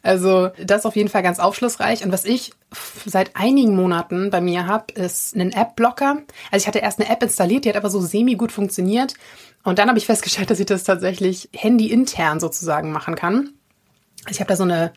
Also 0.05 0.49
das 0.61 0.79
ist 0.79 0.85
auf 0.85 0.97
jeden 0.97 1.07
Fall 1.07 1.23
ganz 1.23 1.39
aufschlussreich. 1.39 2.03
Und 2.03 2.11
was 2.11 2.25
ich 2.25 2.51
seit 3.05 3.37
einigen 3.37 3.73
Monaten 3.73 4.31
bei 4.31 4.41
mir 4.41 4.67
habe, 4.67 4.91
ist 4.95 5.33
einen 5.33 5.53
App-Blocker. 5.53 6.17
Also 6.51 6.63
ich 6.63 6.67
hatte 6.67 6.79
erst 6.79 6.99
eine 6.99 7.09
App 7.09 7.23
installiert, 7.23 7.63
die 7.63 7.69
hat 7.69 7.77
aber 7.77 7.89
so 7.89 8.01
semi 8.01 8.35
gut 8.35 8.51
funktioniert. 8.51 9.13
Und 9.63 9.79
dann 9.79 9.87
habe 9.87 9.97
ich 9.97 10.05
festgestellt, 10.05 10.49
dass 10.49 10.59
ich 10.59 10.65
das 10.65 10.83
tatsächlich 10.83 11.47
handy-intern 11.55 12.41
sozusagen 12.41 12.91
machen 12.91 13.15
kann. 13.15 13.51
Also 14.25 14.31
ich 14.31 14.39
habe 14.41 14.49
da 14.49 14.57
so 14.57 14.63
eine 14.63 14.91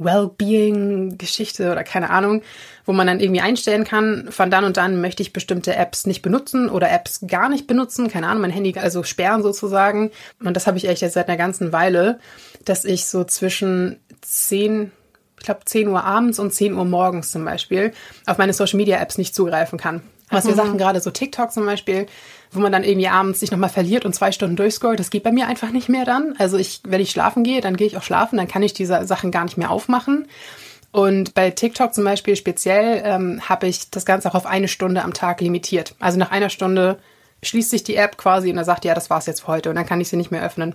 Wellbeing-Geschichte 0.00 1.70
oder 1.70 1.84
keine 1.84 2.10
Ahnung, 2.10 2.42
wo 2.84 2.92
man 2.92 3.06
dann 3.06 3.20
irgendwie 3.20 3.40
einstellen 3.40 3.84
kann, 3.84 4.28
von 4.30 4.50
dann 4.50 4.64
und 4.64 4.76
dann 4.76 5.00
möchte 5.00 5.22
ich 5.22 5.32
bestimmte 5.32 5.76
Apps 5.76 6.06
nicht 6.06 6.22
benutzen 6.22 6.68
oder 6.68 6.90
Apps 6.90 7.20
gar 7.26 7.48
nicht 7.48 7.66
benutzen, 7.66 8.08
keine 8.08 8.26
Ahnung, 8.26 8.42
mein 8.42 8.50
Handy 8.50 8.76
also 8.78 9.02
sperren 9.02 9.42
sozusagen. 9.42 10.10
Und 10.42 10.56
das 10.56 10.66
habe 10.66 10.78
ich 10.78 10.88
echt 10.88 11.02
jetzt 11.02 11.14
seit 11.14 11.28
einer 11.28 11.36
ganzen 11.36 11.72
Weile, 11.72 12.18
dass 12.64 12.84
ich 12.84 13.06
so 13.06 13.24
zwischen 13.24 14.00
10, 14.22 14.90
ich 15.38 15.44
glaube 15.44 15.60
10 15.64 15.88
Uhr 15.88 16.04
abends 16.04 16.38
und 16.38 16.52
10 16.52 16.74
Uhr 16.74 16.84
morgens 16.84 17.30
zum 17.30 17.44
Beispiel 17.44 17.92
auf 18.26 18.38
meine 18.38 18.52
Social-Media-Apps 18.52 19.18
nicht 19.18 19.34
zugreifen 19.34 19.78
kann. 19.78 20.02
Was 20.30 20.46
wir 20.46 20.54
sagten 20.54 20.78
gerade 20.78 21.00
so 21.00 21.10
TikTok 21.10 21.50
zum 21.50 21.66
Beispiel, 21.66 22.06
wo 22.52 22.60
man 22.60 22.72
dann 22.72 22.84
irgendwie 22.84 23.08
abends 23.08 23.40
sich 23.40 23.50
nochmal 23.50 23.70
verliert 23.70 24.04
und 24.04 24.14
zwei 24.14 24.32
Stunden 24.32 24.56
durchscrollt, 24.56 24.98
das 24.98 25.10
geht 25.10 25.22
bei 25.22 25.32
mir 25.32 25.46
einfach 25.46 25.70
nicht 25.70 25.88
mehr 25.88 26.04
dann. 26.04 26.34
Also 26.38 26.56
ich, 26.56 26.80
wenn 26.84 27.00
ich 27.00 27.10
schlafen 27.10 27.44
gehe, 27.44 27.60
dann 27.60 27.76
gehe 27.76 27.86
ich 27.86 27.96
auch 27.96 28.02
schlafen, 28.02 28.36
dann 28.36 28.48
kann 28.48 28.62
ich 28.62 28.72
diese 28.72 29.04
Sachen 29.06 29.30
gar 29.30 29.44
nicht 29.44 29.56
mehr 29.56 29.70
aufmachen. 29.70 30.26
Und 30.92 31.34
bei 31.34 31.50
TikTok 31.50 31.94
zum 31.94 32.04
Beispiel 32.04 32.34
speziell 32.34 33.02
ähm, 33.04 33.40
habe 33.48 33.68
ich 33.68 33.90
das 33.90 34.04
Ganze 34.04 34.28
auch 34.28 34.34
auf 34.34 34.46
eine 34.46 34.66
Stunde 34.66 35.02
am 35.04 35.14
Tag 35.14 35.40
limitiert. 35.40 35.94
Also 36.00 36.18
nach 36.18 36.32
einer 36.32 36.50
Stunde 36.50 36.98
schließt 37.42 37.70
sich 37.70 37.84
die 37.84 37.96
App 37.96 38.16
quasi 38.16 38.50
und 38.50 38.58
er 38.58 38.64
sagt, 38.64 38.84
ja, 38.84 38.94
das 38.94 39.08
war's 39.08 39.26
jetzt 39.26 39.42
für 39.42 39.48
heute 39.48 39.70
und 39.70 39.76
dann 39.76 39.86
kann 39.86 40.00
ich 40.00 40.08
sie 40.08 40.16
nicht 40.16 40.32
mehr 40.32 40.44
öffnen. 40.44 40.74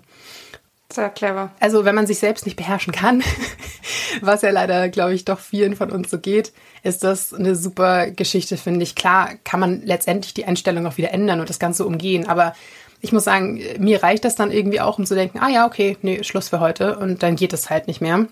Sehr 0.92 1.10
clever. 1.10 1.52
Also 1.60 1.84
wenn 1.84 1.96
man 1.96 2.08
sich 2.08 2.20
selbst 2.20 2.46
nicht 2.46 2.58
beherrschen 2.58 2.94
kann, 2.94 3.24
was 4.22 4.44
ja 4.44 4.52
leider, 4.52 4.90
glaube 4.90 5.14
ich, 5.14 5.26
doch 5.26 5.40
vielen 5.40 5.76
von 5.76 5.92
uns 5.92 6.12
so 6.12 6.20
geht, 6.20 6.54
ist 6.84 7.04
das 7.04 7.34
eine 7.34 7.56
super 7.56 8.12
Geschichte, 8.12 8.56
finde 8.58 8.84
ich. 8.84 8.96
Klar 8.96 9.32
kann 9.44 9.60
man 9.60 9.82
letztendlich 9.82 10.34
die 10.34 10.46
Einstellung 10.46 10.86
auch 10.86 10.98
wieder 10.98 11.12
ändern 11.12 11.40
und 11.40 11.50
das 11.50 11.60
Ganze 11.60 11.86
umgehen, 11.86 12.28
aber 12.28 12.54
ich 13.02 13.12
muss 13.12 13.24
sagen, 13.24 13.60
mir 13.78 14.02
reicht 14.04 14.26
das 14.26 14.36
dann 14.36 14.52
irgendwie 14.52 14.80
auch, 14.80 14.98
um 14.98 15.06
zu 15.06 15.16
denken, 15.16 15.40
ah 15.40 15.50
ja, 15.50 15.66
okay, 15.66 15.98
nee, 16.02 16.24
Schluss 16.24 16.50
für 16.50 16.60
heute 16.60 16.98
und 16.98 17.24
dann 17.24 17.36
geht 17.36 17.54
es 17.54 17.70
halt 17.70 17.88
nicht 17.88 18.02
mehr. 18.02 18.28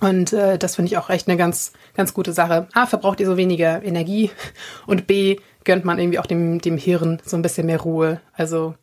Und 0.00 0.32
äh, 0.32 0.58
das 0.58 0.76
finde 0.76 0.90
ich 0.90 0.98
auch 0.98 1.10
echt 1.10 1.28
eine 1.28 1.36
ganz, 1.36 1.72
ganz 1.94 2.14
gute 2.14 2.32
Sache. 2.32 2.66
A, 2.72 2.86
verbraucht 2.86 3.20
ihr 3.20 3.26
so 3.26 3.36
weniger 3.36 3.82
Energie 3.82 4.30
und 4.86 5.06
B, 5.06 5.36
gönnt 5.64 5.84
man 5.84 5.98
irgendwie 5.98 6.18
auch 6.18 6.26
dem, 6.26 6.60
dem 6.60 6.76
Hirn 6.76 7.20
so 7.24 7.36
ein 7.36 7.42
bisschen 7.42 7.66
mehr 7.66 7.80
Ruhe. 7.80 8.20
Also, 8.32 8.74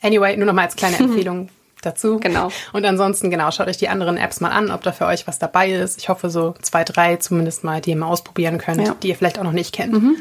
anyway, 0.00 0.36
nur 0.36 0.46
noch 0.46 0.52
mal 0.52 0.62
als 0.62 0.76
kleine 0.76 0.96
Empfehlung 1.00 1.48
dazu. 1.84 2.18
Genau. 2.20 2.50
Und 2.72 2.84
ansonsten, 2.84 3.30
genau, 3.30 3.50
schaut 3.50 3.68
euch 3.68 3.76
die 3.76 3.88
anderen 3.88 4.16
Apps 4.16 4.40
mal 4.40 4.50
an, 4.50 4.70
ob 4.70 4.82
da 4.82 4.92
für 4.92 5.06
euch 5.06 5.26
was 5.26 5.38
dabei 5.38 5.70
ist. 5.70 5.98
Ich 5.98 6.08
hoffe, 6.08 6.30
so 6.30 6.54
zwei, 6.62 6.84
drei 6.84 7.16
zumindest 7.16 7.64
mal, 7.64 7.80
die 7.80 7.90
ihr 7.90 7.96
mal 7.96 8.06
ausprobieren 8.08 8.58
könnt, 8.58 8.80
Ja. 8.86 8.94
die 9.02 9.08
ihr 9.08 9.16
vielleicht 9.16 9.38
auch 9.38 9.44
noch 9.44 9.52
nicht 9.52 9.74
kennt. 9.74 10.18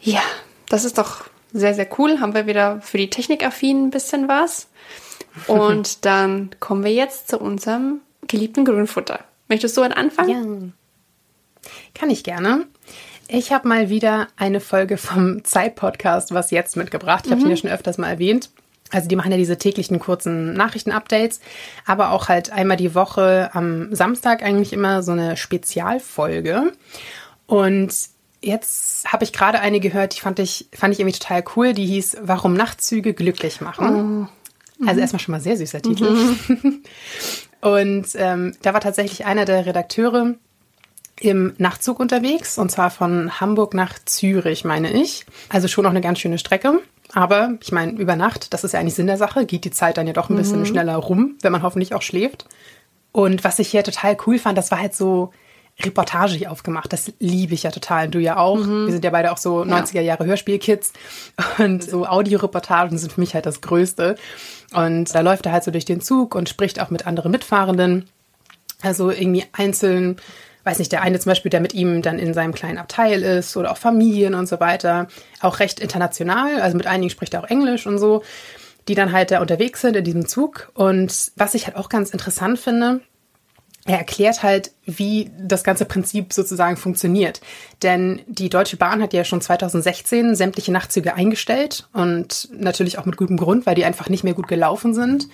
Ja, 0.00 0.22
das 0.68 0.84
ist 0.84 0.98
doch 0.98 1.24
sehr, 1.52 1.74
sehr 1.74 1.88
cool. 1.98 2.20
Haben 2.20 2.34
wir 2.34 2.46
wieder 2.46 2.80
für 2.80 2.98
die 2.98 3.10
Technikaffinen 3.10 3.86
ein 3.86 3.90
bisschen 3.90 4.28
was. 4.28 4.68
Und 5.46 6.04
dann 6.04 6.50
kommen 6.60 6.84
wir 6.84 6.92
jetzt 6.92 7.28
zu 7.28 7.38
unserem 7.38 8.00
geliebten 8.26 8.64
Grünfutter. 8.64 9.20
Möchtest 9.48 9.76
du 9.76 9.82
an 9.82 9.92
anfangen? 9.92 10.72
Ja. 11.64 11.70
Kann 11.94 12.10
ich 12.10 12.24
gerne. 12.24 12.66
Ich 13.28 13.52
habe 13.52 13.66
mal 13.66 13.88
wieder 13.90 14.28
eine 14.36 14.60
Folge 14.60 14.96
vom 14.96 15.44
Zeit-Podcast 15.44 16.32
Was 16.32 16.50
jetzt 16.52 16.76
mitgebracht. 16.76 17.26
Ich 17.26 17.32
habe 17.32 17.40
ihn 17.42 17.50
ja 17.50 17.56
schon 17.56 17.70
öfters 17.70 17.98
mal 17.98 18.08
erwähnt. 18.08 18.50
Also 18.92 19.08
die 19.08 19.16
machen 19.16 19.30
ja 19.30 19.36
diese 19.36 19.58
täglichen 19.58 19.98
kurzen 19.98 20.52
Nachrichten-Updates, 20.54 21.40
aber 21.84 22.10
auch 22.10 22.28
halt 22.28 22.52
einmal 22.52 22.76
die 22.76 22.94
Woche 22.94 23.50
am 23.52 23.94
Samstag 23.94 24.42
eigentlich 24.42 24.72
immer 24.72 25.02
so 25.02 25.12
eine 25.12 25.36
Spezialfolge. 25.36 26.72
Und 27.46 27.92
jetzt 28.40 29.12
habe 29.12 29.24
ich 29.24 29.32
gerade 29.32 29.60
eine 29.60 29.80
gehört, 29.80 30.16
die 30.16 30.20
fand 30.20 30.38
ich, 30.38 30.68
fand 30.72 30.94
ich 30.94 31.00
irgendwie 31.00 31.18
total 31.18 31.44
cool. 31.56 31.72
Die 31.72 31.86
hieß 31.86 32.18
Warum 32.22 32.54
Nachtzüge 32.54 33.14
glücklich 33.14 33.60
machen. 33.60 34.28
Also 34.86 35.00
erstmal 35.00 35.20
schon 35.20 35.32
mal 35.32 35.40
sehr 35.40 35.56
süßer 35.56 35.82
Titel. 35.82 36.16
Und 37.60 38.06
ähm, 38.14 38.54
da 38.62 38.74
war 38.74 38.80
tatsächlich 38.80 39.24
einer 39.24 39.44
der 39.44 39.66
Redakteure 39.66 40.34
im 41.20 41.54
Nachtzug 41.58 41.98
unterwegs 41.98 42.58
und 42.58 42.70
zwar 42.70 42.90
von 42.90 43.40
Hamburg 43.40 43.74
nach 43.74 43.94
Zürich, 44.04 44.64
meine 44.64 44.92
ich. 44.92 45.24
Also 45.48 45.68
schon 45.68 45.84
noch 45.84 45.90
eine 45.90 46.00
ganz 46.00 46.18
schöne 46.18 46.38
Strecke. 46.38 46.80
Aber 47.12 47.54
ich 47.62 47.72
meine, 47.72 47.92
über 47.92 48.16
Nacht, 48.16 48.52
das 48.52 48.64
ist 48.64 48.72
ja 48.72 48.80
eigentlich 48.80 48.94
Sinn 48.94 49.06
der 49.06 49.16
Sache, 49.16 49.46
geht 49.46 49.64
die 49.64 49.70
Zeit 49.70 49.96
dann 49.96 50.06
ja 50.06 50.12
doch 50.12 50.28
ein 50.28 50.36
bisschen 50.36 50.66
schneller 50.66 50.96
rum, 50.96 51.36
wenn 51.40 51.52
man 51.52 51.62
hoffentlich 51.62 51.94
auch 51.94 52.02
schläft. 52.02 52.46
Und 53.12 53.44
was 53.44 53.58
ich 53.58 53.68
hier 53.68 53.84
total 53.84 54.16
cool 54.26 54.38
fand, 54.38 54.58
das 54.58 54.70
war 54.70 54.80
halt 54.80 54.94
so 54.94 55.32
reportagig 55.82 56.48
aufgemacht. 56.48 56.92
Das 56.92 57.12
liebe 57.18 57.54
ich 57.54 57.64
ja 57.64 57.70
total. 57.70 58.06
Und 58.06 58.14
du 58.14 58.18
ja 58.18 58.38
auch. 58.38 58.58
Wir 58.58 58.92
sind 58.92 59.04
ja 59.04 59.10
beide 59.10 59.32
auch 59.32 59.36
so 59.38 59.62
90er 59.62 60.00
Jahre 60.00 60.24
Hörspielkids. 60.24 60.92
Und 61.58 61.82
so 61.82 62.06
Audioreportagen 62.06 62.98
sind 62.98 63.12
für 63.12 63.20
mich 63.20 63.34
halt 63.34 63.46
das 63.46 63.60
Größte. 63.60 64.16
Und 64.72 65.14
da 65.14 65.20
läuft 65.20 65.46
er 65.46 65.52
halt 65.52 65.64
so 65.64 65.70
durch 65.70 65.84
den 65.84 66.00
Zug 66.00 66.34
und 66.34 66.48
spricht 66.48 66.80
auch 66.80 66.90
mit 66.90 67.06
anderen 67.06 67.30
Mitfahrenden. 67.30 68.08
Also 68.82 69.10
irgendwie 69.10 69.44
einzeln, 69.52 70.16
weiß 70.66 70.80
nicht, 70.80 70.90
der 70.90 71.02
eine 71.02 71.18
zum 71.20 71.30
Beispiel, 71.30 71.50
der 71.50 71.60
mit 71.60 71.74
ihm 71.74 72.02
dann 72.02 72.18
in 72.18 72.34
seinem 72.34 72.52
kleinen 72.52 72.78
Abteil 72.78 73.22
ist 73.22 73.56
oder 73.56 73.70
auch 73.70 73.76
Familien 73.76 74.34
und 74.34 74.48
so 74.48 74.58
weiter. 74.58 75.06
Auch 75.40 75.60
recht 75.60 75.78
international, 75.78 76.60
also 76.60 76.76
mit 76.76 76.88
einigen 76.88 77.08
spricht 77.08 77.34
er 77.34 77.44
auch 77.44 77.48
Englisch 77.48 77.86
und 77.86 77.98
so, 77.98 78.24
die 78.88 78.96
dann 78.96 79.12
halt 79.12 79.30
da 79.30 79.40
unterwegs 79.40 79.80
sind 79.80 79.94
in 79.94 80.04
diesem 80.04 80.26
Zug. 80.26 80.70
Und 80.74 81.30
was 81.36 81.54
ich 81.54 81.66
halt 81.66 81.76
auch 81.76 81.88
ganz 81.88 82.10
interessant 82.10 82.58
finde, 82.58 83.00
er 83.86 83.98
erklärt 83.98 84.42
halt, 84.42 84.72
wie 84.84 85.30
das 85.38 85.64
ganze 85.64 85.84
Prinzip 85.84 86.32
sozusagen 86.32 86.76
funktioniert. 86.76 87.40
Denn 87.82 88.20
die 88.26 88.48
Deutsche 88.48 88.76
Bahn 88.76 89.00
hat 89.02 89.12
ja 89.12 89.24
schon 89.24 89.40
2016 89.40 90.34
sämtliche 90.34 90.72
Nachtzüge 90.72 91.14
eingestellt 91.14 91.88
und 91.92 92.48
natürlich 92.52 92.98
auch 92.98 93.04
mit 93.04 93.16
gutem 93.16 93.36
Grund, 93.36 93.66
weil 93.66 93.74
die 93.74 93.84
einfach 93.84 94.08
nicht 94.08 94.24
mehr 94.24 94.34
gut 94.34 94.48
gelaufen 94.48 94.92
sind. 94.94 95.28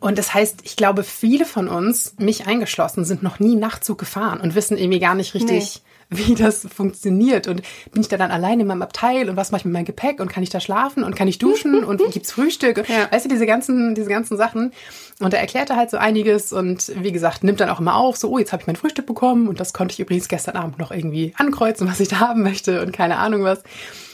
Und 0.00 0.18
das 0.18 0.34
heißt, 0.34 0.60
ich 0.64 0.76
glaube, 0.76 1.04
viele 1.04 1.44
von 1.44 1.68
uns, 1.68 2.14
mich 2.18 2.46
eingeschlossen, 2.46 3.04
sind 3.04 3.22
noch 3.22 3.40
nie 3.40 3.56
Nachtzug 3.56 3.98
gefahren 3.98 4.40
und 4.40 4.54
wissen 4.54 4.76
irgendwie 4.76 5.00
gar 5.00 5.14
nicht 5.14 5.34
richtig, 5.34 5.82
wie 6.10 6.34
das 6.34 6.66
funktioniert. 6.72 7.48
Und 7.48 7.62
bin 7.92 8.02
ich 8.02 8.08
da 8.08 8.16
dann 8.16 8.30
alleine 8.30 8.62
in 8.62 8.68
meinem 8.68 8.82
Abteil 8.82 9.28
und 9.28 9.36
was 9.36 9.50
mache 9.50 9.60
ich 9.60 9.64
mit 9.64 9.74
meinem 9.74 9.84
Gepäck 9.84 10.20
und 10.20 10.30
kann 10.30 10.42
ich 10.42 10.50
da 10.50 10.60
schlafen 10.60 11.02
und 11.02 11.16
kann 11.16 11.28
ich 11.28 11.38
duschen 11.38 11.84
und 11.84 12.00
gibt's 12.12 12.32
Frühstück? 12.32 12.78
Und, 12.78 12.88
Ja. 12.88 13.10
Weißt 13.10 13.24
du, 13.24 13.28
diese 13.28 13.46
ganzen, 13.46 13.94
diese 13.94 14.08
ganzen 14.08 14.36
Sachen. 14.36 14.72
Und 15.20 15.34
er 15.34 15.40
erklärt 15.40 15.70
er 15.70 15.76
halt 15.76 15.90
so 15.90 15.96
einiges 15.96 16.52
und 16.52 16.92
wie 17.02 17.12
gesagt, 17.12 17.42
nimmt 17.42 17.60
dann 17.60 17.70
auch 17.70 17.80
immer 17.80 17.96
auf, 17.96 18.16
so, 18.16 18.30
oh, 18.30 18.38
jetzt 18.38 18.52
habe 18.52 18.62
ich 18.62 18.66
mein 18.66 18.76
Frühstück 18.76 19.06
bekommen 19.06 19.48
und 19.48 19.60
das 19.60 19.72
konnte 19.72 19.92
ich 19.94 20.00
übrigens 20.00 20.28
gestern 20.28 20.56
Abend 20.56 20.78
noch 20.78 20.90
irgendwie 20.90 21.32
ankreuzen, 21.36 21.88
was 21.88 22.00
ich 22.00 22.08
da 22.08 22.20
haben 22.20 22.42
möchte 22.42 22.82
und 22.82 22.92
keine 22.92 23.16
Ahnung 23.18 23.42
was. 23.42 23.62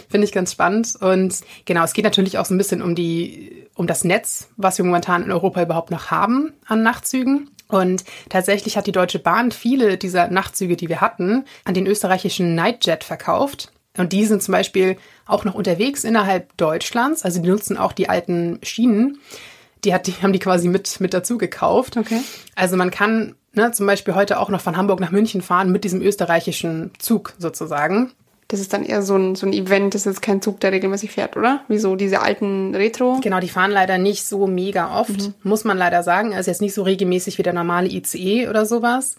Finde 0.09 0.27
ich 0.27 0.33
ganz 0.33 0.53
spannend. 0.53 0.95
Und 1.01 1.41
genau, 1.65 1.85
es 1.85 1.95
geht 1.95 2.05
natürlich 2.05 2.37
auch 2.37 2.45
so 2.45 2.55
ein 2.55 2.59
bisschen 2.59 2.83
um 2.83 2.95
die, 2.95 3.67
um 3.75 3.87
das 3.87 4.05
Netz, 4.05 4.49
was 4.59 4.77
wir 4.77 4.85
momentan 4.85 5.23
in 5.23 5.33
Europa 5.33 5.63
überhaupt 5.63 5.91
noch 5.91 6.11
haben 6.11 6.53
an 6.67 6.83
Nachtzügen. 6.83 7.51
Und 7.73 8.05
tatsächlich 8.29 8.77
hat 8.77 8.87
die 8.87 8.93
Deutsche 8.93 9.19
Bahn 9.19 9.51
viele 9.51 9.97
dieser 9.97 10.29
Nachtzüge, 10.29 10.77
die 10.77 10.91
wir 10.91 11.01
hatten, 11.01 11.47
an 11.65 11.73
den 11.73 11.87
österreichischen 11.87 12.55
Nightjet 12.55 13.03
verkauft. 13.03 13.73
Und 13.97 14.13
die 14.13 14.27
sind 14.27 14.43
zum 14.43 14.53
Beispiel 14.53 14.99
auch 15.27 15.45
noch 15.45 15.55
unterwegs 15.55 16.05
innerhalb 16.05 16.55
Deutschlands. 16.59 17.25
Also 17.25 17.41
die 17.41 17.49
nutzen 17.49 17.79
auch 17.79 17.93
die 17.93 18.11
alten 18.11 18.59
Schienen. 18.63 19.21
Die, 19.85 19.95
hat, 19.95 20.07
die 20.07 20.13
haben 20.23 20.35
die 20.35 20.39
quasi 20.39 20.69
mit, 20.69 21.01
mit 21.01 21.15
dazu 21.15 21.39
gekauft. 21.39 21.97
Okay. 21.97 22.21
Also 22.55 22.77
man 22.77 22.91
kann 22.91 23.37
ne, 23.55 23.73
zum 23.73 23.87
Beispiel 23.87 24.15
heute 24.15 24.39
auch 24.39 24.51
noch 24.51 24.61
von 24.61 24.77
Hamburg 24.77 25.01
nach 25.01 25.11
München 25.11 25.41
fahren 25.41 25.73
mit 25.73 25.85
diesem 25.85 26.03
österreichischen 26.03 26.91
Zug 26.99 27.33
sozusagen. 27.39 28.13
Das 28.53 28.61
ist 28.61 28.75
dann 28.75 28.85
eher 28.85 29.01
so 29.01 29.17
ein, 29.17 29.35
so 29.35 29.47
ein 29.47 29.55
Event, 29.55 29.95
das 29.95 30.03
ist 30.03 30.13
jetzt 30.13 30.21
kein 30.21 30.43
Zug, 30.43 30.61
der 30.61 30.73
regelmäßig 30.73 31.11
fährt, 31.11 31.39
oder? 31.39 31.63
Wie 31.69 31.79
so 31.79 31.97
diese 31.97 32.21
alten 32.21 32.75
Retro. 32.75 33.19
Genau, 33.23 33.41
die 33.41 33.49
fahren 33.49 33.71
leider 33.71 33.97
nicht 33.97 34.27
so 34.27 34.47
mega 34.47 35.01
oft, 35.01 35.31
muss 35.43 35.65
man 35.65 35.79
leider 35.79 36.03
sagen. 36.03 36.35
Also 36.35 36.51
jetzt 36.51 36.61
nicht 36.61 36.75
so 36.75 36.83
regelmäßig 36.83 37.39
wie 37.39 37.43
der 37.43 37.55
normale 37.55 37.89
ICE 37.89 38.49
oder 38.49 38.67
sowas. 38.67 39.17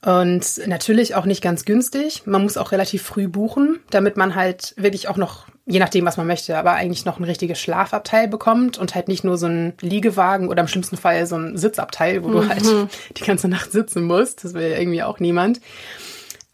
Und 0.00 0.66
natürlich 0.66 1.14
auch 1.14 1.26
nicht 1.26 1.42
ganz 1.42 1.66
günstig. 1.66 2.22
Man 2.24 2.42
muss 2.42 2.56
auch 2.56 2.72
relativ 2.72 3.02
früh 3.02 3.28
buchen, 3.28 3.80
damit 3.90 4.16
man 4.16 4.34
halt 4.34 4.72
wirklich 4.78 5.08
auch 5.08 5.18
noch 5.18 5.46
je 5.66 5.78
nachdem, 5.78 6.06
was 6.06 6.16
man 6.16 6.26
möchte, 6.26 6.56
aber 6.56 6.72
eigentlich 6.72 7.04
noch 7.04 7.18
ein 7.18 7.24
richtiges 7.24 7.58
Schlafabteil 7.60 8.28
bekommt 8.28 8.78
und 8.78 8.94
halt 8.94 9.08
nicht 9.08 9.24
nur 9.24 9.38
so 9.38 9.46
ein 9.46 9.74
Liegewagen 9.80 10.48
oder 10.48 10.62
im 10.62 10.68
schlimmsten 10.68 10.96
Fall 10.96 11.26
so 11.26 11.36
ein 11.36 11.56
Sitzabteil, 11.56 12.22
wo 12.22 12.28
mhm. 12.28 12.32
du 12.32 12.48
halt 12.48 12.64
die 13.18 13.24
ganze 13.24 13.48
Nacht 13.48 13.72
sitzen 13.72 14.04
musst. 14.04 14.44
Das 14.44 14.54
will 14.54 14.70
ja 14.70 14.78
irgendwie 14.78 15.02
auch 15.02 15.20
niemand. 15.20 15.60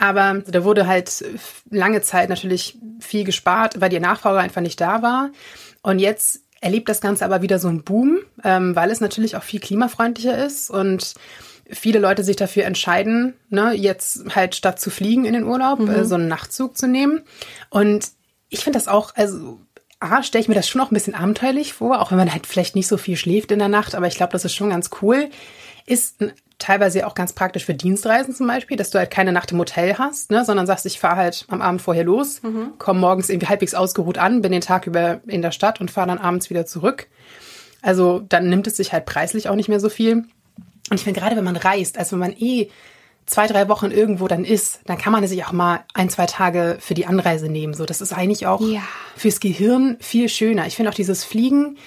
Aber 0.01 0.43
da 0.47 0.65
wurde 0.65 0.87
halt 0.87 1.23
lange 1.71 2.01
Zeit 2.01 2.31
natürlich 2.31 2.79
viel 3.01 3.25
gespart, 3.25 3.83
weil 3.83 3.91
die 3.91 4.01
Nachfrage 4.01 4.39
einfach 4.39 4.63
nicht 4.63 4.81
da 4.81 5.03
war. 5.03 5.29
Und 5.83 5.99
jetzt 5.99 6.41
erlebt 6.63 6.89
das 6.89 7.03
Ganze 7.03 7.23
aber 7.23 7.43
wieder 7.43 7.59
so 7.59 7.69
einen 7.69 7.85
Boom, 7.85 8.21
ähm, 8.43 8.75
weil 8.75 8.91
es 8.91 9.03
natürlich 9.03 9.37
auch 9.37 9.43
viel 9.43 9.61
klimafreundlicher 9.61 10.43
ist 10.43 10.71
und 10.71 11.15
viele 11.71 11.99
Leute 11.99 12.25
sich 12.25 12.37
dafür 12.37 12.65
entscheiden, 12.65 13.35
ne, 13.51 13.75
jetzt 13.75 14.35
halt 14.35 14.55
statt 14.55 14.81
zu 14.81 14.89
fliegen 14.89 15.27
in 15.27 15.35
den 15.35 15.45
Urlaub, 15.45 15.81
mhm. 15.81 15.91
äh, 15.91 16.05
so 16.07 16.15
einen 16.15 16.29
Nachtzug 16.29 16.79
zu 16.79 16.89
nehmen. 16.89 17.21
Und 17.69 18.09
ich 18.49 18.65
finde 18.65 18.79
das 18.79 18.89
auch, 18.89 19.15
also 19.17 19.61
A, 19.99 20.23
stelle 20.23 20.41
ich 20.41 20.49
mir 20.49 20.55
das 20.55 20.67
schon 20.67 20.81
auch 20.81 20.91
ein 20.91 20.95
bisschen 20.95 21.15
abenteuerlich 21.15 21.75
vor, 21.75 22.01
auch 22.01 22.11
wenn 22.11 22.19
man 22.19 22.33
halt 22.33 22.47
vielleicht 22.47 22.75
nicht 22.75 22.89
so 22.89 22.97
viel 22.97 23.19
schläft 23.19 23.53
in 23.53 23.59
der 23.59 23.69
Nacht, 23.69 23.95
aber 23.95 24.07
ich 24.07 24.17
glaube, 24.17 24.33
das 24.33 24.47
ist 24.47 24.55
schon 24.55 24.71
ganz 24.71 24.89
cool. 25.03 25.29
Ist 25.85 26.23
teilweise 26.61 27.07
auch 27.07 27.15
ganz 27.15 27.33
praktisch 27.33 27.65
für 27.65 27.75
Dienstreisen 27.75 28.35
zum 28.35 28.47
Beispiel, 28.47 28.77
dass 28.77 28.91
du 28.91 28.99
halt 28.99 29.11
keine 29.11 29.33
Nacht 29.33 29.51
im 29.53 29.59
Hotel 29.59 29.97
hast, 29.99 30.31
ne, 30.31 30.45
sondern 30.45 30.67
sagst, 30.67 30.87
ich 30.87 31.01
fahre 31.01 31.17
halt 31.17 31.45
am 31.49 31.61
Abend 31.61 31.83
vorher 31.83 32.05
los, 32.05 32.43
mhm. 32.43 32.75
komme 32.79 33.01
morgens 33.01 33.29
irgendwie 33.29 33.49
halbwegs 33.49 33.75
ausgeruht 33.75 34.19
an, 34.19 34.43
bin 34.43 34.53
den 34.53 34.61
Tag 34.61 34.87
über 34.87 35.21
in 35.27 35.43
der 35.43 35.51
Stadt 35.51 35.81
und 35.81 35.91
fahre 35.91 36.09
dann 36.09 36.19
abends 36.19 36.51
wieder 36.51 36.67
zurück. 36.67 37.09
Also 37.83 38.23
dann 38.29 38.49
nimmt 38.49 38.67
es 38.67 38.77
sich 38.77 38.93
halt 38.93 39.07
preislich 39.07 39.49
auch 39.49 39.57
nicht 39.57 39.69
mehr 39.69 39.81
so 39.81 39.89
viel. 39.89 40.25
Und 40.91 40.97
ich 40.97 41.05
finde 41.05 41.21
gerade, 41.21 41.37
wenn 41.37 41.45
man 41.45 41.57
reist, 41.57 41.99
also 41.99 42.13
wenn 42.13 42.21
man 42.21 42.37
eh 42.39 42.69
zwei, 43.27 43.47
drei 43.47 43.69
Wochen 43.69 43.91
irgendwo 43.91 44.29
dann 44.29 44.45
ist, 44.45 44.81
dann 44.87 44.99
kann 44.99 45.13
man 45.13 45.27
sich 45.27 45.45
auch 45.45 45.53
mal 45.53 45.85
ein, 45.95 46.11
zwei 46.11 46.27
Tage 46.27 46.79
für 46.81 46.95
die 46.95 47.07
Anreise 47.07 47.49
nehmen. 47.49 47.75
So, 47.75 47.87
das 47.87 48.01
ist 48.01 48.13
eigentlich 48.13 48.47
auch 48.47 48.61
ja. 48.61 48.83
fürs 49.17 49.41
Gehirn 49.41 49.97
viel 50.01 50.29
schöner. 50.29 50.67
Ich 50.67 50.77
finde 50.77 50.91
auch 50.91 50.95
dieses 50.95 51.25
Fliegen, 51.25 51.79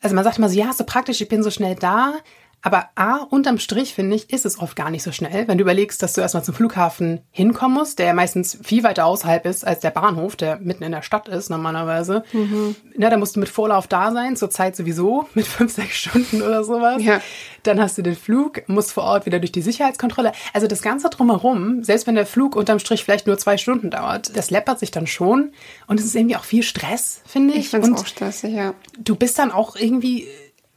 also 0.00 0.14
man 0.14 0.24
sagt 0.24 0.38
immer 0.38 0.48
so, 0.48 0.58
ja, 0.58 0.72
so 0.72 0.84
praktisch, 0.84 1.20
ich 1.20 1.28
bin 1.28 1.42
so 1.42 1.50
schnell 1.50 1.74
da. 1.74 2.14
Aber 2.60 2.88
A, 2.96 3.18
unterm 3.30 3.58
Strich, 3.58 3.94
finde 3.94 4.16
ich, 4.16 4.32
ist 4.32 4.44
es 4.44 4.58
oft 4.58 4.74
gar 4.74 4.90
nicht 4.90 5.04
so 5.04 5.12
schnell. 5.12 5.46
Wenn 5.46 5.58
du 5.58 5.62
überlegst, 5.62 6.02
dass 6.02 6.14
du 6.14 6.20
erstmal 6.20 6.42
zum 6.42 6.54
Flughafen 6.54 7.20
hinkommen 7.30 7.76
musst, 7.76 8.00
der 8.00 8.06
ja 8.06 8.14
meistens 8.14 8.58
viel 8.62 8.82
weiter 8.82 9.06
außerhalb 9.06 9.46
ist 9.46 9.64
als 9.64 9.80
der 9.80 9.90
Bahnhof, 9.90 10.34
der 10.34 10.58
mitten 10.58 10.82
in 10.82 10.90
der 10.90 11.02
Stadt 11.02 11.28
ist 11.28 11.50
normalerweise. 11.50 12.24
Mhm. 12.32 12.74
Na, 12.96 13.10
da 13.10 13.16
musst 13.16 13.36
du 13.36 13.40
mit 13.40 13.48
Vorlauf 13.48 13.86
da 13.86 14.10
sein, 14.10 14.34
zur 14.34 14.50
Zeit 14.50 14.74
sowieso, 14.74 15.28
mit 15.34 15.46
fünf, 15.46 15.72
sechs 15.72 15.96
Stunden 15.96 16.42
oder 16.42 16.64
sowas. 16.64 17.02
Ja. 17.02 17.20
Dann 17.62 17.80
hast 17.80 17.96
du 17.96 18.02
den 18.02 18.16
Flug, 18.16 18.68
musst 18.68 18.92
vor 18.92 19.04
Ort 19.04 19.26
wieder 19.26 19.38
durch 19.38 19.52
die 19.52 19.62
Sicherheitskontrolle. 19.62 20.32
Also 20.52 20.66
das 20.66 20.82
Ganze 20.82 21.10
drumherum, 21.10 21.84
selbst 21.84 22.06
wenn 22.06 22.16
der 22.16 22.26
Flug 22.26 22.56
unterm 22.56 22.80
Strich 22.80 23.04
vielleicht 23.04 23.26
nur 23.26 23.38
zwei 23.38 23.56
Stunden 23.56 23.90
dauert, 23.90 24.36
das 24.36 24.50
läppert 24.50 24.80
sich 24.80 24.90
dann 24.90 25.06
schon. 25.06 25.52
Und 25.86 26.00
es 26.00 26.06
ist 26.06 26.16
irgendwie 26.16 26.36
auch 26.36 26.44
viel 26.44 26.64
Stress, 26.64 27.22
finde 27.24 27.54
ich. 27.54 27.60
Ich 27.60 27.68
finde 27.68 27.92
es 27.92 28.00
auch 28.00 28.06
stressig, 28.06 28.52
ja. 28.52 28.74
Du 28.98 29.14
bist 29.14 29.38
dann 29.38 29.52
auch 29.52 29.76
irgendwie 29.76 30.26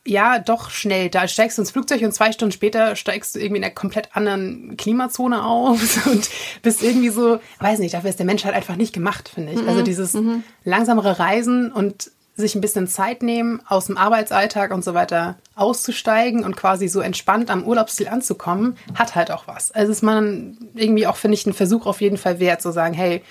ja, 0.06 0.40
doch 0.40 0.72
schnell. 0.72 1.10
Da 1.10 1.28
steigst 1.28 1.58
du 1.58 1.62
ins 1.62 1.72
Flugzeug 1.72 2.02
und 2.02 2.12
zwei 2.12 2.32
Stunden 2.32 2.52
später 2.52 2.96
steigst 2.96 3.36
du 3.36 3.40
irgendwie 3.40 3.58
in 3.58 3.64
einer 3.64 3.74
komplett 3.74 4.16
anderen 4.16 4.76
Klimazone 4.78 5.46
auf 5.46 6.06
und 6.12 6.30
bist 6.64 6.82
irgendwie 6.82 7.10
so, 7.10 7.40
weiß 7.60 7.80
nicht, 7.80 7.94
dafür 7.94 8.10
ist 8.10 8.20
der 8.20 8.26
Mensch 8.26 8.44
halt 8.44 8.56
einfach 8.56 8.76
nicht 8.76 8.94
gemacht, 8.94 9.30
finde 9.30 9.54
ich. 9.54 9.62
Mhm. 9.62 9.70
Also 9.70 9.84
dieses 9.84 10.14
mhm. 10.14 10.44
langsamere 10.64 11.20
Reisen 11.20 11.72
und 11.72 12.12
sich 12.34 12.56
ein 12.56 12.62
bisschen 12.62 12.88
Zeit 12.88 13.22
nehmen, 13.22 13.62
aus 13.68 13.88
dem 13.88 13.98
Arbeitsalltag 13.98 14.74
und 14.74 14.84
so 14.84 14.96
weiter 14.96 15.36
auszusteigen 15.56 16.44
und 16.44 16.58
quasi 16.58 16.88
so 16.88 17.02
entspannt 17.02 17.52
am 17.52 17.64
Urlaubsziel 17.64 18.08
anzukommen, 18.08 18.78
hat 18.96 19.16
halt 19.16 19.30
auch 19.30 19.48
was. 19.48 19.72
Also 19.72 19.92
ist 19.92 20.02
man 20.02 20.58
irgendwie 20.74 21.06
auch, 21.06 21.18
finde 21.18 21.36
ich, 21.36 21.46
ein 21.46 21.54
Versuch 21.54 21.86
auf 21.86 22.02
jeden 22.02 22.18
Fall 22.18 22.40
wert, 22.40 22.62
zu 22.62 22.72
sagen, 22.72 22.96
hey, 22.96 23.22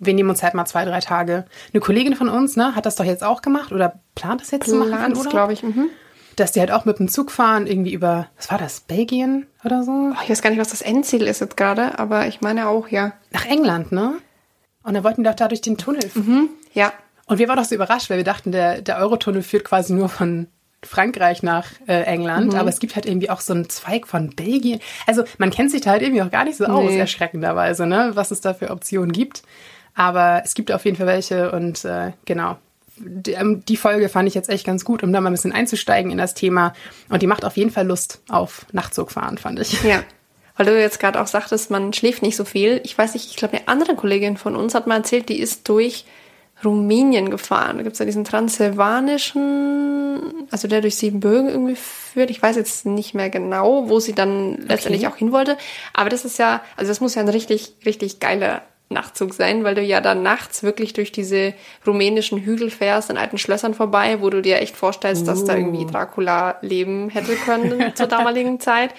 wir 0.00 0.12
nehmen 0.12 0.28
uns 0.28 0.42
halt 0.42 0.54
mal 0.54 0.66
zwei, 0.66 0.84
drei 0.84 1.00
Tage. 1.00 1.46
Eine 1.72 1.80
Kollegin 1.80 2.14
von 2.14 2.28
uns, 2.28 2.56
ne, 2.56 2.74
hat 2.74 2.84
das 2.84 2.96
doch 2.96 3.04
jetzt 3.04 3.24
auch 3.24 3.40
gemacht 3.40 3.72
oder 3.72 4.00
plant 4.14 4.42
das 4.42 4.50
jetzt 4.50 4.64
Plant 4.64 4.84
zu 4.84 4.90
machen? 4.90 5.12
Plant 5.12 5.30
glaube 5.30 5.52
ich. 5.54 5.62
Mhm 5.62 5.88
dass 6.40 6.52
die 6.52 6.60
halt 6.60 6.70
auch 6.70 6.84
mit 6.84 6.98
dem 6.98 7.08
Zug 7.08 7.30
fahren, 7.30 7.66
irgendwie 7.66 7.92
über, 7.92 8.28
was 8.36 8.50
war 8.50 8.58
das, 8.58 8.80
Belgien 8.80 9.46
oder 9.64 9.82
so? 9.82 10.12
Oh, 10.12 10.22
ich 10.22 10.30
weiß 10.30 10.42
gar 10.42 10.50
nicht, 10.50 10.60
was 10.60 10.70
das 10.70 10.82
Endziel 10.82 11.26
ist 11.26 11.40
jetzt 11.40 11.56
gerade, 11.56 11.98
aber 11.98 12.26
ich 12.26 12.40
meine 12.40 12.68
auch, 12.68 12.88
ja. 12.88 13.12
Nach 13.30 13.46
England, 13.46 13.92
ne? 13.92 14.14
Und 14.82 14.94
dann 14.94 15.04
wollten 15.04 15.22
die 15.22 15.28
doch 15.28 15.36
da 15.36 15.48
durch 15.48 15.60
den 15.60 15.76
Tunnel. 15.76 16.10
Mhm, 16.14 16.48
ja. 16.72 16.92
Und 17.26 17.38
wir 17.38 17.48
waren 17.48 17.56
doch 17.56 17.64
so 17.64 17.74
überrascht, 17.74 18.08
weil 18.08 18.18
wir 18.18 18.24
dachten, 18.24 18.52
der, 18.52 18.80
der 18.80 18.98
Eurotunnel 18.98 19.42
führt 19.42 19.64
quasi 19.64 19.92
nur 19.92 20.08
von 20.08 20.46
Frankreich 20.82 21.42
nach 21.42 21.66
äh, 21.86 22.02
England, 22.02 22.52
mhm. 22.52 22.58
aber 22.58 22.68
es 22.68 22.78
gibt 22.78 22.94
halt 22.94 23.04
irgendwie 23.04 23.30
auch 23.30 23.40
so 23.40 23.52
einen 23.52 23.68
Zweig 23.68 24.06
von 24.06 24.30
Belgien. 24.30 24.80
Also 25.06 25.24
man 25.38 25.50
kennt 25.50 25.70
sich 25.70 25.80
da 25.80 25.90
halt 25.90 26.02
irgendwie 26.02 26.22
auch 26.22 26.30
gar 26.30 26.44
nicht 26.44 26.56
so 26.56 26.66
aus, 26.66 26.90
nee. 26.90 26.98
erschreckenderweise, 26.98 27.86
ne? 27.86 28.12
was 28.14 28.30
es 28.30 28.40
da 28.40 28.54
für 28.54 28.70
Optionen 28.70 29.12
gibt. 29.12 29.42
Aber 29.94 30.42
es 30.44 30.54
gibt 30.54 30.70
auf 30.70 30.84
jeden 30.84 30.96
Fall 30.96 31.06
welche 31.06 31.50
und 31.50 31.84
äh, 31.84 32.12
genau, 32.24 32.56
die 33.00 33.76
Folge 33.76 34.08
fand 34.08 34.28
ich 34.28 34.34
jetzt 34.34 34.48
echt 34.48 34.66
ganz 34.66 34.84
gut, 34.84 35.02
um 35.02 35.12
da 35.12 35.20
mal 35.20 35.30
ein 35.30 35.34
bisschen 35.34 35.52
einzusteigen 35.52 36.10
in 36.10 36.18
das 36.18 36.34
Thema. 36.34 36.72
Und 37.08 37.22
die 37.22 37.26
macht 37.26 37.44
auf 37.44 37.56
jeden 37.56 37.70
Fall 37.70 37.86
Lust 37.86 38.20
auf 38.28 38.66
Nachtzugfahren, 38.72 39.38
fand 39.38 39.60
ich. 39.60 39.82
Ja. 39.82 40.02
Weil 40.56 40.66
du 40.66 40.80
jetzt 40.80 40.98
gerade 40.98 41.20
auch 41.20 41.28
sagtest, 41.28 41.70
man 41.70 41.92
schläft 41.92 42.22
nicht 42.22 42.36
so 42.36 42.44
viel. 42.44 42.80
Ich 42.84 42.98
weiß 42.98 43.14
nicht, 43.14 43.30
ich 43.30 43.36
glaube, 43.36 43.56
eine 43.56 43.68
andere 43.68 43.94
Kollegin 43.94 44.36
von 44.36 44.56
uns 44.56 44.74
hat 44.74 44.88
mal 44.88 44.96
erzählt, 44.96 45.28
die 45.28 45.38
ist 45.38 45.68
durch 45.68 46.04
Rumänien 46.64 47.30
gefahren. 47.30 47.76
Da 47.76 47.84
gibt 47.84 47.92
es 47.92 48.00
ja 48.00 48.04
diesen 48.04 48.24
transsilvanischen, 48.24 50.48
also 50.50 50.66
der 50.66 50.80
durch 50.80 50.96
Siebenbürgen 50.96 51.48
irgendwie 51.48 51.76
führt. 51.76 52.30
Ich 52.30 52.42
weiß 52.42 52.56
jetzt 52.56 52.86
nicht 52.86 53.14
mehr 53.14 53.30
genau, 53.30 53.88
wo 53.88 54.00
sie 54.00 54.14
dann 54.14 54.56
letztendlich 54.66 55.06
okay. 55.06 55.14
auch 55.14 55.16
hin 55.16 55.30
wollte. 55.30 55.56
Aber 55.92 56.10
das 56.10 56.24
ist 56.24 56.38
ja, 56.38 56.60
also 56.76 56.90
das 56.90 57.00
muss 57.00 57.14
ja 57.14 57.22
ein 57.22 57.28
richtig, 57.28 57.74
richtig 57.86 58.18
geiler 58.18 58.62
Nachtzug 58.90 59.34
sein, 59.34 59.64
weil 59.64 59.74
du 59.74 59.82
ja 59.82 60.00
dann 60.00 60.22
nachts 60.22 60.62
wirklich 60.62 60.94
durch 60.94 61.12
diese 61.12 61.52
rumänischen 61.86 62.38
Hügel 62.38 62.70
fährst, 62.70 63.10
an 63.10 63.18
alten 63.18 63.36
Schlössern 63.36 63.74
vorbei, 63.74 64.20
wo 64.20 64.30
du 64.30 64.40
dir 64.40 64.60
echt 64.60 64.76
vorstellst, 64.76 65.22
uh. 65.22 65.26
dass 65.26 65.44
da 65.44 65.56
irgendwie 65.56 65.84
uh. 65.84 65.90
Dracula 65.90 66.56
leben 66.62 67.10
hätte 67.10 67.36
können 67.36 67.92
zur 67.94 68.06
damaligen 68.06 68.60
Zeit. 68.60 68.94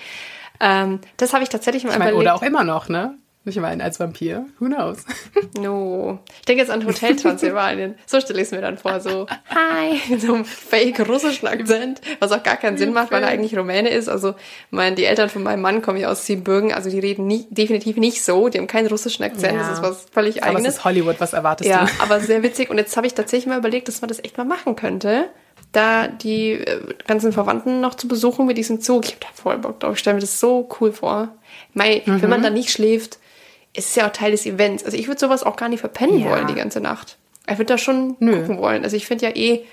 Ähm, 0.59 0.99
das 1.17 1.33
habe 1.33 1.43
ich 1.43 1.49
tatsächlich 1.49 1.85
mal 1.85 1.93
ich 1.93 1.99
mein, 1.99 2.13
Oder 2.13 2.35
auch 2.35 2.43
immer 2.43 2.63
noch, 2.63 2.89
ne? 2.89 3.15
Ich 3.49 3.61
meine, 3.61 3.83
als 3.83 3.99
Vampir, 3.99 4.45
who 4.59 4.65
knows? 4.65 4.99
No. 5.57 6.19
Ich 6.39 6.45
denke 6.45 6.61
jetzt 6.61 6.71
an 6.71 6.85
Hotel 6.85 7.15
Transylvanien. 7.15 7.95
So 8.05 8.21
stelle 8.21 8.39
ich 8.39 8.45
es 8.45 8.51
mir 8.51 8.61
dann 8.61 8.77
vor, 8.77 8.99
so, 8.99 9.25
hi, 9.49 9.99
mit 10.09 10.21
so 10.21 10.33
einem 10.33 10.45
fake 10.45 11.07
russischen 11.07 11.47
Akzent, 11.47 12.01
was 12.19 12.31
auch 12.31 12.43
gar 12.43 12.55
keinen 12.55 12.77
Sinn 12.77 12.93
macht, 12.93 13.11
weil 13.11 13.23
er 13.23 13.29
eigentlich 13.29 13.57
Rumäne 13.57 13.89
ist. 13.89 14.07
Also, 14.07 14.35
mein, 14.69 14.95
die 14.95 15.05
Eltern 15.05 15.29
von 15.29 15.43
meinem 15.43 15.61
Mann 15.61 15.81
kommen 15.81 15.99
ja 15.99 16.09
aus 16.09 16.25
Siebenbürgen, 16.25 16.71
also 16.71 16.89
die 16.89 16.99
reden 16.99 17.27
nie, 17.27 17.47
definitiv 17.49 17.97
nicht 17.97 18.23
so, 18.23 18.47
die 18.47 18.59
haben 18.59 18.67
keinen 18.67 18.87
russischen 18.87 19.23
Akzent, 19.23 19.53
ja. 19.53 19.59
das 19.59 19.79
ist 19.79 19.81
was 19.81 20.05
völlig 20.11 20.43
eigenes. 20.43 20.59
Aber 20.59 20.67
es 20.67 20.75
ist 20.75 20.85
Hollywood, 20.85 21.15
was 21.19 21.33
erwartest 21.33 21.69
ja, 21.69 21.85
du? 21.85 21.91
Ja, 21.91 21.93
aber 21.99 22.19
sehr 22.19 22.43
witzig. 22.43 22.69
Und 22.69 22.77
jetzt 22.77 22.95
habe 22.95 23.07
ich 23.07 23.13
tatsächlich 23.13 23.47
mal 23.47 23.57
überlegt, 23.57 23.87
dass 23.87 24.01
man 24.01 24.07
das 24.07 24.19
echt 24.23 24.37
mal 24.37 24.45
machen 24.45 24.75
könnte 24.75 25.29
da 25.71 26.07
die 26.07 26.51
äh, 26.53 26.81
ganzen 27.07 27.31
Verwandten 27.31 27.81
noch 27.81 27.95
zu 27.95 28.07
besuchen 28.07 28.45
mit 28.45 28.57
diesem 28.57 28.81
Zug. 28.81 29.05
Ich 29.05 29.11
habe 29.11 29.21
da 29.21 29.27
voll 29.33 29.57
Bock 29.59 29.79
drauf. 29.79 29.93
Ich 29.93 29.99
stelle 29.99 30.15
mir 30.15 30.21
das 30.21 30.39
so 30.39 30.67
cool 30.79 30.91
vor. 30.91 31.29
Mei, 31.73 32.01
mhm. 32.05 32.21
wenn 32.21 32.29
man 32.29 32.41
da 32.41 32.49
nicht 32.49 32.71
schläft, 32.71 33.19
es 33.73 33.87
ist 33.87 33.95
ja 33.95 34.07
auch 34.07 34.11
Teil 34.11 34.31
des 34.31 34.45
Events. 34.45 34.83
Also 34.83 34.97
ich 34.97 35.07
würde 35.07 35.19
sowas 35.19 35.43
auch 35.43 35.55
gar 35.55 35.69
nicht 35.69 35.81
verpennen 35.81 36.19
ja. 36.19 36.29
wollen 36.29 36.47
die 36.47 36.55
ganze 36.55 36.81
Nacht. 36.81 37.17
Ich 37.47 37.57
würde 37.57 37.73
da 37.73 37.77
schon 37.77 38.15
Nö. 38.19 38.41
gucken 38.41 38.59
wollen. 38.59 38.83
Also 38.83 38.95
ich 38.95 39.05
finde 39.05 39.25
ja 39.25 39.35
eh, 39.35 39.63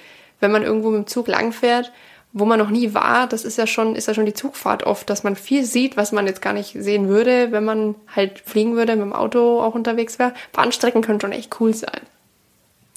wenn 0.40 0.50
man 0.50 0.62
irgendwo 0.62 0.90
mit 0.90 0.98
dem 0.98 1.06
Zug 1.06 1.28
langfährt, 1.28 1.92
wo 2.32 2.44
man 2.44 2.58
noch 2.58 2.68
nie 2.68 2.92
war, 2.92 3.26
das 3.26 3.44
ist 3.44 3.56
ja 3.56 3.66
schon, 3.66 3.94
ist 3.94 4.08
ja 4.08 4.14
schon 4.14 4.26
die 4.26 4.34
Zugfahrt 4.34 4.84
oft, 4.84 5.08
dass 5.08 5.22
man 5.22 5.36
viel 5.36 5.64
sieht, 5.64 5.96
was 5.96 6.12
man 6.12 6.26
jetzt 6.26 6.42
gar 6.42 6.52
nicht 6.52 6.76
sehen 6.78 7.08
würde, 7.08 7.52
wenn 7.52 7.64
man 7.64 7.94
halt 8.14 8.40
fliegen 8.40 8.76
würde, 8.76 8.96
mit 8.96 9.04
dem 9.04 9.12
Auto 9.14 9.60
auch 9.60 9.74
unterwegs 9.74 10.18
wäre. 10.18 10.34
Bahnstrecken 10.52 11.00
können 11.00 11.20
schon 11.20 11.32
echt 11.32 11.58
cool 11.60 11.72
sein. 11.72 12.00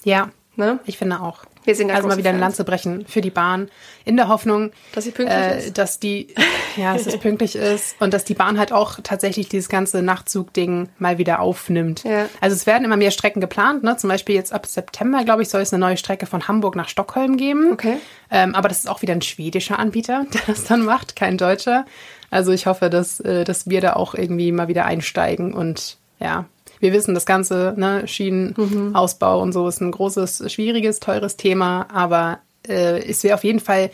Ja, 0.04 0.30
ne? 0.56 0.80
ich 0.86 0.98
finde 0.98 1.20
auch. 1.20 1.44
Wir 1.64 1.74
sind 1.74 1.90
also 1.90 2.08
mal 2.08 2.16
wieder 2.16 2.30
eine 2.30 2.38
Lanze 2.38 2.64
brechen 2.64 3.04
für 3.06 3.20
die 3.20 3.30
Bahn, 3.30 3.70
in 4.04 4.16
der 4.16 4.28
Hoffnung, 4.28 4.72
dass 4.92 5.04
sie 5.04 5.10
pünktlich 5.10 5.38
äh, 5.38 5.58
ist. 5.58 5.78
Dass 5.78 6.00
die, 6.00 6.28
ja, 6.76 6.94
dass 6.94 7.06
es 7.06 7.16
pünktlich 7.20 7.54
ist 7.54 8.00
und 8.00 8.14
dass 8.14 8.24
die 8.24 8.34
Bahn 8.34 8.58
halt 8.58 8.72
auch 8.72 8.98
tatsächlich 9.02 9.48
dieses 9.48 9.68
ganze 9.68 10.02
Nachtzug-Ding 10.02 10.88
mal 10.98 11.18
wieder 11.18 11.40
aufnimmt. 11.40 12.04
Ja. 12.04 12.26
Also 12.40 12.56
es 12.56 12.66
werden 12.66 12.84
immer 12.84 12.96
mehr 12.96 13.10
Strecken 13.10 13.40
geplant, 13.40 13.82
ne? 13.82 13.96
Zum 13.98 14.08
Beispiel 14.08 14.34
jetzt 14.34 14.52
ab 14.52 14.66
September, 14.66 15.22
glaube 15.24 15.42
ich, 15.42 15.50
soll 15.50 15.60
es 15.60 15.72
eine 15.72 15.80
neue 15.80 15.98
Strecke 15.98 16.24
von 16.24 16.48
Hamburg 16.48 16.76
nach 16.76 16.88
Stockholm 16.88 17.36
geben. 17.36 17.72
Okay. 17.72 17.96
Ähm, 18.30 18.54
aber 18.54 18.68
das 18.68 18.78
ist 18.78 18.88
auch 18.88 19.02
wieder 19.02 19.12
ein 19.12 19.22
schwedischer 19.22 19.78
Anbieter, 19.78 20.24
der 20.32 20.40
das 20.46 20.64
dann 20.64 20.84
macht, 20.84 21.14
kein 21.14 21.36
deutscher. 21.36 21.84
Also 22.30 22.52
ich 22.52 22.66
hoffe, 22.66 22.88
dass, 22.88 23.20
äh, 23.20 23.44
dass 23.44 23.68
wir 23.68 23.80
da 23.82 23.94
auch 23.94 24.14
irgendwie 24.14 24.50
mal 24.52 24.68
wieder 24.68 24.86
einsteigen 24.86 25.52
und 25.52 25.98
ja, 26.20 26.46
wir 26.80 26.92
wissen, 26.92 27.14
das 27.14 27.26
ganze 27.26 27.74
ne, 27.76 28.08
Schienenausbau 28.08 29.36
mhm. 29.36 29.42
und 29.42 29.52
so 29.52 29.68
ist 29.68 29.80
ein 29.80 29.90
großes, 29.90 30.52
schwieriges, 30.52 31.00
teures 31.00 31.36
Thema, 31.36 31.86
aber 31.92 32.40
äh, 32.66 33.02
es 33.08 33.22
wäre 33.22 33.34
auf 33.34 33.44
jeden 33.44 33.60
Fall 33.60 33.90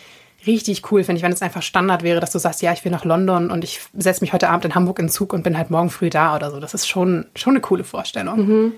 richtig 0.46 0.90
cool, 0.90 1.04
finde 1.04 1.18
ich, 1.18 1.22
wenn 1.24 1.32
es 1.32 1.42
einfach 1.42 1.62
Standard 1.62 2.02
wäre, 2.02 2.20
dass 2.20 2.30
du 2.30 2.38
sagst, 2.38 2.62
ja, 2.62 2.72
ich 2.72 2.84
will 2.84 2.92
nach 2.92 3.04
London 3.04 3.50
und 3.50 3.64
ich 3.64 3.80
setze 3.96 4.22
mich 4.22 4.32
heute 4.32 4.48
Abend 4.48 4.64
in 4.64 4.74
Hamburg 4.74 4.98
in 4.98 5.06
den 5.06 5.12
Zug 5.12 5.32
und 5.32 5.42
bin 5.42 5.58
halt 5.58 5.70
morgen 5.70 5.90
früh 5.90 6.08
da 6.08 6.36
oder 6.36 6.50
so. 6.50 6.60
Das 6.60 6.72
ist 6.72 6.86
schon, 6.86 7.26
schon 7.34 7.54
eine 7.54 7.60
coole 7.60 7.84
Vorstellung. 7.84 8.46
Mhm. 8.46 8.72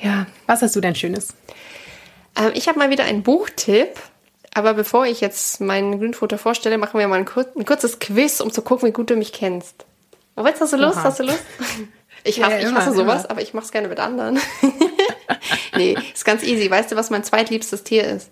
Ja. 0.00 0.26
Was 0.46 0.62
hast 0.62 0.74
du 0.74 0.80
denn 0.80 0.94
Schönes? 0.94 1.28
Ähm, 2.36 2.50
ich 2.54 2.68
habe 2.68 2.78
mal 2.78 2.90
wieder 2.90 3.04
einen 3.04 3.22
Buchtipp. 3.22 3.90
Aber 4.52 4.74
bevor 4.74 5.06
ich 5.06 5.20
jetzt 5.20 5.60
meinen 5.60 6.00
Grünfutter 6.00 6.36
vorstelle, 6.36 6.76
machen 6.76 6.98
wir 6.98 7.06
mal 7.06 7.20
ein, 7.20 7.24
kur 7.24 7.46
ein 7.56 7.64
kurzes 7.64 8.00
Quiz, 8.00 8.40
um 8.40 8.50
zu 8.50 8.62
gucken, 8.62 8.88
wie 8.88 8.92
gut 8.92 9.08
du 9.08 9.14
mich 9.14 9.32
kennst. 9.32 9.84
Oh, 10.36 10.44
hast 10.44 10.72
du 10.72 10.76
Lust? 10.76 10.96
Oha. 10.96 11.04
Hast 11.04 11.20
du 11.20 11.24
Lust? 11.24 11.44
Ich 12.24 12.42
hasse, 12.42 12.52
ja, 12.52 12.58
ja, 12.58 12.68
ich 12.68 12.74
hasse 12.74 12.92
sowas, 12.92 13.22
immer. 13.22 13.30
aber 13.30 13.42
ich 13.42 13.54
mache 13.54 13.64
es 13.64 13.72
gerne 13.72 13.88
mit 13.88 13.98
anderen. 13.98 14.38
nee, 15.76 15.96
ist 16.12 16.24
ganz 16.24 16.42
easy. 16.42 16.70
Weißt 16.70 16.92
du, 16.92 16.96
was 16.96 17.10
mein 17.10 17.24
zweitliebstes 17.24 17.84
Tier 17.84 18.04
ist? 18.04 18.30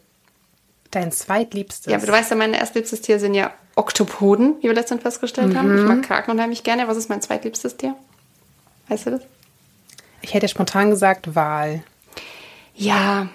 Dein 0.90 1.12
zweitliebstes? 1.12 1.90
Ja, 1.90 1.98
aber 1.98 2.06
du 2.06 2.12
weißt 2.12 2.30
ja, 2.30 2.36
mein 2.36 2.54
erstliebstes 2.54 3.02
Tier 3.02 3.18
sind 3.20 3.34
ja 3.34 3.52
Oktopoden, 3.74 4.56
wie 4.60 4.64
wir 4.64 4.74
letztens 4.74 5.02
festgestellt 5.02 5.52
mhm. 5.52 5.58
haben. 5.58 5.78
Ich 5.78 5.84
mag 5.84 6.02
Kraken 6.02 6.30
unheimlich 6.30 6.62
gerne. 6.64 6.88
Was 6.88 6.96
ist 6.96 7.08
mein 7.08 7.22
zweitliebstes 7.22 7.76
Tier? 7.76 7.94
Weißt 8.88 9.06
du 9.06 9.10
das? 9.12 9.20
Ich 10.22 10.34
hätte 10.34 10.48
spontan 10.48 10.90
gesagt 10.90 11.34
Wal. 11.34 11.82
Ja, 12.74 13.28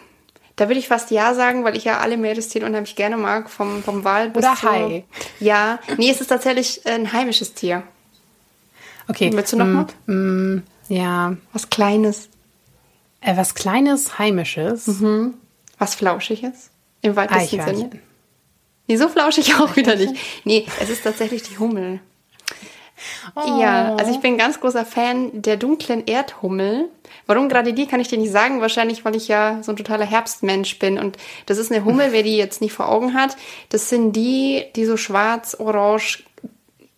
da 0.55 0.67
würde 0.67 0.79
ich 0.79 0.87
fast 0.87 1.11
ja 1.11 1.33
sagen, 1.33 1.63
weil 1.63 1.75
ich 1.75 1.83
ja 1.83 1.99
alle 1.99 2.17
Meerestiere 2.17 2.65
unheimlich 2.65 2.95
gerne 2.95 3.17
mag, 3.17 3.49
vom, 3.49 3.83
vom 3.83 4.03
Wal 4.03 4.29
bis 4.29 4.43
Oder 4.43 4.61
Hai. 4.61 5.05
Ja, 5.39 5.79
nee, 5.97 6.09
es 6.09 6.21
ist 6.21 6.27
tatsächlich 6.27 6.85
ein 6.85 7.11
heimisches 7.11 7.53
Tier. 7.53 7.83
Okay. 9.07 9.31
Willst 9.33 9.53
du 9.53 9.57
noch 9.57 9.87
mm? 10.05 10.11
Mm, 10.11 10.63
ja. 10.89 11.35
Was 11.51 11.69
Kleines. 11.69 12.29
Äh, 13.21 13.37
was 13.37 13.55
Kleines, 13.55 14.19
Heimisches. 14.19 14.87
Mhm. 14.87 15.35
Was 15.77 15.95
Flauschiges. 15.95 16.69
Im 17.01 17.15
weitesten 17.15 17.61
Sinne. 17.61 17.89
Nee, 18.87 18.97
so 18.97 19.09
flauschig 19.09 19.55
auch 19.55 19.75
wieder 19.75 19.95
nicht. 19.95 20.15
Nee, 20.43 20.65
es 20.81 20.89
ist 20.89 21.03
tatsächlich 21.03 21.43
die 21.43 21.57
Hummel. 21.57 21.99
Oh. 23.35 23.59
Ja, 23.59 23.95
also 23.95 24.11
ich 24.11 24.19
bin 24.19 24.33
ein 24.33 24.37
ganz 24.37 24.59
großer 24.59 24.85
Fan 24.85 25.41
der 25.41 25.57
dunklen 25.57 26.05
Erdhummel. 26.05 26.89
Warum 27.25 27.49
gerade 27.49 27.73
die, 27.73 27.87
kann 27.87 27.99
ich 27.99 28.07
dir 28.07 28.17
nicht 28.17 28.31
sagen. 28.31 28.61
Wahrscheinlich, 28.61 29.03
weil 29.03 29.15
ich 29.15 29.27
ja 29.27 29.59
so 29.61 29.71
ein 29.71 29.77
totaler 29.77 30.05
Herbstmensch 30.05 30.79
bin. 30.79 30.99
Und 30.99 31.17
das 31.45 31.57
ist 31.57 31.71
eine 31.71 31.85
Hummel, 31.85 32.11
wer 32.11 32.23
die 32.23 32.37
jetzt 32.37 32.61
nicht 32.61 32.73
vor 32.73 32.89
Augen 32.89 33.13
hat. 33.13 33.35
Das 33.69 33.89
sind 33.89 34.13
die, 34.13 34.65
die 34.75 34.85
so 34.85 34.97
schwarz, 34.97 35.55
orange, 35.59 36.23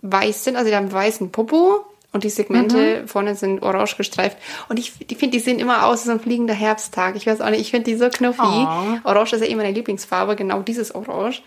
weiß 0.01 0.43
sind. 0.43 0.55
Also 0.55 0.69
die 0.69 0.75
haben 0.75 0.91
weißen 0.91 1.31
Popo 1.31 1.85
und 2.15 2.23
die 2.23 2.29
Segmente 2.29 3.01
mhm. 3.01 3.07
vorne 3.09 3.35
sind 3.35 3.61
orange 3.61 3.97
gestreift. 3.97 4.37
Und 4.69 4.79
ich, 4.79 4.93
ich 5.05 5.17
finde, 5.17 5.37
die 5.37 5.43
sehen 5.43 5.59
immer 5.59 5.85
aus 5.85 6.03
wie 6.03 6.05
so 6.05 6.11
ein 6.13 6.21
fliegender 6.21 6.53
Herbsttag. 6.53 7.17
Ich 7.17 7.27
weiß 7.27 7.41
auch 7.41 7.49
nicht, 7.49 7.59
ich 7.59 7.71
finde 7.71 7.91
die 7.91 7.97
so 7.97 8.07
knuffig. 8.07 8.39
Oh. 8.45 8.99
Orange 9.03 9.33
ist 9.33 9.41
ja 9.41 9.47
eh 9.47 9.55
meine 9.55 9.71
Lieblingsfarbe, 9.71 10.37
genau 10.37 10.61
dieses 10.61 10.95
Orange. 10.95 11.43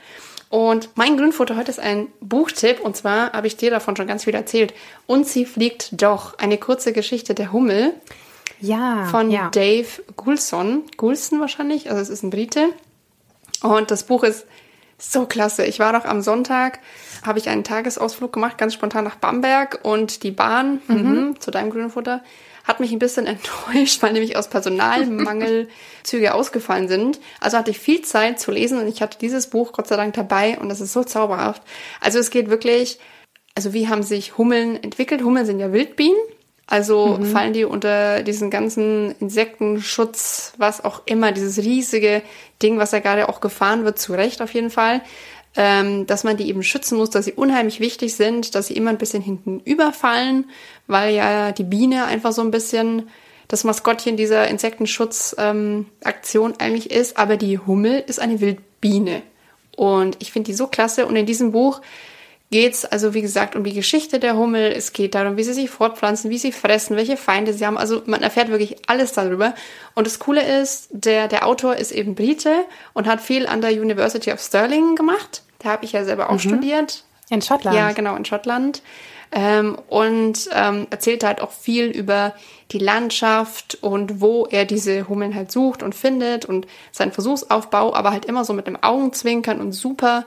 Und 0.50 0.90
mein 0.94 1.16
Grünfoto 1.16 1.56
heute 1.56 1.70
ist 1.70 1.80
ein 1.80 2.08
Buchtipp 2.20 2.80
und 2.80 2.98
zwar 2.98 3.32
habe 3.32 3.46
ich 3.46 3.56
dir 3.56 3.70
davon 3.70 3.96
schon 3.96 4.06
ganz 4.06 4.24
viel 4.24 4.34
erzählt. 4.34 4.74
Und 5.06 5.26
sie 5.26 5.46
fliegt 5.46 6.02
doch. 6.02 6.36
Eine 6.38 6.58
kurze 6.58 6.92
Geschichte 6.92 7.32
der 7.32 7.50
Hummel. 7.50 7.94
Ja. 8.60 9.06
Von 9.10 9.30
ja. 9.30 9.48
Dave 9.48 9.88
Goulson. 10.16 10.82
Goulson 10.98 11.40
wahrscheinlich, 11.40 11.88
also 11.88 12.02
es 12.02 12.10
ist 12.10 12.22
ein 12.22 12.28
Brite. 12.28 12.68
Und 13.62 13.90
das 13.90 14.02
Buch 14.02 14.22
ist 14.22 14.44
so 14.98 15.26
klasse. 15.26 15.64
Ich 15.64 15.78
war 15.78 15.92
doch 15.92 16.04
am 16.04 16.20
Sonntag 16.22 16.80
habe 17.24 17.38
ich 17.38 17.48
einen 17.48 17.64
Tagesausflug 17.64 18.32
gemacht, 18.32 18.58
ganz 18.58 18.74
spontan 18.74 19.04
nach 19.04 19.16
Bamberg 19.16 19.80
und 19.82 20.22
die 20.22 20.30
Bahn 20.30 20.80
mhm. 20.88 20.96
Mhm, 20.96 21.40
zu 21.40 21.50
deinem 21.50 21.70
grünen 21.70 21.90
Futter 21.90 22.22
hat 22.64 22.80
mich 22.80 22.92
ein 22.92 22.98
bisschen 22.98 23.26
enttäuscht, 23.26 24.02
weil 24.02 24.12
nämlich 24.12 24.36
aus 24.36 24.48
Personalmangel 24.48 25.68
Züge 26.02 26.34
ausgefallen 26.34 26.88
sind. 26.88 27.18
Also 27.40 27.56
hatte 27.56 27.70
ich 27.70 27.78
viel 27.78 28.02
Zeit 28.02 28.38
zu 28.38 28.50
lesen 28.50 28.78
und 28.78 28.86
ich 28.86 29.02
hatte 29.02 29.18
dieses 29.18 29.48
Buch 29.48 29.72
Gott 29.72 29.88
sei 29.88 29.96
Dank 29.96 30.14
dabei 30.14 30.58
und 30.58 30.70
es 30.70 30.80
ist 30.80 30.92
so 30.92 31.02
zauberhaft. 31.02 31.62
Also 32.00 32.18
es 32.18 32.30
geht 32.30 32.50
wirklich, 32.50 32.98
also 33.54 33.72
wie 33.72 33.88
haben 33.88 34.02
sich 34.02 34.36
Hummeln 34.36 34.80
entwickelt? 34.82 35.22
Hummeln 35.22 35.46
sind 35.46 35.58
ja 35.58 35.72
Wildbienen. 35.72 36.18
Also 36.70 37.16
mhm. 37.18 37.24
fallen 37.24 37.52
die 37.54 37.64
unter 37.64 38.22
diesen 38.22 38.50
ganzen 38.50 39.14
Insektenschutz, 39.20 40.52
was 40.58 40.84
auch 40.84 41.02
immer, 41.06 41.32
dieses 41.32 41.58
riesige 41.58 42.22
Ding, 42.62 42.78
was 42.78 42.92
ja 42.92 43.00
gerade 43.00 43.28
auch 43.28 43.40
gefahren 43.40 43.84
wird, 43.84 43.98
zurecht 43.98 44.42
auf 44.42 44.54
jeden 44.54 44.70
Fall 44.70 45.00
ähm, 45.58 46.06
dass 46.06 46.24
man 46.24 46.36
die 46.36 46.48
eben 46.48 46.62
schützen 46.62 46.98
muss, 46.98 47.10
dass 47.10 47.24
sie 47.24 47.32
unheimlich 47.32 47.80
wichtig 47.80 48.14
sind, 48.14 48.54
dass 48.54 48.68
sie 48.68 48.74
immer 48.74 48.90
ein 48.90 48.98
bisschen 48.98 49.22
hinten 49.22 49.58
überfallen, 49.60 50.48
weil 50.86 51.14
ja 51.14 51.50
die 51.50 51.64
Biene 51.64 52.04
einfach 52.04 52.32
so 52.32 52.42
ein 52.42 52.52
bisschen 52.52 53.08
das 53.48 53.64
Maskottchen 53.64 54.16
dieser 54.16 54.46
Insektenschutzaktion 54.46 56.50
ähm, 56.50 56.56
eigentlich 56.58 56.92
ist. 56.92 57.16
Aber 57.16 57.36
die 57.36 57.58
Hummel 57.58 58.04
ist 58.06 58.20
eine 58.20 58.40
Wildbiene. 58.40 59.22
Und 59.74 60.16
ich 60.20 60.30
finde 60.30 60.50
die 60.50 60.54
so 60.54 60.68
klasse. 60.68 61.06
Und 61.06 61.16
in 61.16 61.26
diesem 61.26 61.50
Buch 61.50 61.80
geht's 62.50 62.84
also, 62.84 63.14
wie 63.14 63.22
gesagt, 63.22 63.56
um 63.56 63.64
die 63.64 63.74
Geschichte 63.74 64.18
der 64.18 64.36
Hummel. 64.36 64.72
Es 64.72 64.92
geht 64.92 65.14
darum, 65.14 65.36
wie 65.36 65.44
sie 65.44 65.52
sich 65.52 65.70
fortpflanzen, 65.70 66.30
wie 66.30 66.38
sie 66.38 66.52
fressen, 66.52 66.96
welche 66.96 67.16
Feinde 67.16 67.52
sie 67.52 67.66
haben. 67.66 67.78
Also 67.78 68.02
man 68.06 68.22
erfährt 68.22 68.48
wirklich 68.48 68.76
alles 68.86 69.12
darüber. 69.12 69.54
Und 69.94 70.06
das 70.06 70.18
Coole 70.18 70.60
ist, 70.60 70.88
der, 70.90 71.28
der 71.28 71.46
Autor 71.46 71.76
ist 71.76 71.92
eben 71.92 72.14
Brite 72.14 72.64
und 72.94 73.06
hat 73.06 73.20
viel 73.20 73.46
an 73.46 73.60
der 73.60 73.72
University 73.72 74.32
of 74.32 74.40
Stirling 74.40 74.96
gemacht. 74.96 75.42
Da 75.58 75.70
habe 75.70 75.84
ich 75.84 75.92
ja 75.92 76.04
selber 76.04 76.30
auch 76.30 76.34
mhm. 76.34 76.38
studiert. 76.40 77.04
In 77.30 77.42
Schottland? 77.42 77.76
Ja, 77.76 77.92
genau, 77.92 78.16
in 78.16 78.24
Schottland. 78.24 78.82
Ähm, 79.30 79.76
und 79.88 80.48
ähm, 80.54 80.86
erzählt 80.88 81.22
halt 81.22 81.42
auch 81.42 81.50
viel 81.50 81.86
über 81.86 82.32
die 82.72 82.78
Landschaft 82.78 83.76
und 83.82 84.22
wo 84.22 84.46
er 84.46 84.64
diese 84.64 85.06
Hummeln 85.06 85.34
halt 85.34 85.52
sucht 85.52 85.82
und 85.82 85.94
findet 85.94 86.46
und 86.46 86.66
seinen 86.92 87.12
Versuchsaufbau, 87.12 87.94
aber 87.94 88.10
halt 88.10 88.24
immer 88.24 88.46
so 88.46 88.54
mit 88.54 88.66
dem 88.66 88.82
Augenzwinkern 88.82 89.60
und 89.60 89.72
super 89.72 90.24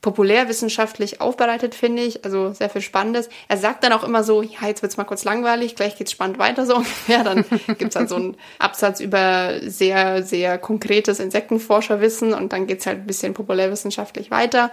populärwissenschaftlich 0.00 1.20
aufbereitet, 1.20 1.74
finde 1.74 2.02
ich. 2.02 2.24
Also 2.24 2.52
sehr 2.52 2.70
viel 2.70 2.82
Spannendes. 2.82 3.28
Er 3.48 3.56
sagt 3.56 3.84
dann 3.84 3.92
auch 3.92 4.04
immer 4.04 4.22
so, 4.22 4.42
ja, 4.42 4.66
jetzt 4.66 4.82
wird's 4.82 4.96
mal 4.96 5.04
kurz 5.04 5.24
langweilig, 5.24 5.76
gleich 5.76 5.96
geht's 5.96 6.12
spannend 6.12 6.38
weiter 6.38 6.66
so 6.66 6.76
ungefähr. 6.76 7.24
Dann 7.24 7.44
gibt's 7.78 7.96
halt 7.96 8.08
so 8.08 8.16
einen 8.16 8.36
Absatz 8.58 9.00
über 9.00 9.60
sehr, 9.62 10.22
sehr 10.22 10.58
konkretes 10.58 11.20
Insektenforscherwissen 11.20 12.34
und 12.34 12.52
dann 12.52 12.66
geht's 12.66 12.86
halt 12.86 12.98
ein 12.98 13.06
bisschen 13.06 13.34
populärwissenschaftlich 13.34 14.30
weiter. 14.30 14.70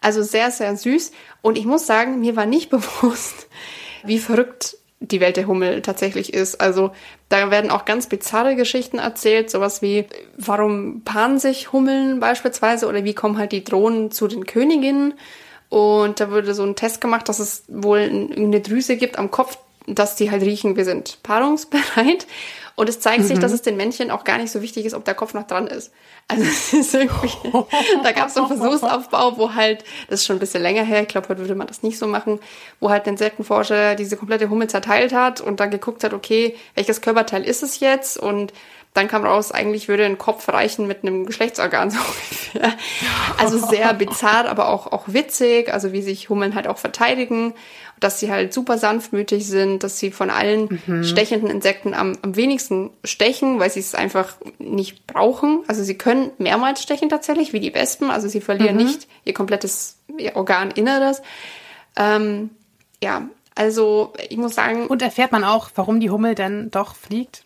Also 0.00 0.22
sehr, 0.22 0.50
sehr 0.50 0.76
süß. 0.76 1.12
Und 1.42 1.58
ich 1.58 1.64
muss 1.64 1.86
sagen, 1.86 2.20
mir 2.20 2.36
war 2.36 2.46
nicht 2.46 2.70
bewusst, 2.70 3.48
wie 4.04 4.18
verrückt 4.18 4.76
die 5.00 5.20
Welt 5.20 5.36
der 5.36 5.46
Hummel 5.46 5.82
tatsächlich 5.82 6.34
ist. 6.34 6.60
Also 6.60 6.90
da 7.28 7.50
werden 7.50 7.70
auch 7.70 7.84
ganz 7.84 8.08
bizarre 8.08 8.56
Geschichten 8.56 8.98
erzählt, 8.98 9.50
sowas 9.50 9.80
wie, 9.82 10.06
warum 10.36 11.02
paaren 11.04 11.38
sich 11.38 11.72
Hummeln 11.72 12.20
beispielsweise 12.20 12.86
oder 12.88 13.04
wie 13.04 13.14
kommen 13.14 13.38
halt 13.38 13.52
die 13.52 13.64
Drohnen 13.64 14.10
zu 14.10 14.26
den 14.26 14.44
Königinnen. 14.44 15.14
Und 15.68 16.18
da 16.20 16.30
wurde 16.30 16.54
so 16.54 16.64
ein 16.64 16.76
Test 16.76 17.00
gemacht, 17.00 17.28
dass 17.28 17.38
es 17.38 17.64
wohl 17.68 17.98
eine 17.98 18.60
Drüse 18.60 18.96
gibt 18.96 19.18
am 19.18 19.30
Kopf, 19.30 19.58
dass 19.86 20.16
die 20.16 20.30
halt 20.30 20.42
riechen, 20.42 20.76
wir 20.76 20.84
sind 20.84 21.22
paarungsbereit. 21.22 22.26
Und 22.78 22.88
es 22.88 23.00
zeigt 23.00 23.24
mhm. 23.24 23.26
sich, 23.26 23.38
dass 23.40 23.50
es 23.50 23.62
den 23.62 23.76
Männchen 23.76 24.12
auch 24.12 24.22
gar 24.22 24.38
nicht 24.38 24.52
so 24.52 24.62
wichtig 24.62 24.86
ist, 24.86 24.94
ob 24.94 25.04
der 25.04 25.16
Kopf 25.16 25.34
noch 25.34 25.48
dran 25.48 25.66
ist. 25.66 25.90
Also 26.28 26.44
es 26.44 26.72
ist 26.72 26.94
irgendwie, 26.94 27.28
da 28.04 28.12
gab 28.12 28.28
es 28.28 28.34
so 28.34 28.44
einen 28.44 28.56
Versuchsaufbau, 28.56 29.36
wo 29.36 29.52
halt, 29.54 29.82
das 30.08 30.20
ist 30.20 30.26
schon 30.26 30.36
ein 30.36 30.38
bisschen 30.38 30.62
länger 30.62 30.84
her, 30.84 31.02
ich 31.02 31.08
glaube, 31.08 31.28
heute 31.28 31.40
würde 31.40 31.56
man 31.56 31.66
das 31.66 31.82
nicht 31.82 31.98
so 31.98 32.06
machen, 32.06 32.38
wo 32.78 32.88
halt 32.88 33.06
ein 33.06 33.14
Insektenforscher 33.14 33.96
diese 33.96 34.16
komplette 34.16 34.48
Hummel 34.48 34.70
zerteilt 34.70 35.12
hat 35.12 35.40
und 35.40 35.58
dann 35.58 35.72
geguckt 35.72 36.04
hat, 36.04 36.14
okay, 36.14 36.54
welches 36.76 37.00
Körperteil 37.00 37.42
ist 37.42 37.64
es 37.64 37.80
jetzt? 37.80 38.16
Und 38.16 38.52
dann 38.94 39.08
kam 39.08 39.24
raus, 39.24 39.52
eigentlich 39.52 39.88
würde 39.88 40.04
ein 40.04 40.18
Kopf 40.18 40.48
reichen 40.48 40.86
mit 40.86 41.02
einem 41.02 41.26
Geschlechtsorgan 41.26 41.90
so 41.90 41.98
ungefähr. 41.98 42.72
Also 43.38 43.58
sehr 43.58 43.92
bizarr, 43.94 44.48
aber 44.48 44.68
auch, 44.68 44.90
auch 44.90 45.04
witzig, 45.06 45.72
also 45.72 45.92
wie 45.92 46.02
sich 46.02 46.28
Hummeln 46.28 46.54
halt 46.54 46.66
auch 46.66 46.78
verteidigen 46.78 47.54
dass 48.00 48.20
sie 48.20 48.30
halt 48.30 48.52
super 48.52 48.78
sanftmütig 48.78 49.46
sind, 49.46 49.82
dass 49.82 49.98
sie 49.98 50.10
von 50.10 50.30
allen 50.30 50.80
mhm. 50.86 51.04
stechenden 51.04 51.50
Insekten 51.50 51.94
am, 51.94 52.16
am 52.22 52.36
wenigsten 52.36 52.90
stechen, 53.04 53.58
weil 53.58 53.70
sie 53.70 53.80
es 53.80 53.94
einfach 53.94 54.36
nicht 54.58 55.06
brauchen. 55.06 55.62
Also 55.66 55.82
sie 55.82 55.98
können 55.98 56.30
mehrmals 56.38 56.82
stechen 56.82 57.08
tatsächlich, 57.08 57.52
wie 57.52 57.60
die 57.60 57.74
Wespen. 57.74 58.10
Also 58.10 58.28
sie 58.28 58.40
verlieren 58.40 58.76
mhm. 58.76 58.84
nicht 58.84 59.08
ihr 59.24 59.34
komplettes 59.34 59.98
ihr 60.16 60.36
Organinneres. 60.36 61.22
Ähm, 61.96 62.50
ja, 63.02 63.28
also 63.54 64.12
ich 64.28 64.36
muss 64.36 64.54
sagen. 64.54 64.86
Und 64.86 65.02
erfährt 65.02 65.32
man 65.32 65.44
auch, 65.44 65.70
warum 65.74 66.00
die 66.00 66.10
Hummel 66.10 66.34
denn 66.34 66.70
doch 66.70 66.94
fliegt? 66.94 67.44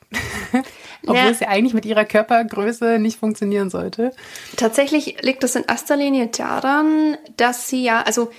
Obwohl 1.02 1.16
ja. 1.16 1.30
es 1.30 1.40
ja 1.40 1.48
eigentlich 1.48 1.74
mit 1.74 1.84
ihrer 1.84 2.04
Körpergröße 2.04 2.98
nicht 2.98 3.18
funktionieren 3.18 3.70
sollte. 3.70 4.12
Tatsächlich 4.56 5.22
liegt 5.22 5.42
es 5.44 5.56
in 5.56 5.64
erster 5.64 5.96
Linie 5.96 6.28
daran, 6.28 7.16
dass 7.36 7.68
sie 7.68 7.82
ja, 7.82 8.02
also 8.02 8.30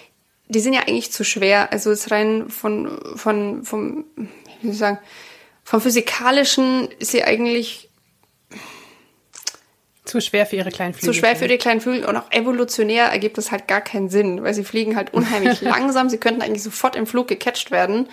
die 0.48 0.60
sind 0.60 0.74
ja 0.74 0.82
eigentlich 0.82 1.12
zu 1.12 1.24
schwer. 1.24 1.72
Also 1.72 1.92
es 1.92 2.12
rein 2.12 2.50
von, 2.50 3.00
von, 3.16 3.64
vom, 3.64 4.06
wie 4.16 4.68
soll 4.68 4.72
ich 4.72 4.78
sagen, 4.78 5.00
vom 5.64 5.82
Physikalischen 5.82 6.90
ist 7.00 7.12
sie 7.12 7.24
eigentlich 7.24 7.90
zu 10.06 10.20
schwer 10.20 10.46
für 10.46 10.58
ihre 10.58 10.70
kleinen 10.70 10.94
Flügel. 10.94 11.14
Zu 11.14 11.20
schwer 11.20 11.36
für 11.36 11.46
ihre 11.46 11.58
kleinen 11.58 11.80
Flügel 11.80 12.06
und 12.06 12.18
auch 12.18 12.30
evolutionär 12.32 13.06
ergibt 13.06 13.38
das 13.38 13.52
halt 13.52 13.68
gar 13.68 13.82
keinen 13.82 14.10
Sinn, 14.10 14.44
weil 14.44 14.54
sie 14.54 14.66
fliegen 14.66 14.96
halt 14.96 15.14
unheimlich 15.14 15.62
langsam. 15.62 16.10
Sie 16.10 16.18
könnten 16.18 16.42
eigentlich 16.42 16.64
sofort 16.64 16.96
im 16.96 17.08
Flug 17.08 17.28
gecatcht 17.28 17.72
werden. 17.72 18.10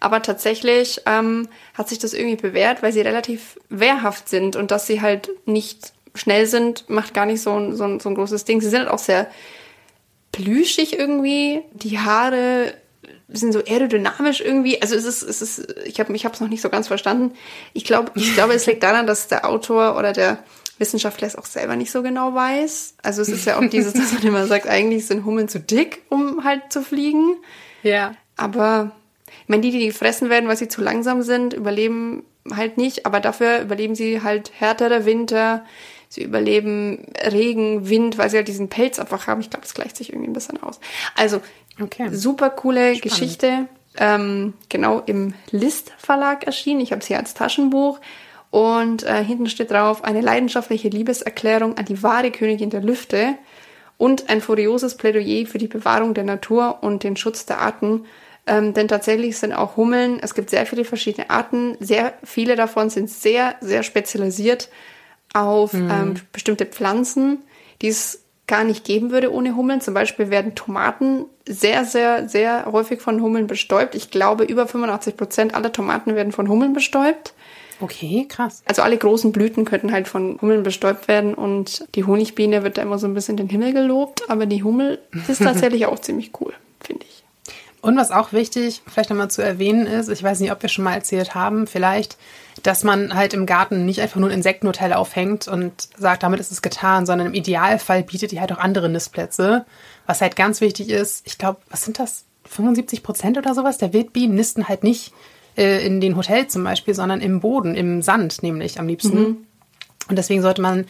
Aber 0.00 0.22
tatsächlich 0.22 1.02
ähm, 1.06 1.48
hat 1.74 1.88
sich 1.88 1.98
das 1.98 2.14
irgendwie 2.14 2.36
bewährt, 2.36 2.82
weil 2.82 2.92
sie 2.92 3.00
relativ 3.02 3.58
wehrhaft 3.68 4.28
sind 4.28 4.56
und 4.56 4.70
dass 4.70 4.86
sie 4.86 5.00
halt 5.00 5.30
nicht 5.46 5.92
schnell 6.14 6.46
sind, 6.46 6.88
macht 6.88 7.12
gar 7.12 7.26
nicht 7.26 7.42
so 7.42 7.58
ein, 7.58 7.76
so 7.76 7.84
ein, 7.84 8.00
so 8.00 8.08
ein 8.08 8.14
großes 8.14 8.44
Ding. 8.44 8.60
Sie 8.60 8.68
sind 8.68 8.80
halt 8.80 8.90
auch 8.90 8.98
sehr 8.98 9.28
plüschig 10.32 10.98
irgendwie. 10.98 11.62
Die 11.72 11.98
Haare 11.98 12.74
sind 13.28 13.52
so 13.52 13.60
aerodynamisch 13.60 14.40
irgendwie. 14.40 14.80
Also 14.80 14.94
es 14.94 15.04
ist, 15.04 15.22
es 15.22 15.42
ist, 15.42 15.74
ich 15.84 16.00
habe 16.00 16.14
ich 16.14 16.24
es 16.24 16.40
noch 16.40 16.48
nicht 16.48 16.62
so 16.62 16.70
ganz 16.70 16.88
verstanden. 16.88 17.34
Ich 17.72 17.84
glaube, 17.84 18.12
ich 18.14 18.34
glaube, 18.34 18.54
es 18.54 18.66
liegt 18.66 18.82
daran, 18.82 19.06
dass 19.06 19.28
der 19.28 19.48
Autor 19.48 19.96
oder 19.96 20.12
der 20.12 20.38
Wissenschaftler 20.78 21.26
es 21.26 21.36
auch 21.36 21.46
selber 21.46 21.76
nicht 21.76 21.90
so 21.90 22.02
genau 22.02 22.34
weiß. 22.34 22.94
Also 23.02 23.22
es 23.22 23.28
ist 23.28 23.44
ja 23.46 23.58
auch 23.58 23.68
dieses, 23.68 23.92
dass 23.92 24.12
man 24.12 24.22
immer 24.22 24.46
sagt, 24.46 24.66
eigentlich 24.66 25.06
sind 25.06 25.24
Hummeln 25.24 25.48
zu 25.48 25.60
dick, 25.60 26.02
um 26.08 26.44
halt 26.44 26.72
zu 26.72 26.82
fliegen. 26.82 27.36
Ja. 27.82 28.14
Aber 28.36 28.92
ich 29.42 29.48
meine, 29.48 29.62
die, 29.62 29.70
die 29.70 29.92
fressen 29.92 30.30
werden, 30.30 30.48
weil 30.48 30.56
sie 30.56 30.68
zu 30.68 30.80
langsam 30.80 31.22
sind, 31.22 31.52
überleben 31.52 32.24
halt 32.54 32.76
nicht, 32.76 33.06
aber 33.06 33.20
dafür 33.20 33.60
überleben 33.60 33.94
sie 33.94 34.22
halt 34.22 34.52
härtere 34.58 35.06
Winter, 35.06 35.64
sie 36.08 36.22
überleben 36.22 37.06
Regen, 37.18 37.88
Wind, 37.88 38.18
weil 38.18 38.30
sie 38.30 38.36
halt 38.36 38.48
diesen 38.48 38.68
Pelz 38.68 38.98
einfach 38.98 39.26
haben. 39.26 39.40
Ich 39.40 39.50
glaube, 39.50 39.62
das 39.62 39.74
gleicht 39.74 39.96
sich 39.96 40.10
irgendwie 40.10 40.30
ein 40.30 40.34
bisschen 40.34 40.62
aus. 40.62 40.80
Also, 41.16 41.40
okay. 41.80 42.08
super 42.12 42.50
coole 42.50 42.96
Spannend. 42.96 43.02
Geschichte. 43.02 43.68
Ähm, 43.96 44.54
genau 44.68 45.00
im 45.06 45.34
List 45.52 45.92
Verlag 45.98 46.44
erschienen. 46.44 46.80
Ich 46.80 46.90
habe 46.90 47.00
es 47.00 47.06
hier 47.06 47.18
als 47.18 47.34
Taschenbuch. 47.34 48.00
Und 48.54 49.02
äh, 49.02 49.24
hinten 49.24 49.48
steht 49.48 49.72
drauf, 49.72 50.04
eine 50.04 50.20
leidenschaftliche 50.20 50.88
Liebeserklärung 50.88 51.76
an 51.76 51.86
die 51.86 52.04
wahre 52.04 52.30
Königin 52.30 52.70
der 52.70 52.82
Lüfte 52.82 53.34
und 53.98 54.30
ein 54.30 54.40
furioses 54.40 54.96
Plädoyer 54.96 55.44
für 55.44 55.58
die 55.58 55.66
Bewahrung 55.66 56.14
der 56.14 56.22
Natur 56.22 56.78
und 56.80 57.02
den 57.02 57.16
Schutz 57.16 57.46
der 57.46 57.58
Arten. 57.58 58.04
Ähm, 58.46 58.72
denn 58.72 58.86
tatsächlich 58.86 59.38
sind 59.38 59.54
auch 59.54 59.76
Hummeln, 59.76 60.20
es 60.22 60.34
gibt 60.34 60.50
sehr 60.50 60.66
viele 60.66 60.84
verschiedene 60.84 61.30
Arten, 61.30 61.76
sehr 61.80 62.14
viele 62.22 62.54
davon 62.54 62.90
sind 62.90 63.10
sehr, 63.10 63.56
sehr 63.60 63.82
spezialisiert 63.82 64.68
auf 65.32 65.72
mhm. 65.72 65.90
ähm, 65.90 66.14
bestimmte 66.30 66.66
Pflanzen, 66.66 67.42
die 67.82 67.88
es 67.88 68.22
gar 68.46 68.62
nicht 68.62 68.84
geben 68.84 69.10
würde 69.10 69.32
ohne 69.32 69.56
Hummeln. 69.56 69.80
Zum 69.80 69.94
Beispiel 69.94 70.30
werden 70.30 70.54
Tomaten 70.54 71.24
sehr, 71.44 71.84
sehr, 71.84 72.28
sehr 72.28 72.66
häufig 72.70 73.00
von 73.00 73.20
Hummeln 73.20 73.48
bestäubt. 73.48 73.96
Ich 73.96 74.12
glaube, 74.12 74.44
über 74.44 74.68
85 74.68 75.16
Prozent 75.16 75.54
aller 75.56 75.72
Tomaten 75.72 76.14
werden 76.14 76.30
von 76.30 76.48
Hummeln 76.48 76.72
bestäubt. 76.72 77.34
Okay, 77.84 78.24
krass. 78.26 78.62
Also 78.64 78.80
alle 78.80 78.96
großen 78.96 79.30
Blüten 79.30 79.66
könnten 79.66 79.92
halt 79.92 80.08
von 80.08 80.38
Hummeln 80.40 80.62
bestäubt 80.62 81.06
werden 81.06 81.34
und 81.34 81.86
die 81.94 82.04
Honigbiene 82.04 82.62
wird 82.62 82.78
da 82.78 82.82
immer 82.82 82.98
so 82.98 83.06
ein 83.06 83.12
bisschen 83.12 83.36
den 83.36 83.50
Himmel 83.50 83.74
gelobt, 83.74 84.22
aber 84.30 84.46
die 84.46 84.62
Hummel 84.62 85.00
ist 85.28 85.42
tatsächlich 85.42 85.84
auch 85.84 85.98
ziemlich 85.98 86.30
cool, 86.40 86.54
finde 86.80 87.04
ich. 87.06 87.24
Und 87.82 87.98
was 87.98 88.10
auch 88.10 88.32
wichtig, 88.32 88.80
vielleicht 88.86 89.10
nochmal 89.10 89.30
zu 89.30 89.42
erwähnen 89.42 89.86
ist, 89.86 90.08
ich 90.08 90.22
weiß 90.22 90.40
nicht, 90.40 90.50
ob 90.50 90.62
wir 90.62 90.70
schon 90.70 90.84
mal 90.84 90.94
erzählt 90.94 91.34
haben, 91.34 91.66
vielleicht, 91.66 92.16
dass 92.62 92.84
man 92.84 93.14
halt 93.14 93.34
im 93.34 93.44
Garten 93.44 93.84
nicht 93.84 94.00
einfach 94.00 94.18
nur 94.18 94.30
ein 94.30 94.36
Insektenhotel 94.36 94.94
aufhängt 94.94 95.46
und 95.46 95.90
sagt, 95.98 96.22
damit 96.22 96.40
ist 96.40 96.52
es 96.52 96.62
getan, 96.62 97.04
sondern 97.04 97.26
im 97.26 97.34
Idealfall 97.34 98.02
bietet 98.02 98.32
die 98.32 98.40
halt 98.40 98.50
auch 98.50 98.58
andere 98.58 98.88
Nistplätze. 98.88 99.66
Was 100.06 100.22
halt 100.22 100.36
ganz 100.36 100.62
wichtig 100.62 100.88
ist, 100.88 101.26
ich 101.26 101.36
glaube, 101.36 101.58
was 101.68 101.84
sind 101.84 101.98
das? 101.98 102.24
75 102.46 103.02
Prozent 103.02 103.36
oder 103.36 103.54
sowas 103.54 103.76
der 103.76 103.92
Wildbienen 103.92 104.36
nisten 104.36 104.68
halt 104.68 104.84
nicht 104.84 105.12
äh, 105.56 105.84
in 105.84 106.00
den 106.00 106.16
Hotels 106.16 106.52
zum 106.52 106.64
Beispiel, 106.64 106.94
sondern 106.94 107.20
im 107.20 107.40
Boden, 107.40 107.74
im 107.74 108.02
Sand 108.02 108.42
nämlich 108.42 108.78
am 108.78 108.88
liebsten. 108.88 109.18
Mhm. 109.18 109.36
Und 110.08 110.16
deswegen 110.16 110.42
sollte 110.42 110.62
man 110.62 110.86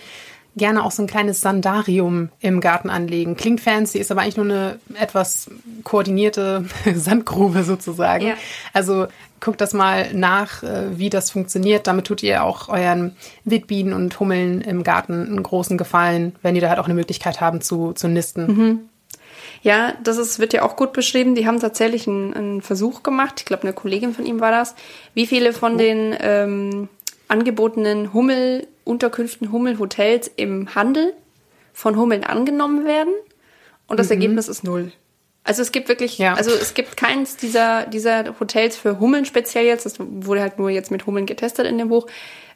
gerne 0.56 0.84
auch 0.84 0.92
so 0.92 1.02
ein 1.02 1.08
kleines 1.08 1.40
Sandarium 1.40 2.28
im 2.40 2.60
Garten 2.60 2.90
anlegen. 2.90 3.36
Klingt 3.36 3.60
fancy, 3.60 3.98
ist 3.98 4.10
aber 4.10 4.22
eigentlich 4.22 4.36
nur 4.36 4.46
eine 4.46 4.78
etwas 4.94 5.50
koordinierte 5.82 6.64
Sandgrube 6.94 7.64
sozusagen. 7.64 8.26
Ja. 8.26 8.34
Also 8.72 9.06
guckt 9.40 9.60
das 9.60 9.72
mal 9.74 10.14
nach, 10.14 10.62
äh, 10.62 10.96
wie 10.98 11.10
das 11.10 11.30
funktioniert. 11.30 11.86
Damit 11.86 12.06
tut 12.06 12.22
ihr 12.22 12.44
auch 12.44 12.68
euren 12.68 13.16
Wildbienen 13.44 13.92
und 13.92 14.18
Hummeln 14.20 14.60
im 14.60 14.84
Garten 14.84 15.26
einen 15.26 15.42
großen 15.42 15.76
Gefallen, 15.76 16.34
wenn 16.42 16.54
die 16.54 16.60
da 16.60 16.68
halt 16.68 16.78
auch 16.78 16.86
eine 16.86 16.94
Möglichkeit 16.94 17.40
haben 17.40 17.60
zu, 17.60 17.92
zu 17.92 18.08
nisten. 18.08 18.46
Mhm. 18.46 18.80
Ja, 19.64 19.94
das 20.02 20.18
ist, 20.18 20.38
wird 20.38 20.52
ja 20.52 20.62
auch 20.62 20.76
gut 20.76 20.92
beschrieben. 20.92 21.34
Die 21.34 21.46
haben 21.46 21.58
tatsächlich 21.58 22.06
einen, 22.06 22.34
einen 22.34 22.60
Versuch 22.60 23.02
gemacht. 23.02 23.36
Ich 23.38 23.46
glaube, 23.46 23.62
eine 23.62 23.72
Kollegin 23.72 24.12
von 24.12 24.26
ihm 24.26 24.38
war 24.38 24.50
das. 24.50 24.74
Wie 25.14 25.26
viele 25.26 25.54
von 25.54 25.76
oh. 25.76 25.78
den 25.78 26.14
ähm, 26.20 26.88
angebotenen 27.28 28.12
Hummelunterkünften, 28.12 29.50
Hummelhotels 29.50 30.30
im 30.36 30.74
Handel 30.74 31.14
von 31.72 31.96
Hummeln 31.96 32.24
angenommen 32.24 32.84
werden? 32.84 33.14
Und 33.86 33.98
das 33.98 34.08
mhm. 34.08 34.12
Ergebnis 34.12 34.48
ist 34.48 34.64
null. 34.64 34.92
Also 35.44 35.62
es 35.62 35.72
gibt 35.72 35.88
wirklich, 35.88 36.18
ja. 36.18 36.34
also 36.34 36.50
es 36.50 36.74
gibt 36.74 36.98
keins 36.98 37.38
dieser, 37.38 37.86
dieser 37.86 38.38
Hotels 38.38 38.76
für 38.76 39.00
Hummeln 39.00 39.24
speziell 39.24 39.64
jetzt. 39.64 39.86
Das 39.86 39.96
wurde 39.98 40.42
halt 40.42 40.58
nur 40.58 40.68
jetzt 40.68 40.90
mit 40.90 41.06
Hummeln 41.06 41.24
getestet 41.24 41.66
in 41.66 41.78
dem 41.78 41.88
Buch 41.88 42.06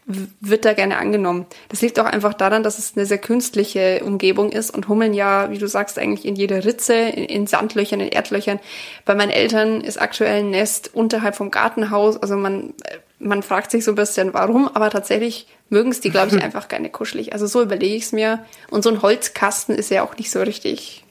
wird 0.09 0.65
da 0.65 0.73
gerne 0.73 0.97
angenommen. 0.97 1.47
Das 1.69 1.83
liegt 1.83 2.01
auch 2.01 2.07
einfach 2.07 2.33
daran, 2.33 2.63
dass 2.63 2.79
es 2.79 2.97
eine 2.97 3.05
sehr 3.05 3.19
künstliche 3.19 4.03
Umgebung 4.03 4.51
ist 4.51 4.71
und 4.71 4.89
Hummeln 4.89 5.13
ja, 5.13 5.51
wie 5.51 5.59
du 5.59 5.69
sagst, 5.69 5.99
eigentlich 5.99 6.27
in 6.27 6.35
jeder 6.35 6.65
Ritze, 6.65 6.95
in, 6.95 7.25
in 7.25 7.47
Sandlöchern, 7.47 8.01
in 8.01 8.09
Erdlöchern. 8.09 8.59
Bei 9.05 9.15
meinen 9.15 9.31
Eltern 9.31 9.83
ist 9.83 10.01
aktuell 10.01 10.41
ein 10.41 10.51
Nest 10.51 10.91
unterhalb 10.95 11.37
vom 11.37 11.51
Gartenhaus. 11.51 12.17
Also 12.17 12.37
man, 12.37 12.73
man 13.19 13.43
fragt 13.43 13.71
sich 13.71 13.85
so 13.85 13.93
ein 13.93 13.97
bisschen, 13.97 14.33
warum, 14.33 14.69
aber 14.69 14.89
tatsächlich 14.89 15.47
mögen 15.69 15.91
es 15.91 16.01
die, 16.01 16.11
glaube 16.11 16.35
ich, 16.35 16.43
einfach 16.43 16.69
gerne 16.69 16.89
kuschelig. 16.89 17.35
Also 17.35 17.47
so 17.47 17.63
überlege 17.63 17.95
ich 17.95 18.05
es 18.05 18.13
mir. 18.13 18.45
Und 18.71 18.83
so 18.83 18.91
ein 18.91 19.03
Holzkasten 19.03 19.75
ist 19.75 19.91
ja 19.91 20.03
auch 20.03 20.17
nicht 20.17 20.31
so 20.31 20.41
richtig 20.41 21.05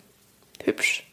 hübsch 0.63 1.07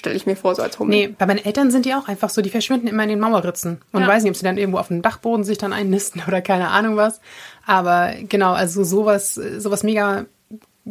stelle 0.00 0.16
ich 0.16 0.26
mir 0.26 0.34
vor, 0.34 0.54
so 0.54 0.62
als 0.62 0.78
Hummel. 0.78 0.96
Nee, 0.96 1.14
bei 1.16 1.26
meinen 1.26 1.44
Eltern 1.44 1.70
sind 1.70 1.84
die 1.84 1.94
auch 1.94 2.08
einfach 2.08 2.30
so, 2.30 2.42
die 2.42 2.50
verschwinden 2.50 2.88
immer 2.88 3.04
in 3.04 3.10
den 3.10 3.20
Mauerritzen. 3.20 3.80
Und 3.92 4.02
ja. 4.02 4.08
weiß 4.08 4.22
nicht, 4.22 4.30
ob 4.30 4.36
sie 4.36 4.44
dann 4.44 4.56
irgendwo 4.56 4.78
auf 4.78 4.88
dem 4.88 5.02
Dachboden 5.02 5.44
sich 5.44 5.58
dann 5.58 5.72
einnisten 5.72 6.22
oder 6.28 6.40
keine 6.40 6.68
Ahnung 6.68 6.96
was. 6.96 7.20
Aber 7.66 8.12
genau, 8.28 8.52
also 8.52 8.82
sowas, 8.82 9.34
sowas 9.34 9.84
mega 9.84 10.24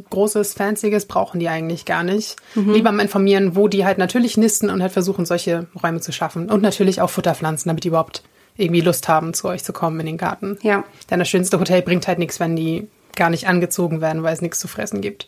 großes, 0.09 0.53
fancyes 0.53 1.07
brauchen 1.07 1.39
die 1.39 1.49
eigentlich 1.49 1.85
gar 1.85 2.03
nicht. 2.03 2.37
Mhm. 2.53 2.73
Lieber 2.73 2.91
mal 2.91 3.01
informieren, 3.01 3.55
wo 3.55 3.67
die 3.67 3.83
halt 3.83 3.97
natürlich 3.97 4.37
nisten 4.37 4.69
und 4.69 4.81
halt 4.81 4.91
versuchen, 4.91 5.25
solche 5.25 5.67
Räume 5.83 5.99
zu 5.99 6.11
schaffen. 6.11 6.49
Und 6.49 6.61
natürlich 6.61 7.01
auch 7.01 7.09
Futterpflanzen, 7.09 7.67
damit 7.69 7.83
die 7.83 7.89
überhaupt 7.89 8.23
irgendwie 8.55 8.81
Lust 8.81 9.07
haben, 9.09 9.33
zu 9.33 9.47
euch 9.47 9.63
zu 9.63 9.73
kommen 9.73 9.99
in 9.99 10.05
den 10.05 10.17
Garten. 10.17 10.59
Ja. 10.61 10.83
Denn 11.09 11.19
das 11.19 11.27
schönste 11.27 11.59
Hotel 11.59 11.81
bringt 11.81 12.07
halt 12.07 12.19
nichts, 12.19 12.39
wenn 12.39 12.55
die 12.55 12.87
gar 13.15 13.31
nicht 13.31 13.47
angezogen 13.47 14.01
werden, 14.01 14.21
weil 14.21 14.33
es 14.33 14.41
nichts 14.41 14.59
zu 14.59 14.67
fressen 14.67 15.01
gibt. 15.01 15.27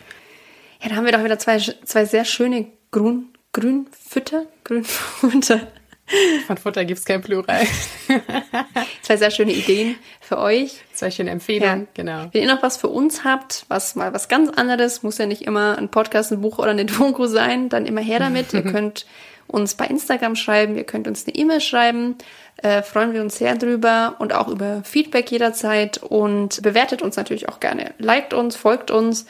Ja, 0.82 0.90
da 0.90 0.96
haben 0.96 1.06
wir 1.06 1.12
doch 1.12 1.24
wieder 1.24 1.40
zwei, 1.40 1.58
zwei 1.58 2.06
sehr 2.06 2.26
schöne 2.26 2.68
Grün, 2.92 3.30
Grünfütter? 3.54 4.46
Grünfutter. 4.64 5.68
Von 6.48 6.58
Futter 6.58 6.86
gibt 6.86 7.00
es 7.00 7.06
kein 7.06 7.22
Plural. 7.22 7.66
Zwei 9.02 9.18
sehr 9.18 9.32
schöne 9.32 9.54
Ideen 9.54 9.96
für 10.20 10.38
euch. 10.38 10.82
Zwei 10.94 11.12
schöne 11.12 11.32
Empfehlungen, 11.32 11.82
ja. 11.82 11.88
genau. 11.94 12.26
Wenn 12.32 12.42
ihr 12.44 12.54
noch 12.54 12.64
was 12.64 12.78
für 12.78 12.90
uns 12.90 13.24
habt, 13.24 13.66
was 13.70 13.96
mal 13.96 14.14
was 14.14 14.28
ganz 14.28 14.50
anderes, 14.50 15.04
muss 15.04 15.18
ja 15.18 15.26
nicht 15.26 15.44
immer 15.44 15.78
ein 15.78 15.90
Podcast, 15.90 16.32
ein 16.32 16.42
Buch 16.42 16.60
oder 16.60 16.72
eine 16.72 16.86
Doku 16.86 17.28
sein, 17.28 17.70
dann 17.70 17.86
immer 17.86 18.02
her 18.02 18.20
damit. 18.20 18.54
ihr 18.54 18.64
könnt 18.64 19.06
uns 19.48 19.76
bei 19.76 19.86
Instagram 19.86 20.36
schreiben, 20.36 20.76
ihr 20.78 20.86
könnt 20.86 21.08
uns 21.08 21.26
eine 21.26 21.36
E-Mail 21.36 21.62
schreiben. 21.62 22.16
Äh, 22.58 22.84
freuen 22.84 23.14
wir 23.14 23.22
uns 23.22 23.38
sehr 23.38 23.56
drüber 23.56 24.16
und 24.20 24.34
auch 24.34 24.48
über 24.48 24.84
Feedback 24.84 25.32
jederzeit 25.32 25.98
und 25.98 26.62
bewertet 26.62 27.02
uns 27.02 27.16
natürlich 27.16 27.50
auch 27.50 27.60
gerne. 27.60 27.94
Liked 27.98 28.34
uns, 28.34 28.56
folgt 28.56 28.92
uns. 28.92 29.26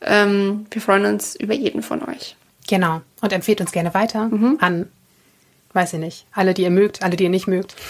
Ähm, 0.00 0.66
wir 0.70 0.82
freuen 0.82 1.06
uns 1.06 1.34
über 1.34 1.54
jeden 1.54 1.82
von 1.82 2.02
euch. 2.02 2.36
Genau. 2.68 3.02
Und 3.20 3.32
empfehlt 3.32 3.60
uns 3.60 3.72
gerne 3.72 3.94
weiter 3.94 4.28
mhm. 4.28 4.58
an, 4.60 4.88
weiß 5.72 5.94
ich 5.94 5.98
nicht, 5.98 6.26
alle, 6.32 6.54
die 6.54 6.62
ihr 6.62 6.70
mögt, 6.70 7.02
alle, 7.02 7.16
die 7.16 7.24
ihr 7.24 7.30
nicht 7.30 7.46
mögt. 7.46 7.74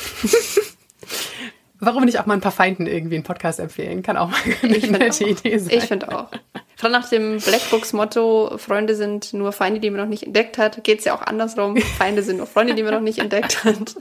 Warum 1.81 2.05
nicht 2.05 2.18
auch 2.18 2.27
mal 2.27 2.35
ein 2.35 2.41
paar 2.41 2.53
Feinden 2.53 2.87
irgendwie 2.87 3.16
einen 3.16 3.25
Podcast 3.25 3.61
empfehlen? 3.61 4.03
Kann 4.03 4.16
auch 4.16 4.31
mal 4.31 4.39
eine 4.62 4.79
nette 4.79 5.25
Idee 5.25 5.59
sein. 5.59 5.77
Ich 5.77 5.85
finde 5.85 6.16
auch. 6.16 6.29
Vor 6.77 6.89
nach 6.89 7.09
dem 7.09 7.39
Blackbooks-Motto, 7.39 8.59
Freunde 8.59 8.95
sind 8.95 9.33
nur 9.33 9.53
Feinde, 9.53 9.81
die 9.81 9.91
man 9.91 10.01
noch 10.01 10.09
nicht 10.09 10.22
entdeckt 10.25 10.57
hat, 10.57 10.83
geht 10.83 11.01
es 11.01 11.05
ja 11.05 11.14
auch 11.14 11.22
andersrum. 11.22 11.77
Feinde 11.77 12.22
sind 12.22 12.39
nur 12.39 12.47
Freunde, 12.47 12.75
die 12.75 12.83
man 12.83 12.95
noch 12.95 13.01
nicht 13.01 13.18
entdeckt 13.18 13.64
hat. 13.64 13.97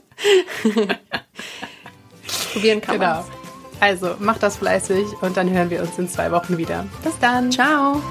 Probieren 2.53 2.81
kann 2.81 2.99
genau. 2.99 3.15
Man's. 3.15 3.27
Also 3.79 4.15
macht 4.19 4.43
das 4.43 4.57
fleißig 4.57 5.05
und 5.21 5.35
dann 5.35 5.49
hören 5.49 5.69
wir 5.69 5.81
uns 5.81 5.99
in 5.99 6.07
zwei 6.07 6.31
Wochen 6.31 6.57
wieder. 6.57 6.85
Bis 7.03 7.19
dann. 7.19 7.51
Ciao. 7.51 8.01